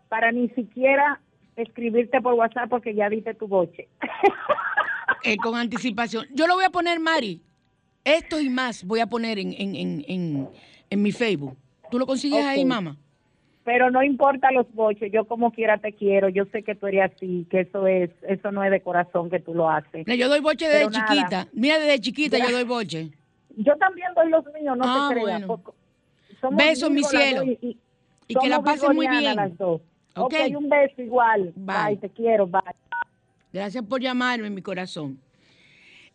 para 0.08 0.32
ni 0.32 0.50
siquiera 0.50 1.22
escribirte 1.56 2.20
por 2.20 2.34
WhatsApp 2.34 2.70
porque 2.72 2.96
ya 2.96 3.08
diste 3.10 3.34
tu 3.36 3.48
boche. 3.48 3.88
Eh, 5.24 5.36
con 5.36 5.56
anticipación. 5.56 6.28
Yo 6.34 6.48
lo 6.48 6.54
voy 6.54 6.64
a 6.64 6.70
poner, 6.70 6.98
Mari. 6.98 7.42
Esto 8.06 8.40
y 8.40 8.50
más 8.50 8.86
voy 8.86 9.02
a 9.02 9.08
poner 9.08 9.38
en, 9.38 9.52
en, 9.52 9.76
en, 9.76 10.06
en, 10.08 10.50
en 10.90 11.02
mi 11.02 11.12
Facebook. 11.12 11.58
¿Tú 11.92 12.00
lo 12.00 12.06
consigues 12.06 12.46
ahí, 12.46 12.64
mamá? 12.64 12.96
Pero 13.72 13.92
no 13.92 14.02
importa 14.02 14.50
los 14.52 14.66
boches, 14.74 15.12
yo 15.14 15.26
como 15.26 15.52
quiera 15.52 15.78
te 15.78 15.94
quiero. 15.94 16.28
Yo 16.28 16.46
sé 16.46 16.64
que 16.64 16.74
tú 16.74 16.88
eres 16.88 17.12
así, 17.14 17.46
que 17.52 17.60
eso 17.60 17.86
es, 17.86 18.10
eso 18.28 18.52
no 18.52 18.64
es 18.64 18.72
de 18.72 18.82
corazón 18.82 19.30
que 19.30 19.40
tú 19.40 19.54
lo 19.54 19.70
haces. 19.70 20.08
Mira, 20.08 20.16
Yo 20.16 20.28
doy 20.28 20.40
boche 20.40 20.66
desde 20.68 20.80
Pero 20.88 20.90
nada. 20.90 21.06
chiquita. 21.08 21.48
Mira, 21.54 21.78
desde 21.78 22.00
chiquita 22.00 22.40
Ya. 22.40 22.48
yo 22.48 22.52
doy 22.54 22.64
boche. 22.64 23.12
Yo 23.58 23.76
también 23.76 24.08
doy 24.16 24.28
los 24.32 24.44
míos, 24.60 24.76
no 24.76 24.84
Ah, 24.88 25.10
te 25.14 25.22
creas. 25.22 25.46
bueno. 25.46 25.62
Besos, 26.58 26.90
mi 26.90 27.04
cielo. 27.04 27.44
y- 27.44 27.78
Y 28.28 28.34
que 28.34 28.50
la 28.50 28.60
pasen 28.64 28.96
muy 28.96 29.08
bien. 29.08 29.36
las 29.36 29.56
dos. 29.56 29.82
Ok. 30.16 30.34
ok, 30.34 30.58
un 30.58 30.68
beso 30.68 31.02
igual. 31.04 31.54
Bye. 31.56 31.76
Bye, 31.90 31.98
te 31.98 32.10
quiero, 32.10 32.48
bye. 32.48 32.62
Gracias 33.54 33.84
por 33.86 34.02
llamarme, 34.02 34.50
mi 34.50 34.64
corazón. 34.64 35.20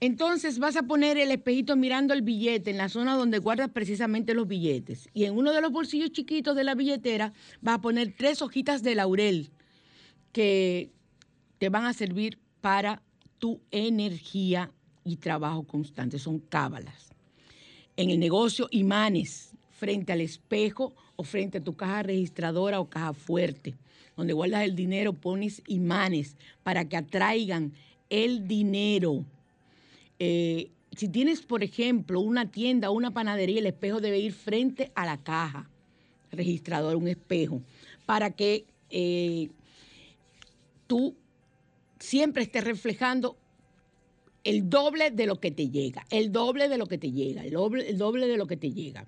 Entonces 0.00 0.58
vas 0.58 0.76
a 0.76 0.82
poner 0.82 1.16
el 1.18 1.30
espejito 1.30 1.76
mirando 1.76 2.14
el 2.14 2.22
billete 2.22 2.70
en 2.70 2.78
la 2.78 2.88
zona 2.88 3.16
donde 3.16 3.38
guardas 3.38 3.70
precisamente 3.70 4.34
los 4.34 4.48
billetes. 4.48 5.08
Y 5.14 5.24
en 5.24 5.36
uno 5.36 5.52
de 5.52 5.60
los 5.60 5.70
bolsillos 5.70 6.10
chiquitos 6.12 6.56
de 6.56 6.64
la 6.64 6.74
billetera 6.74 7.32
vas 7.60 7.76
a 7.76 7.80
poner 7.80 8.14
tres 8.16 8.42
hojitas 8.42 8.82
de 8.82 8.94
laurel 8.94 9.50
que 10.32 10.90
te 11.58 11.68
van 11.68 11.86
a 11.86 11.92
servir 11.92 12.38
para 12.60 13.02
tu 13.38 13.60
energía 13.70 14.72
y 15.04 15.16
trabajo 15.16 15.62
constante. 15.64 16.18
Son 16.18 16.38
cábalas. 16.38 17.10
En 17.96 18.10
el 18.10 18.18
negocio, 18.18 18.68
imanes 18.70 19.52
frente 19.70 20.12
al 20.12 20.20
espejo 20.20 20.94
o 21.16 21.22
frente 21.22 21.58
a 21.58 21.64
tu 21.64 21.74
caja 21.74 22.02
registradora 22.02 22.80
o 22.80 22.88
caja 22.88 23.12
fuerte. 23.12 23.74
Donde 24.16 24.32
guardas 24.32 24.64
el 24.64 24.74
dinero, 24.74 25.12
pones 25.12 25.62
imanes 25.66 26.36
para 26.62 26.88
que 26.88 26.96
atraigan 26.96 27.72
el 28.10 28.46
dinero. 28.48 29.24
Eh, 30.18 30.70
si 30.92 31.08
tienes, 31.08 31.42
por 31.42 31.62
ejemplo, 31.62 32.20
una 32.20 32.50
tienda 32.50 32.90
o 32.90 32.92
una 32.92 33.12
panadería, 33.12 33.58
el 33.58 33.66
espejo 33.66 34.00
debe 34.00 34.18
ir 34.18 34.32
frente 34.32 34.92
a 34.94 35.06
la 35.06 35.22
caja 35.22 35.68
registrador, 36.30 36.96
un 36.96 37.08
espejo, 37.08 37.62
para 38.06 38.30
que 38.30 38.66
eh, 38.90 39.50
tú 40.86 41.16
siempre 41.98 42.42
estés 42.42 42.64
reflejando 42.64 43.36
el 44.44 44.68
doble 44.68 45.10
de 45.10 45.26
lo 45.26 45.40
que 45.40 45.50
te 45.50 45.70
llega, 45.70 46.04
el 46.10 46.30
doble 46.30 46.68
de 46.68 46.78
lo 46.78 46.86
que 46.86 46.98
te 46.98 47.10
llega, 47.10 47.44
el 47.44 47.52
doble, 47.52 47.88
el 47.88 47.98
doble 47.98 48.26
de 48.26 48.36
lo 48.36 48.46
que 48.46 48.56
te 48.56 48.72
llega. 48.72 49.06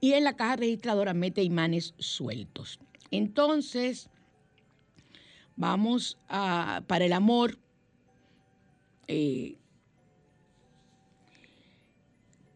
Y 0.00 0.12
en 0.12 0.24
la 0.24 0.36
caja 0.36 0.56
registradora 0.56 1.12
mete 1.12 1.42
imanes 1.42 1.94
sueltos. 1.98 2.78
Entonces, 3.10 4.08
vamos 5.56 6.18
a, 6.28 6.82
para 6.86 7.04
el 7.04 7.12
amor, 7.12 7.58
eh, 9.08 9.56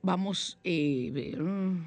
vamos, 0.03 0.59
eh, 0.64 1.11
ver, 1.12 1.40
mm. 1.40 1.86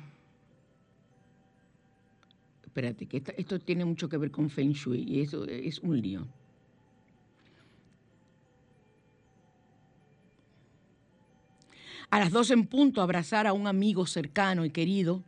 espérate, 2.65 3.05
que 3.05 3.21
esto 3.37 3.59
tiene 3.59 3.85
mucho 3.85 4.09
que 4.09 4.17
ver 4.17 4.31
con 4.31 4.49
Feng 4.49 4.71
Shui 4.71 5.03
y 5.07 5.21
eso 5.21 5.45
es 5.45 5.79
un 5.79 6.01
lío. 6.01 6.25
A 12.09 12.19
las 12.19 12.31
12 12.31 12.53
en 12.53 12.67
punto, 12.67 13.01
abrazar 13.01 13.45
a 13.47 13.53
un 13.53 13.67
amigo 13.67 14.05
cercano 14.05 14.63
y 14.63 14.69
querido. 14.69 15.21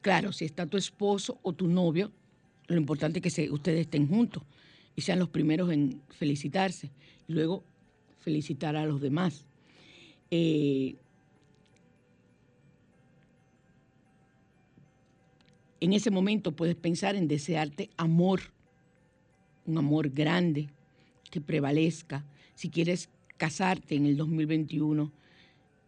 Claro, 0.00 0.32
si 0.32 0.44
está 0.44 0.66
tu 0.66 0.76
esposo 0.76 1.38
o 1.42 1.52
tu 1.52 1.68
novio, 1.68 2.10
lo 2.66 2.76
importante 2.76 3.20
es 3.22 3.34
que 3.34 3.50
ustedes 3.50 3.82
estén 3.82 4.08
juntos 4.08 4.42
y 4.96 5.02
sean 5.02 5.18
los 5.18 5.28
primeros 5.28 5.70
en 5.70 6.00
felicitarse 6.08 6.90
y 7.28 7.32
luego 7.32 7.62
felicitar 8.18 8.76
a 8.76 8.86
los 8.86 9.00
demás. 9.00 9.44
Eh, 10.30 10.96
en 15.80 15.92
ese 15.92 16.10
momento 16.10 16.52
puedes 16.52 16.76
pensar 16.76 17.16
en 17.16 17.26
desearte 17.26 17.90
amor, 17.96 18.40
un 19.66 19.78
amor 19.78 20.10
grande 20.10 20.68
que 21.30 21.40
prevalezca. 21.40 22.24
Si 22.54 22.68
quieres 22.68 23.08
casarte 23.36 23.94
en 23.94 24.04
el 24.04 24.16
2021, 24.16 25.10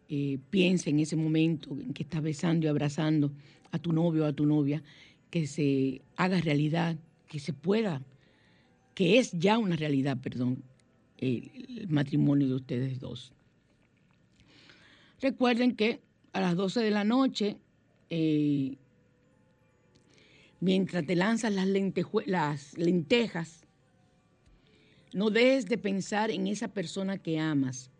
eh, 0.09 0.39
piensa 0.51 0.91
en 0.91 1.01
ese 1.01 1.17
momento 1.17 1.71
en 1.71 1.93
que 1.93 2.03
estás 2.03 2.23
besando 2.23 2.67
y 2.67 2.69
abrazando 2.69 3.33
a 3.71 3.79
tu 3.79 3.93
novio 3.93 4.25
o 4.25 4.27
a 4.27 4.33
tu 4.33 4.47
novia, 4.47 4.83
que 5.31 5.47
se 5.47 6.03
haga 6.17 6.41
realidad, 6.41 6.97
que 7.29 7.39
se 7.39 7.53
pueda, 7.53 8.03
que 8.95 9.19
es 9.19 9.33
ya 9.33 9.59
una 9.59 9.77
realidad, 9.77 10.19
perdón, 10.21 10.63
el, 11.19 11.87
matrimonio 11.89 12.49
de 12.49 12.55
ustedes 12.55 13.01
dos. 13.01 13.33
Recuerden 15.21 15.75
que 15.75 16.01
a 16.33 16.41
las 16.41 16.57
12 16.57 16.81
de 16.81 16.91
la 16.91 17.05
noche, 17.05 17.57
eh, 18.11 18.77
mientras 20.63 21.05
te 21.05 21.17
lanzas 21.17 21.53
las, 21.53 21.67
las 22.27 22.79
lentejas, 22.79 23.65
no 25.13 25.29
dejes 25.31 25.67
de 25.67 25.77
pensar 25.77 26.31
en 26.31 26.47
esa 26.47 26.69
persona 26.69 27.19
que 27.19 27.39
amas, 27.41 27.91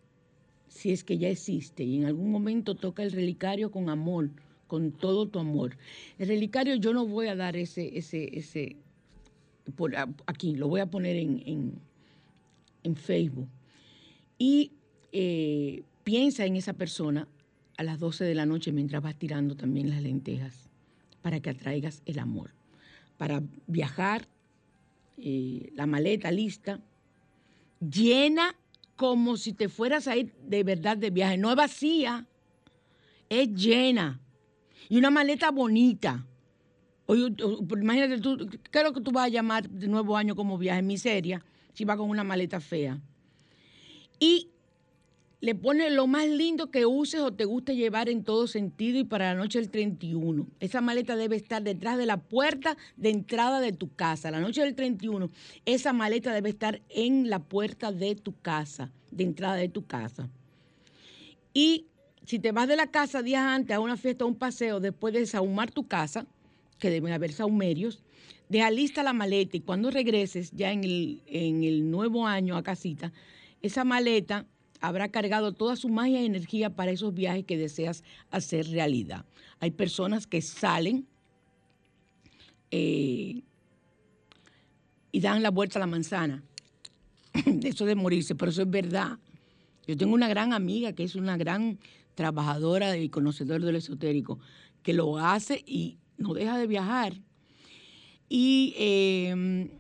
si 0.69 0.93
es 0.93 1.03
que 1.03 1.19
ya 1.19 1.29
existe, 1.29 1.83
y 1.83 1.97
en 1.99 2.05
algún 2.07 2.31
momento 2.31 2.77
toca 2.77 3.03
el 3.03 3.11
relicario 3.11 3.71
con 3.73 3.89
amor, 3.91 4.31
con 4.69 4.93
todo 4.93 5.27
tu 5.29 5.41
amor. 5.41 5.77
El 6.19 6.29
relicario 6.29 6.77
yo 6.77 6.95
no 6.95 7.05
voy 7.05 7.27
a 7.27 7.35
dar 7.37 7.57
ese, 7.57 7.99
ese, 7.99 8.31
ese, 8.39 8.77
por 9.75 9.93
aquí, 10.27 10.55
lo 10.55 10.69
voy 10.69 10.81
a 10.81 10.87
poner 10.87 11.17
en, 11.17 11.43
en- 11.45 11.75
en 12.85 12.97
Facebook. 12.97 13.49
Y 14.39 14.71
eh, 15.13 15.83
piensa 16.05 16.47
en 16.47 16.57
esa 16.57 16.73
persona 16.75 17.27
a 17.77 17.83
las 17.83 17.99
12 17.99 18.25
de 18.25 18.35
la 18.35 18.47
noche 18.47 18.71
mientras 18.73 19.03
vas 19.03 19.17
tirando 19.19 19.57
también 19.57 19.91
las 19.91 20.01
lentejas, 20.03 20.71
para 21.23 21.41
que 21.41 21.51
atraigas 21.51 22.03
el 22.05 22.19
amor. 22.19 22.51
Para 23.17 23.43
viajar, 23.67 24.29
eh, 25.17 25.71
la 25.75 25.87
maleta 25.87 26.31
lista, 26.31 26.81
llena 27.81 28.57
como 28.97 29.37
si 29.37 29.53
te 29.53 29.69
fueras 29.69 30.07
a 30.09 30.17
ir 30.17 30.33
de 30.43 30.63
verdad 30.65 30.97
de 30.97 31.11
viaje. 31.11 31.39
No 31.39 31.51
es 31.51 31.57
vacía, 31.57 32.27
es 33.29 33.49
llena. 33.55 34.21
Y 34.89 34.99
una 34.99 35.11
maleta 35.11 35.51
bonita. 35.51 36.27
Imagínate 37.09 38.21
tú, 38.21 38.49
¿qué 38.71 38.79
es 38.79 38.85
lo 38.85 38.93
que 38.93 39.01
tú 39.01 39.11
vas 39.11 39.27
a 39.27 39.29
llamar 39.29 39.69
de 39.69 39.89
nuevo 39.89 40.17
año 40.17 40.35
como 40.35 40.59
viaje? 40.59 40.83
Miseria, 40.83 41.45
si 41.73 41.85
vas 41.85 41.97
con 41.97 42.11
una 42.11 42.25
maleta 42.25 42.61
fea. 42.61 43.01
Y 44.19 44.52
le 45.43 45.57
pones 45.57 45.93
lo 45.93 46.07
más 46.07 46.29
lindo 46.29 46.71
que 46.71 46.87
uses 46.87 47.21
o 47.21 47.33
te 47.33 47.45
guste 47.45 47.75
llevar 47.75 48.09
en 48.09 48.23
todo 48.23 48.47
sentido 48.47 49.01
y 49.01 49.05
para 49.05 49.35
la 49.35 49.41
noche 49.41 49.59
del 49.59 49.71
31. 49.71 50.47
Esa 50.61 50.81
maleta 50.81 51.17
debe 51.17 51.35
estar 51.35 51.61
detrás 51.61 51.99
de 51.99 52.07
la 52.07 52.19
puerta 52.19 52.77
de 52.97 53.11
entrada 53.11 53.61
de 53.61 53.73
tu 53.73 53.93
casa. 53.93 54.31
La 54.31 54.39
noche 54.39 54.61
del 54.61 54.77
31, 54.77 55.33
esa 55.65 55.93
maleta 55.93 56.33
debe 56.33 56.51
estar 56.51 56.81
en 56.89 57.29
la 57.29 57.41
puerta 57.41 57.91
de 57.91 58.15
tu 58.15 58.41
casa, 58.41 58.93
de 59.11 59.25
entrada 59.25 59.57
de 59.57 59.69
tu 59.69 59.85
casa. 59.85 60.31
Y 61.53 61.87
si 62.25 62.39
te 62.39 62.53
vas 62.53 62.69
de 62.69 62.77
la 62.77 62.93
casa 62.93 63.21
días 63.21 63.43
antes 63.43 63.75
a 63.75 63.81
una 63.81 63.97
fiesta 63.97 64.25
o 64.25 64.29
un 64.29 64.37
paseo, 64.37 64.79
después 64.79 65.13
de 65.13 65.27
sahumar 65.27 65.73
tu 65.73 65.89
casa, 65.89 66.25
que 66.79 66.89
deben 66.89 67.13
haber 67.13 67.33
sahumerios, 67.33 68.05
deja 68.49 68.71
lista 68.71 69.03
la 69.03 69.13
maleta 69.13 69.57
y 69.57 69.61
cuando 69.61 69.91
regreses 69.91 70.53
ya 70.53 70.71
en 70.71 70.85
el, 70.85 71.21
en 71.27 71.65
el 71.65 71.91
nuevo 71.91 72.29
año 72.29 72.57
a 72.57 72.63
casita, 72.63 73.13
esa 73.61 73.83
maleta 73.83 74.47
habrá 74.83 75.09
cargado 75.09 75.53
toda 75.53 75.77
su 75.77 75.89
magia 75.89 76.21
y 76.21 76.27
energía 76.27 76.69
para 76.69 76.91
esos 76.91 77.15
viajes 77.15 77.45
que 77.45 77.57
deseas 77.57 78.03
hacer 78.31 78.69
realidad. 78.69 79.25
Hay 79.61 79.71
personas 79.71 80.27
que 80.27 80.43
salen 80.43 81.07
eh, 82.71 83.43
y 85.13 85.21
dan 85.21 85.43
la 85.43 85.51
vuelta 85.51 85.79
a 85.79 85.81
la 85.81 85.87
manzana. 85.87 86.43
Eso 87.63 87.87
de 87.87 87.95
morirse, 87.95 88.35
pero 88.35 88.51
eso 88.51 88.63
es 88.63 88.71
verdad. 88.71 89.19
Yo 89.87 89.97
tengo 89.97 90.15
una 90.15 90.29
gran 90.29 90.53
amiga 90.53 90.93
que 90.93 91.05
es 91.05 91.15
una 91.15 91.37
gran 91.37 91.79
trabajadora 92.15 92.97
y 92.97 93.09
conocedora 93.09 93.65
del 93.65 93.77
esotérico, 93.77 94.39
que 94.83 94.93
lo 94.93 95.19
hace 95.19 95.63
y 95.67 95.97
no 96.19 96.35
deja 96.35 96.59
de 96.59 96.67
viajar. 96.67 97.15
Y 98.29 98.75
eh, 98.77 99.71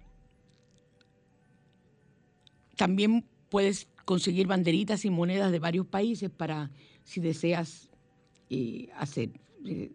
también 2.76 3.24
puedes 3.48 3.86
conseguir 4.04 4.46
banderitas 4.46 5.04
y 5.04 5.10
monedas 5.10 5.52
de 5.52 5.58
varios 5.58 5.86
países 5.86 6.30
para 6.30 6.70
si 7.04 7.20
deseas 7.20 7.90
eh, 8.50 8.88
hacer. 8.96 9.30
eh, 9.66 9.90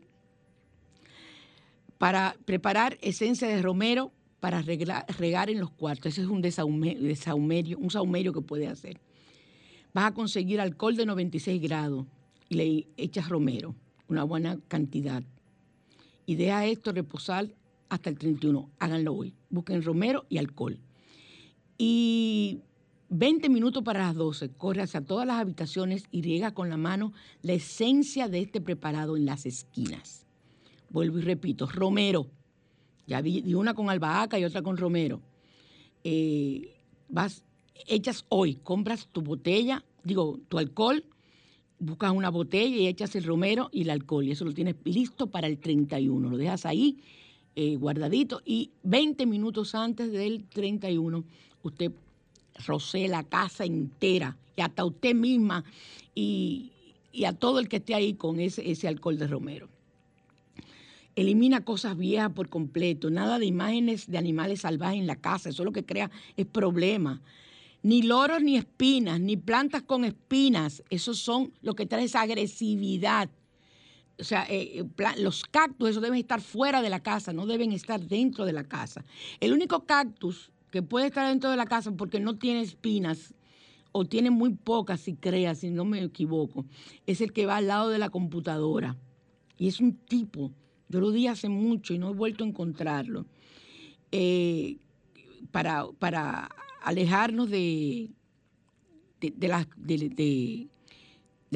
para 1.98 2.36
preparar 2.46 2.98
esencia 3.02 3.48
de 3.48 3.62
romero 3.62 4.12
para 4.40 4.62
regar 4.62 5.50
en 5.50 5.60
los 5.60 5.72
cuartos. 5.72 6.14
Ese 6.14 6.22
es 6.22 6.28
un 6.28 6.42
desaumerio, 6.42 7.78
un 7.80 7.90
saumerio 7.90 8.34
que 8.34 8.42
puedes 8.42 8.70
hacer. 8.70 9.00
Vas 9.94 10.12
a 10.12 10.14
conseguir 10.14 10.62
alcohol 10.62 10.96
de 10.96 11.06
96 11.06 11.62
grados 11.62 12.06
y 12.50 12.56
le 12.56 12.88
echas 12.98 13.30
romero, 13.30 13.76
una 14.08 14.24
buena 14.24 14.60
cantidad. 14.68 15.24
Y 16.26 16.36
deja 16.36 16.66
esto 16.66 16.92
reposar 16.92 17.50
hasta 17.90 18.10
el 18.10 18.18
31. 18.18 18.70
Háganlo 18.80 19.14
hoy. 19.14 19.34
Busquen 19.50 19.82
romero 19.82 20.26
y 20.30 20.38
alcohol. 20.38 20.80
Y 21.78 22.62
20 23.10 23.50
minutos 23.50 23.84
para 23.84 24.00
las 24.00 24.16
12, 24.16 24.50
corre 24.50 24.82
hacia 24.82 25.02
todas 25.02 25.26
las 25.26 25.40
habitaciones 25.40 26.06
y 26.12 26.22
riega 26.22 26.54
con 26.54 26.70
la 26.70 26.78
mano 26.78 27.14
la 27.42 27.54
esencia 27.54 28.28
de 28.28 28.40
este 28.40 28.60
preparado 28.60 29.16
en 29.16 29.26
las 29.26 29.46
esquinas. 29.46 30.26
Vuelvo 30.90 31.20
y 31.20 31.22
repito, 31.22 31.68
romero. 31.68 32.28
Ya 33.06 33.22
vi, 33.22 33.42
di 33.42 33.54
una 33.54 33.74
con 33.74 33.90
albahaca 33.90 34.38
y 34.38 34.44
otra 34.44 34.62
con 34.62 34.76
romero. 34.78 35.22
Eh, 36.04 36.76
vas, 37.08 37.44
echas 37.86 38.26
hoy, 38.30 38.56
compras 38.56 39.08
tu 39.12 39.22
botella, 39.22 39.86
digo, 40.04 40.40
tu 40.50 40.58
alcohol, 40.58 41.06
buscas 41.80 42.12
una 42.12 42.30
botella 42.30 42.76
y 42.76 42.88
echas 42.88 43.16
el 43.16 43.24
romero 43.24 43.70
y 43.72 43.84
el 43.84 43.90
alcohol. 43.90 44.26
Y 44.26 44.32
eso 44.32 44.44
lo 44.44 44.54
tienes 44.54 44.76
listo 44.84 45.28
para 45.28 45.48
el 45.48 45.60
31. 45.60 46.30
Lo 46.30 46.38
dejas 46.38 46.66
ahí 46.66 47.00
eh, 47.56 47.78
guardadito 47.78 48.42
y 48.46 48.72
20 48.84 49.26
minutos 49.26 49.76
antes 49.76 50.12
del 50.12 50.46
31 50.46 51.24
usted 51.64 51.92
rocé 52.66 53.08
la 53.08 53.24
casa 53.24 53.66
entera 53.66 54.38
y 54.56 54.62
hasta 54.62 54.86
usted 54.86 55.14
misma 55.14 55.64
y, 56.16 56.72
y 57.12 57.26
a 57.26 57.34
todo 57.34 57.60
el 57.60 57.68
que 57.68 57.78
esté 57.78 57.96
ahí 57.96 58.14
con 58.14 58.40
ese, 58.40 58.70
ese 58.70 58.88
alcohol 58.88 59.18
de 59.18 59.28
romero. 59.28 59.70
Elimina 61.16 61.66
cosas 61.66 61.98
viejas 61.98 62.32
por 62.32 62.48
completo, 62.48 63.10
nada 63.10 63.40
de 63.40 63.48
imágenes 63.48 64.06
de 64.06 64.20
animales 64.20 64.62
salvajes 64.62 65.00
en 65.00 65.08
la 65.08 65.16
casa, 65.16 65.50
eso 65.50 65.64
lo 65.64 65.72
que 65.72 65.84
crea 65.84 66.12
es 66.36 66.46
problema. 66.46 67.22
Ni 67.82 68.04
loros 68.04 68.44
ni 68.44 68.56
espinas, 68.56 69.20
ni 69.20 69.36
plantas 69.36 69.82
con 69.82 70.06
espinas, 70.06 70.84
esos 70.92 71.18
son 71.18 71.54
lo 71.62 71.76
que 71.76 71.88
trae 71.88 72.04
esa 72.04 72.22
agresividad. 72.22 73.30
O 74.20 74.24
sea, 74.24 74.46
eh, 74.50 74.80
eh, 74.80 75.14
los 75.18 75.44
cactus, 75.46 75.90
eso 75.90 76.02
deben 76.02 76.20
estar 76.20 76.42
fuera 76.42 76.84
de 76.84 76.90
la 76.90 77.00
casa, 77.00 77.34
no 77.34 77.48
deben 77.48 77.72
estar 77.72 78.00
dentro 78.00 78.46
de 78.46 78.54
la 78.54 78.64
casa. 78.64 79.04
El 79.40 79.54
único 79.54 79.86
cactus 79.86 80.52
que 80.78 80.84
puede 80.84 81.08
estar 81.08 81.28
dentro 81.28 81.50
de 81.50 81.58
la 81.58 81.66
casa 81.66 81.92
porque 81.94 82.20
no 82.20 82.38
tiene 82.38 82.62
espinas 82.62 83.34
o 83.94 84.06
tiene 84.06 84.30
muy 84.30 84.54
pocas, 84.54 85.00
si 85.02 85.16
crea, 85.16 85.56
si 85.56 85.72
no 85.72 85.86
me 85.86 86.04
equivoco, 86.04 86.66
es 87.08 87.20
el 87.20 87.34
que 87.34 87.48
va 87.48 87.56
al 87.58 87.66
lado 87.66 87.90
de 87.90 87.98
la 87.98 88.12
computadora. 88.12 88.96
Y 89.58 89.70
es 89.70 89.80
un 89.80 89.94
tipo, 89.96 90.52
yo 90.88 91.00
lo 91.00 91.10
di 91.10 91.26
hace 91.26 91.50
mucho 91.50 91.96
y 91.96 91.98
no 91.98 92.12
he 92.12 92.14
vuelto 92.14 92.44
a 92.44 92.48
encontrarlo, 92.48 93.26
eh, 94.12 94.78
para, 95.50 95.88
para 95.98 96.48
alejarnos 96.84 97.50
de, 97.50 98.12
de, 99.20 99.48
las, 99.48 99.66
de, 99.78 99.98
de- 100.10 100.68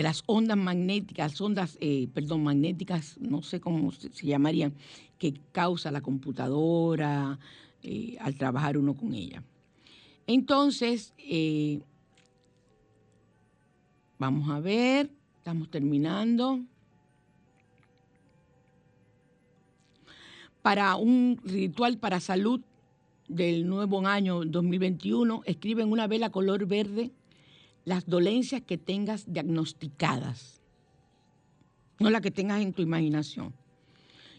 las 0.01 0.23
ondas 0.25 0.57
magnéticas, 0.57 1.39
ondas, 1.39 1.77
eh, 1.79 2.07
perdón, 2.11 2.43
magnéticas, 2.43 3.19
no 3.19 3.43
sé 3.43 3.59
cómo 3.59 3.91
se 3.91 4.09
llamarían, 4.25 4.73
que 5.19 5.35
causa 5.51 5.91
la 5.91 6.01
computadora 6.01 7.37
eh, 7.83 8.17
al 8.19 8.35
trabajar 8.35 8.77
uno 8.77 8.95
con 8.95 9.13
ella. 9.13 9.43
Entonces, 10.27 11.13
eh, 11.17 11.81
vamos 14.19 14.49
a 14.49 14.59
ver, 14.59 15.09
estamos 15.37 15.69
terminando. 15.69 16.61
Para 20.61 20.95
un 20.95 21.39
ritual 21.43 21.97
para 21.97 22.19
salud 22.19 22.61
del 23.27 23.67
nuevo 23.67 24.05
año 24.05 24.45
2021, 24.45 25.41
escribe 25.45 25.81
en 25.81 25.91
una 25.91 26.07
vela 26.07 26.29
color 26.29 26.65
verde 26.67 27.11
las 27.85 28.05
dolencias 28.05 28.61
que 28.61 28.77
tengas 28.77 29.31
diagnosticadas, 29.31 30.61
no 31.99 32.09
las 32.09 32.21
que 32.21 32.31
tengas 32.31 32.61
en 32.61 32.73
tu 32.73 32.81
imaginación. 32.81 33.53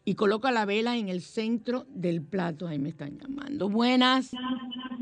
Y 0.04 0.14
coloca 0.14 0.50
la 0.50 0.64
vela 0.64 0.96
en 0.96 1.08
el 1.08 1.20
centro 1.20 1.84
del 1.88 2.22
plato. 2.22 2.66
Ahí 2.66 2.78
me 2.78 2.88
están 2.88 3.18
llamando. 3.18 3.68
Buenas. 3.68 4.32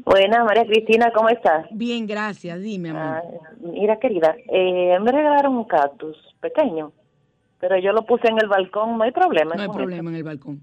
Buenas, 0.04 0.44
María 0.44 0.66
Cristina, 0.66 1.10
¿cómo 1.14 1.28
estás? 1.30 1.66
Bien, 1.70 2.06
gracias. 2.06 2.60
Dime, 2.60 2.90
amor. 2.90 3.02
Ah, 3.02 3.22
mira, 3.60 3.98
querida, 3.98 4.34
eh, 4.52 4.98
me 5.00 5.10
regalaron 5.12 5.56
un 5.56 5.64
cactus 5.64 6.16
pequeño, 6.40 6.92
pero 7.60 7.78
yo 7.78 7.92
lo 7.92 8.04
puse 8.04 8.28
en 8.28 8.38
el 8.42 8.48
balcón, 8.48 8.98
no 8.98 9.04
hay 9.04 9.12
problema. 9.12 9.54
No 9.54 9.62
hay 9.62 9.68
problema 9.68 10.10
en 10.10 10.16
el 10.16 10.22
balcón. 10.24 10.60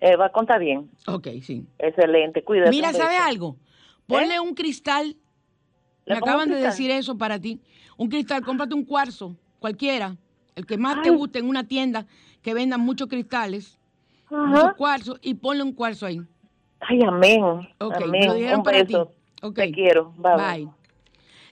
El 0.00 0.16
balcón 0.16 0.44
está 0.44 0.58
bien, 0.58 0.90
Ok, 1.06 1.28
sí. 1.42 1.66
excelente, 1.78 2.42
cuídate. 2.42 2.70
Mira, 2.70 2.88
un 2.88 2.94
¿sabes 2.94 3.16
beso. 3.18 3.28
algo? 3.28 3.56
Ponle 4.06 4.40
un 4.40 4.54
cristal. 4.54 5.16
¿Le 6.04 6.14
Me 6.14 6.18
acaban 6.18 6.48
de 6.48 6.56
decir 6.56 6.90
eso 6.90 7.16
para 7.18 7.40
ti. 7.40 7.60
Un 7.96 8.08
cristal, 8.08 8.42
cómprate 8.44 8.74
un 8.74 8.84
cuarzo, 8.84 9.36
cualquiera, 9.58 10.16
el 10.54 10.64
que 10.66 10.76
más 10.78 11.02
te 11.02 11.10
guste 11.10 11.38
en 11.40 11.48
una 11.48 11.66
tienda 11.66 12.06
que 12.46 12.54
vendan 12.54 12.80
muchos 12.80 13.08
cristales, 13.08 13.76
muchos 14.30 14.74
cuarzos, 14.76 15.18
y 15.20 15.34
ponle 15.34 15.64
un 15.64 15.72
cuarzo 15.72 16.06
ahí. 16.06 16.20
Ay, 16.78 17.02
amén. 17.02 17.42
Ok, 17.80 17.96
amén. 17.96 18.10
me 18.12 18.26
lo 18.28 18.34
dijeron 18.34 18.58
un 18.58 18.62
para 18.62 18.84
ti. 18.84 18.94
Ok. 19.42 19.56
Te 19.56 19.72
quiero. 19.72 20.12
Bye. 20.16 20.36
bye. 20.36 20.64
Bye. 20.64 20.68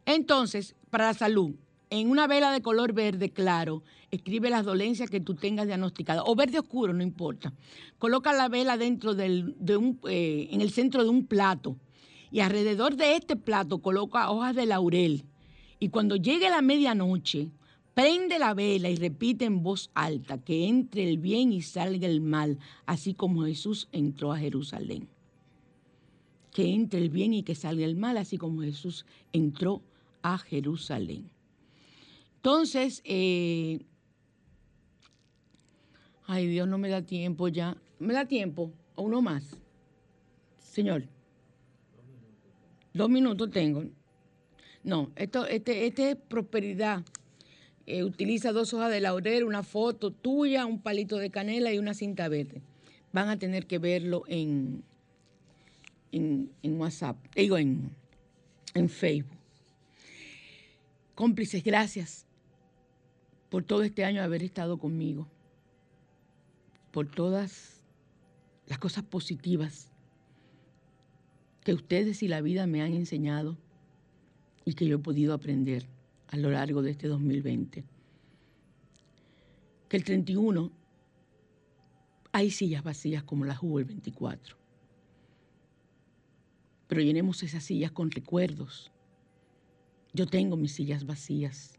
Entonces, 0.06 0.76
para 0.90 1.06
la 1.06 1.14
salud, 1.14 1.50
en 1.90 2.08
una 2.08 2.28
vela 2.28 2.52
de 2.52 2.62
color 2.62 2.92
verde 2.92 3.30
claro, 3.30 3.82
escribe 4.12 4.50
las 4.50 4.64
dolencias 4.64 5.10
que 5.10 5.18
tú 5.18 5.34
tengas 5.34 5.66
diagnosticadas, 5.66 6.22
o 6.28 6.36
verde 6.36 6.60
oscuro, 6.60 6.92
no 6.92 7.02
importa. 7.02 7.52
Coloca 7.98 8.32
la 8.32 8.48
vela 8.48 8.76
dentro 8.76 9.14
del, 9.14 9.56
de 9.58 9.76
un, 9.76 9.98
eh, 10.08 10.46
en 10.52 10.60
el 10.60 10.70
centro 10.70 11.02
de 11.02 11.10
un 11.10 11.26
plato 11.26 11.74
y 12.30 12.38
alrededor 12.38 12.94
de 12.94 13.16
este 13.16 13.34
plato 13.34 13.78
coloca 13.78 14.30
hojas 14.30 14.54
de 14.54 14.66
laurel. 14.66 15.24
Y 15.80 15.88
cuando 15.88 16.14
llegue 16.14 16.50
la 16.50 16.62
medianoche, 16.62 17.48
prende 17.94 18.38
la 18.38 18.54
vela 18.54 18.90
y 18.90 18.96
repite 18.96 19.44
en 19.44 19.62
voz 19.62 19.90
alta 19.94 20.38
que 20.38 20.66
entre 20.66 21.08
el 21.08 21.18
bien 21.18 21.52
y 21.52 21.62
salga 21.62 22.06
el 22.06 22.20
mal, 22.20 22.58
así 22.86 23.14
como 23.14 23.44
Jesús 23.44 23.88
entró 23.92 24.32
a 24.32 24.38
Jerusalén 24.38 25.08
que 26.54 26.72
entre 26.72 27.00
el 27.00 27.10
bien 27.10 27.34
y 27.34 27.42
que 27.42 27.56
salga 27.56 27.84
el 27.84 27.96
mal, 27.96 28.16
así 28.16 28.38
como 28.38 28.62
Jesús 28.62 29.04
entró 29.32 29.82
a 30.22 30.38
Jerusalén. 30.38 31.28
Entonces, 32.36 33.02
eh, 33.04 33.84
ay 36.26 36.46
Dios, 36.46 36.68
no 36.68 36.78
me 36.78 36.88
da 36.88 37.02
tiempo 37.02 37.48
ya. 37.48 37.76
¿Me 37.98 38.14
da 38.14 38.24
tiempo? 38.26 38.70
¿O 38.94 39.02
uno 39.02 39.20
más? 39.20 39.58
Señor. 40.58 41.08
Dos 42.92 43.10
minutos 43.10 43.50
tengo. 43.50 43.82
No, 44.84 45.10
esto, 45.16 45.46
este, 45.46 45.86
este 45.86 46.12
es 46.12 46.16
prosperidad. 46.16 47.04
Eh, 47.86 48.02
utiliza 48.02 48.52
dos 48.52 48.72
hojas 48.72 48.90
de 48.90 49.00
laurel, 49.00 49.44
una 49.44 49.62
foto 49.62 50.10
tuya, 50.10 50.64
un 50.64 50.80
palito 50.80 51.18
de 51.18 51.30
canela 51.30 51.72
y 51.72 51.78
una 51.78 51.92
cinta 51.92 52.28
verde. 52.28 52.62
Van 53.12 53.28
a 53.28 53.38
tener 53.38 53.66
que 53.66 53.78
verlo 53.78 54.24
en, 54.26 54.82
en, 56.12 56.80
WhatsApp, 56.80 57.16
digo 57.34 57.58
en, 57.58 57.90
en 58.74 58.88
Facebook. 58.88 59.36
Cómplices, 61.14 61.62
gracias 61.62 62.26
por 63.50 63.64
todo 63.64 63.82
este 63.82 64.04
año 64.04 64.22
haber 64.22 64.42
estado 64.42 64.78
conmigo, 64.78 65.28
por 66.90 67.08
todas 67.08 67.82
las 68.66 68.78
cosas 68.78 69.04
positivas 69.04 69.90
que 71.62 71.74
ustedes 71.74 72.22
y 72.22 72.28
la 72.28 72.40
vida 72.40 72.66
me 72.66 72.82
han 72.82 72.94
enseñado 72.94 73.56
y 74.64 74.74
que 74.74 74.86
yo 74.86 74.96
he 74.96 74.98
podido 74.98 75.34
aprender 75.34 75.86
a 76.28 76.36
lo 76.36 76.50
largo 76.50 76.82
de 76.82 76.90
este 76.90 77.08
2020. 77.08 77.84
Que 79.88 79.96
el 79.96 80.04
31 80.04 80.72
hay 82.32 82.50
sillas 82.50 82.82
vacías 82.82 83.22
como 83.22 83.44
las 83.44 83.62
hubo 83.62 83.78
el 83.78 83.84
24 83.84 84.64
pero 86.86 87.02
llenemos 87.02 87.42
esas 87.42 87.64
sillas 87.64 87.92
con 87.92 88.10
recuerdos. 88.10 88.92
Yo 90.12 90.26
tengo 90.26 90.56
mis 90.56 90.72
sillas 90.72 91.06
vacías. 91.06 91.78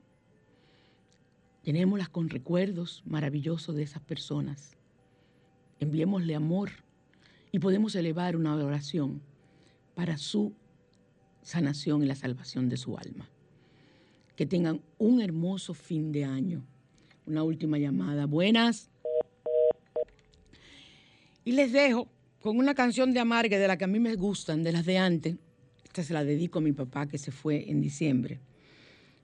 Llenémoslas 1.63 2.09
con 2.09 2.29
recuerdos 2.29 3.03
maravillosos 3.05 3.75
de 3.75 3.83
esas 3.83 4.01
personas. 4.01 4.75
Enviémosle 5.79 6.35
amor 6.35 6.71
y 7.51 7.59
podemos 7.59 7.95
elevar 7.95 8.35
una 8.35 8.55
oración 8.55 9.21
para 9.95 10.17
su 10.17 10.53
sanación 11.41 12.03
y 12.03 12.07
la 12.07 12.15
salvación 12.15 12.69
de 12.69 12.77
su 12.77 12.97
alma. 12.97 13.29
Que 14.35 14.45
tengan 14.45 14.81
un 14.97 15.21
hermoso 15.21 15.73
fin 15.73 16.11
de 16.11 16.25
año. 16.25 16.65
Una 17.25 17.43
última 17.43 17.77
llamada. 17.77 18.25
Buenas. 18.25 18.89
Y 21.43 21.51
les 21.51 21.71
dejo 21.71 22.07
con 22.41 22.57
una 22.57 22.75
canción 22.75 23.13
de 23.13 23.19
Amarga, 23.19 23.57
de 23.57 23.67
la 23.67 23.77
que 23.77 23.85
a 23.85 23.87
mí 23.87 23.99
me 23.99 24.15
gustan, 24.15 24.63
de 24.63 24.71
las 24.71 24.85
de 24.85 24.97
antes. 24.97 25.35
Esta 25.83 26.03
se 26.03 26.13
la 26.13 26.23
dedico 26.23 26.59
a 26.59 26.61
mi 26.61 26.73
papá 26.73 27.07
que 27.07 27.17
se 27.17 27.31
fue 27.31 27.69
en 27.69 27.81
diciembre. 27.81 28.39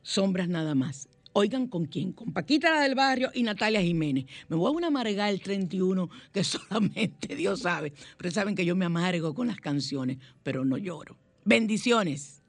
Sombras 0.01 0.47
nada 0.47 0.74
más. 0.74 1.07
Oigan 1.34 1.68
con 1.68 1.86
quién, 1.86 2.12
con 2.12 2.34
Paquita 2.34 2.70
la 2.70 2.82
del 2.82 2.95
barrio 2.95 3.32
y 3.34 3.43
Natalia 3.43 3.82
Jiménez. 3.82 4.26
Me 4.49 4.55
voy 4.57 4.68
a 4.68 4.76
una 4.76 4.88
amargar 4.88 5.30
el 5.30 5.41
31 5.41 6.09
que 6.34 6.43
solamente 6.45 7.36
Dios 7.36 7.62
sabe. 7.62 7.93
Pero 8.18 8.32
saben 8.32 8.55
que 8.55 8.66
yo 8.66 8.76
me 8.76 8.86
amargo 8.86 9.34
con 9.34 9.47
las 9.47 9.59
canciones, 9.59 10.18
pero 10.43 10.66
no 10.66 10.78
lloro. 10.78 11.18
Bendiciones. 11.45 12.41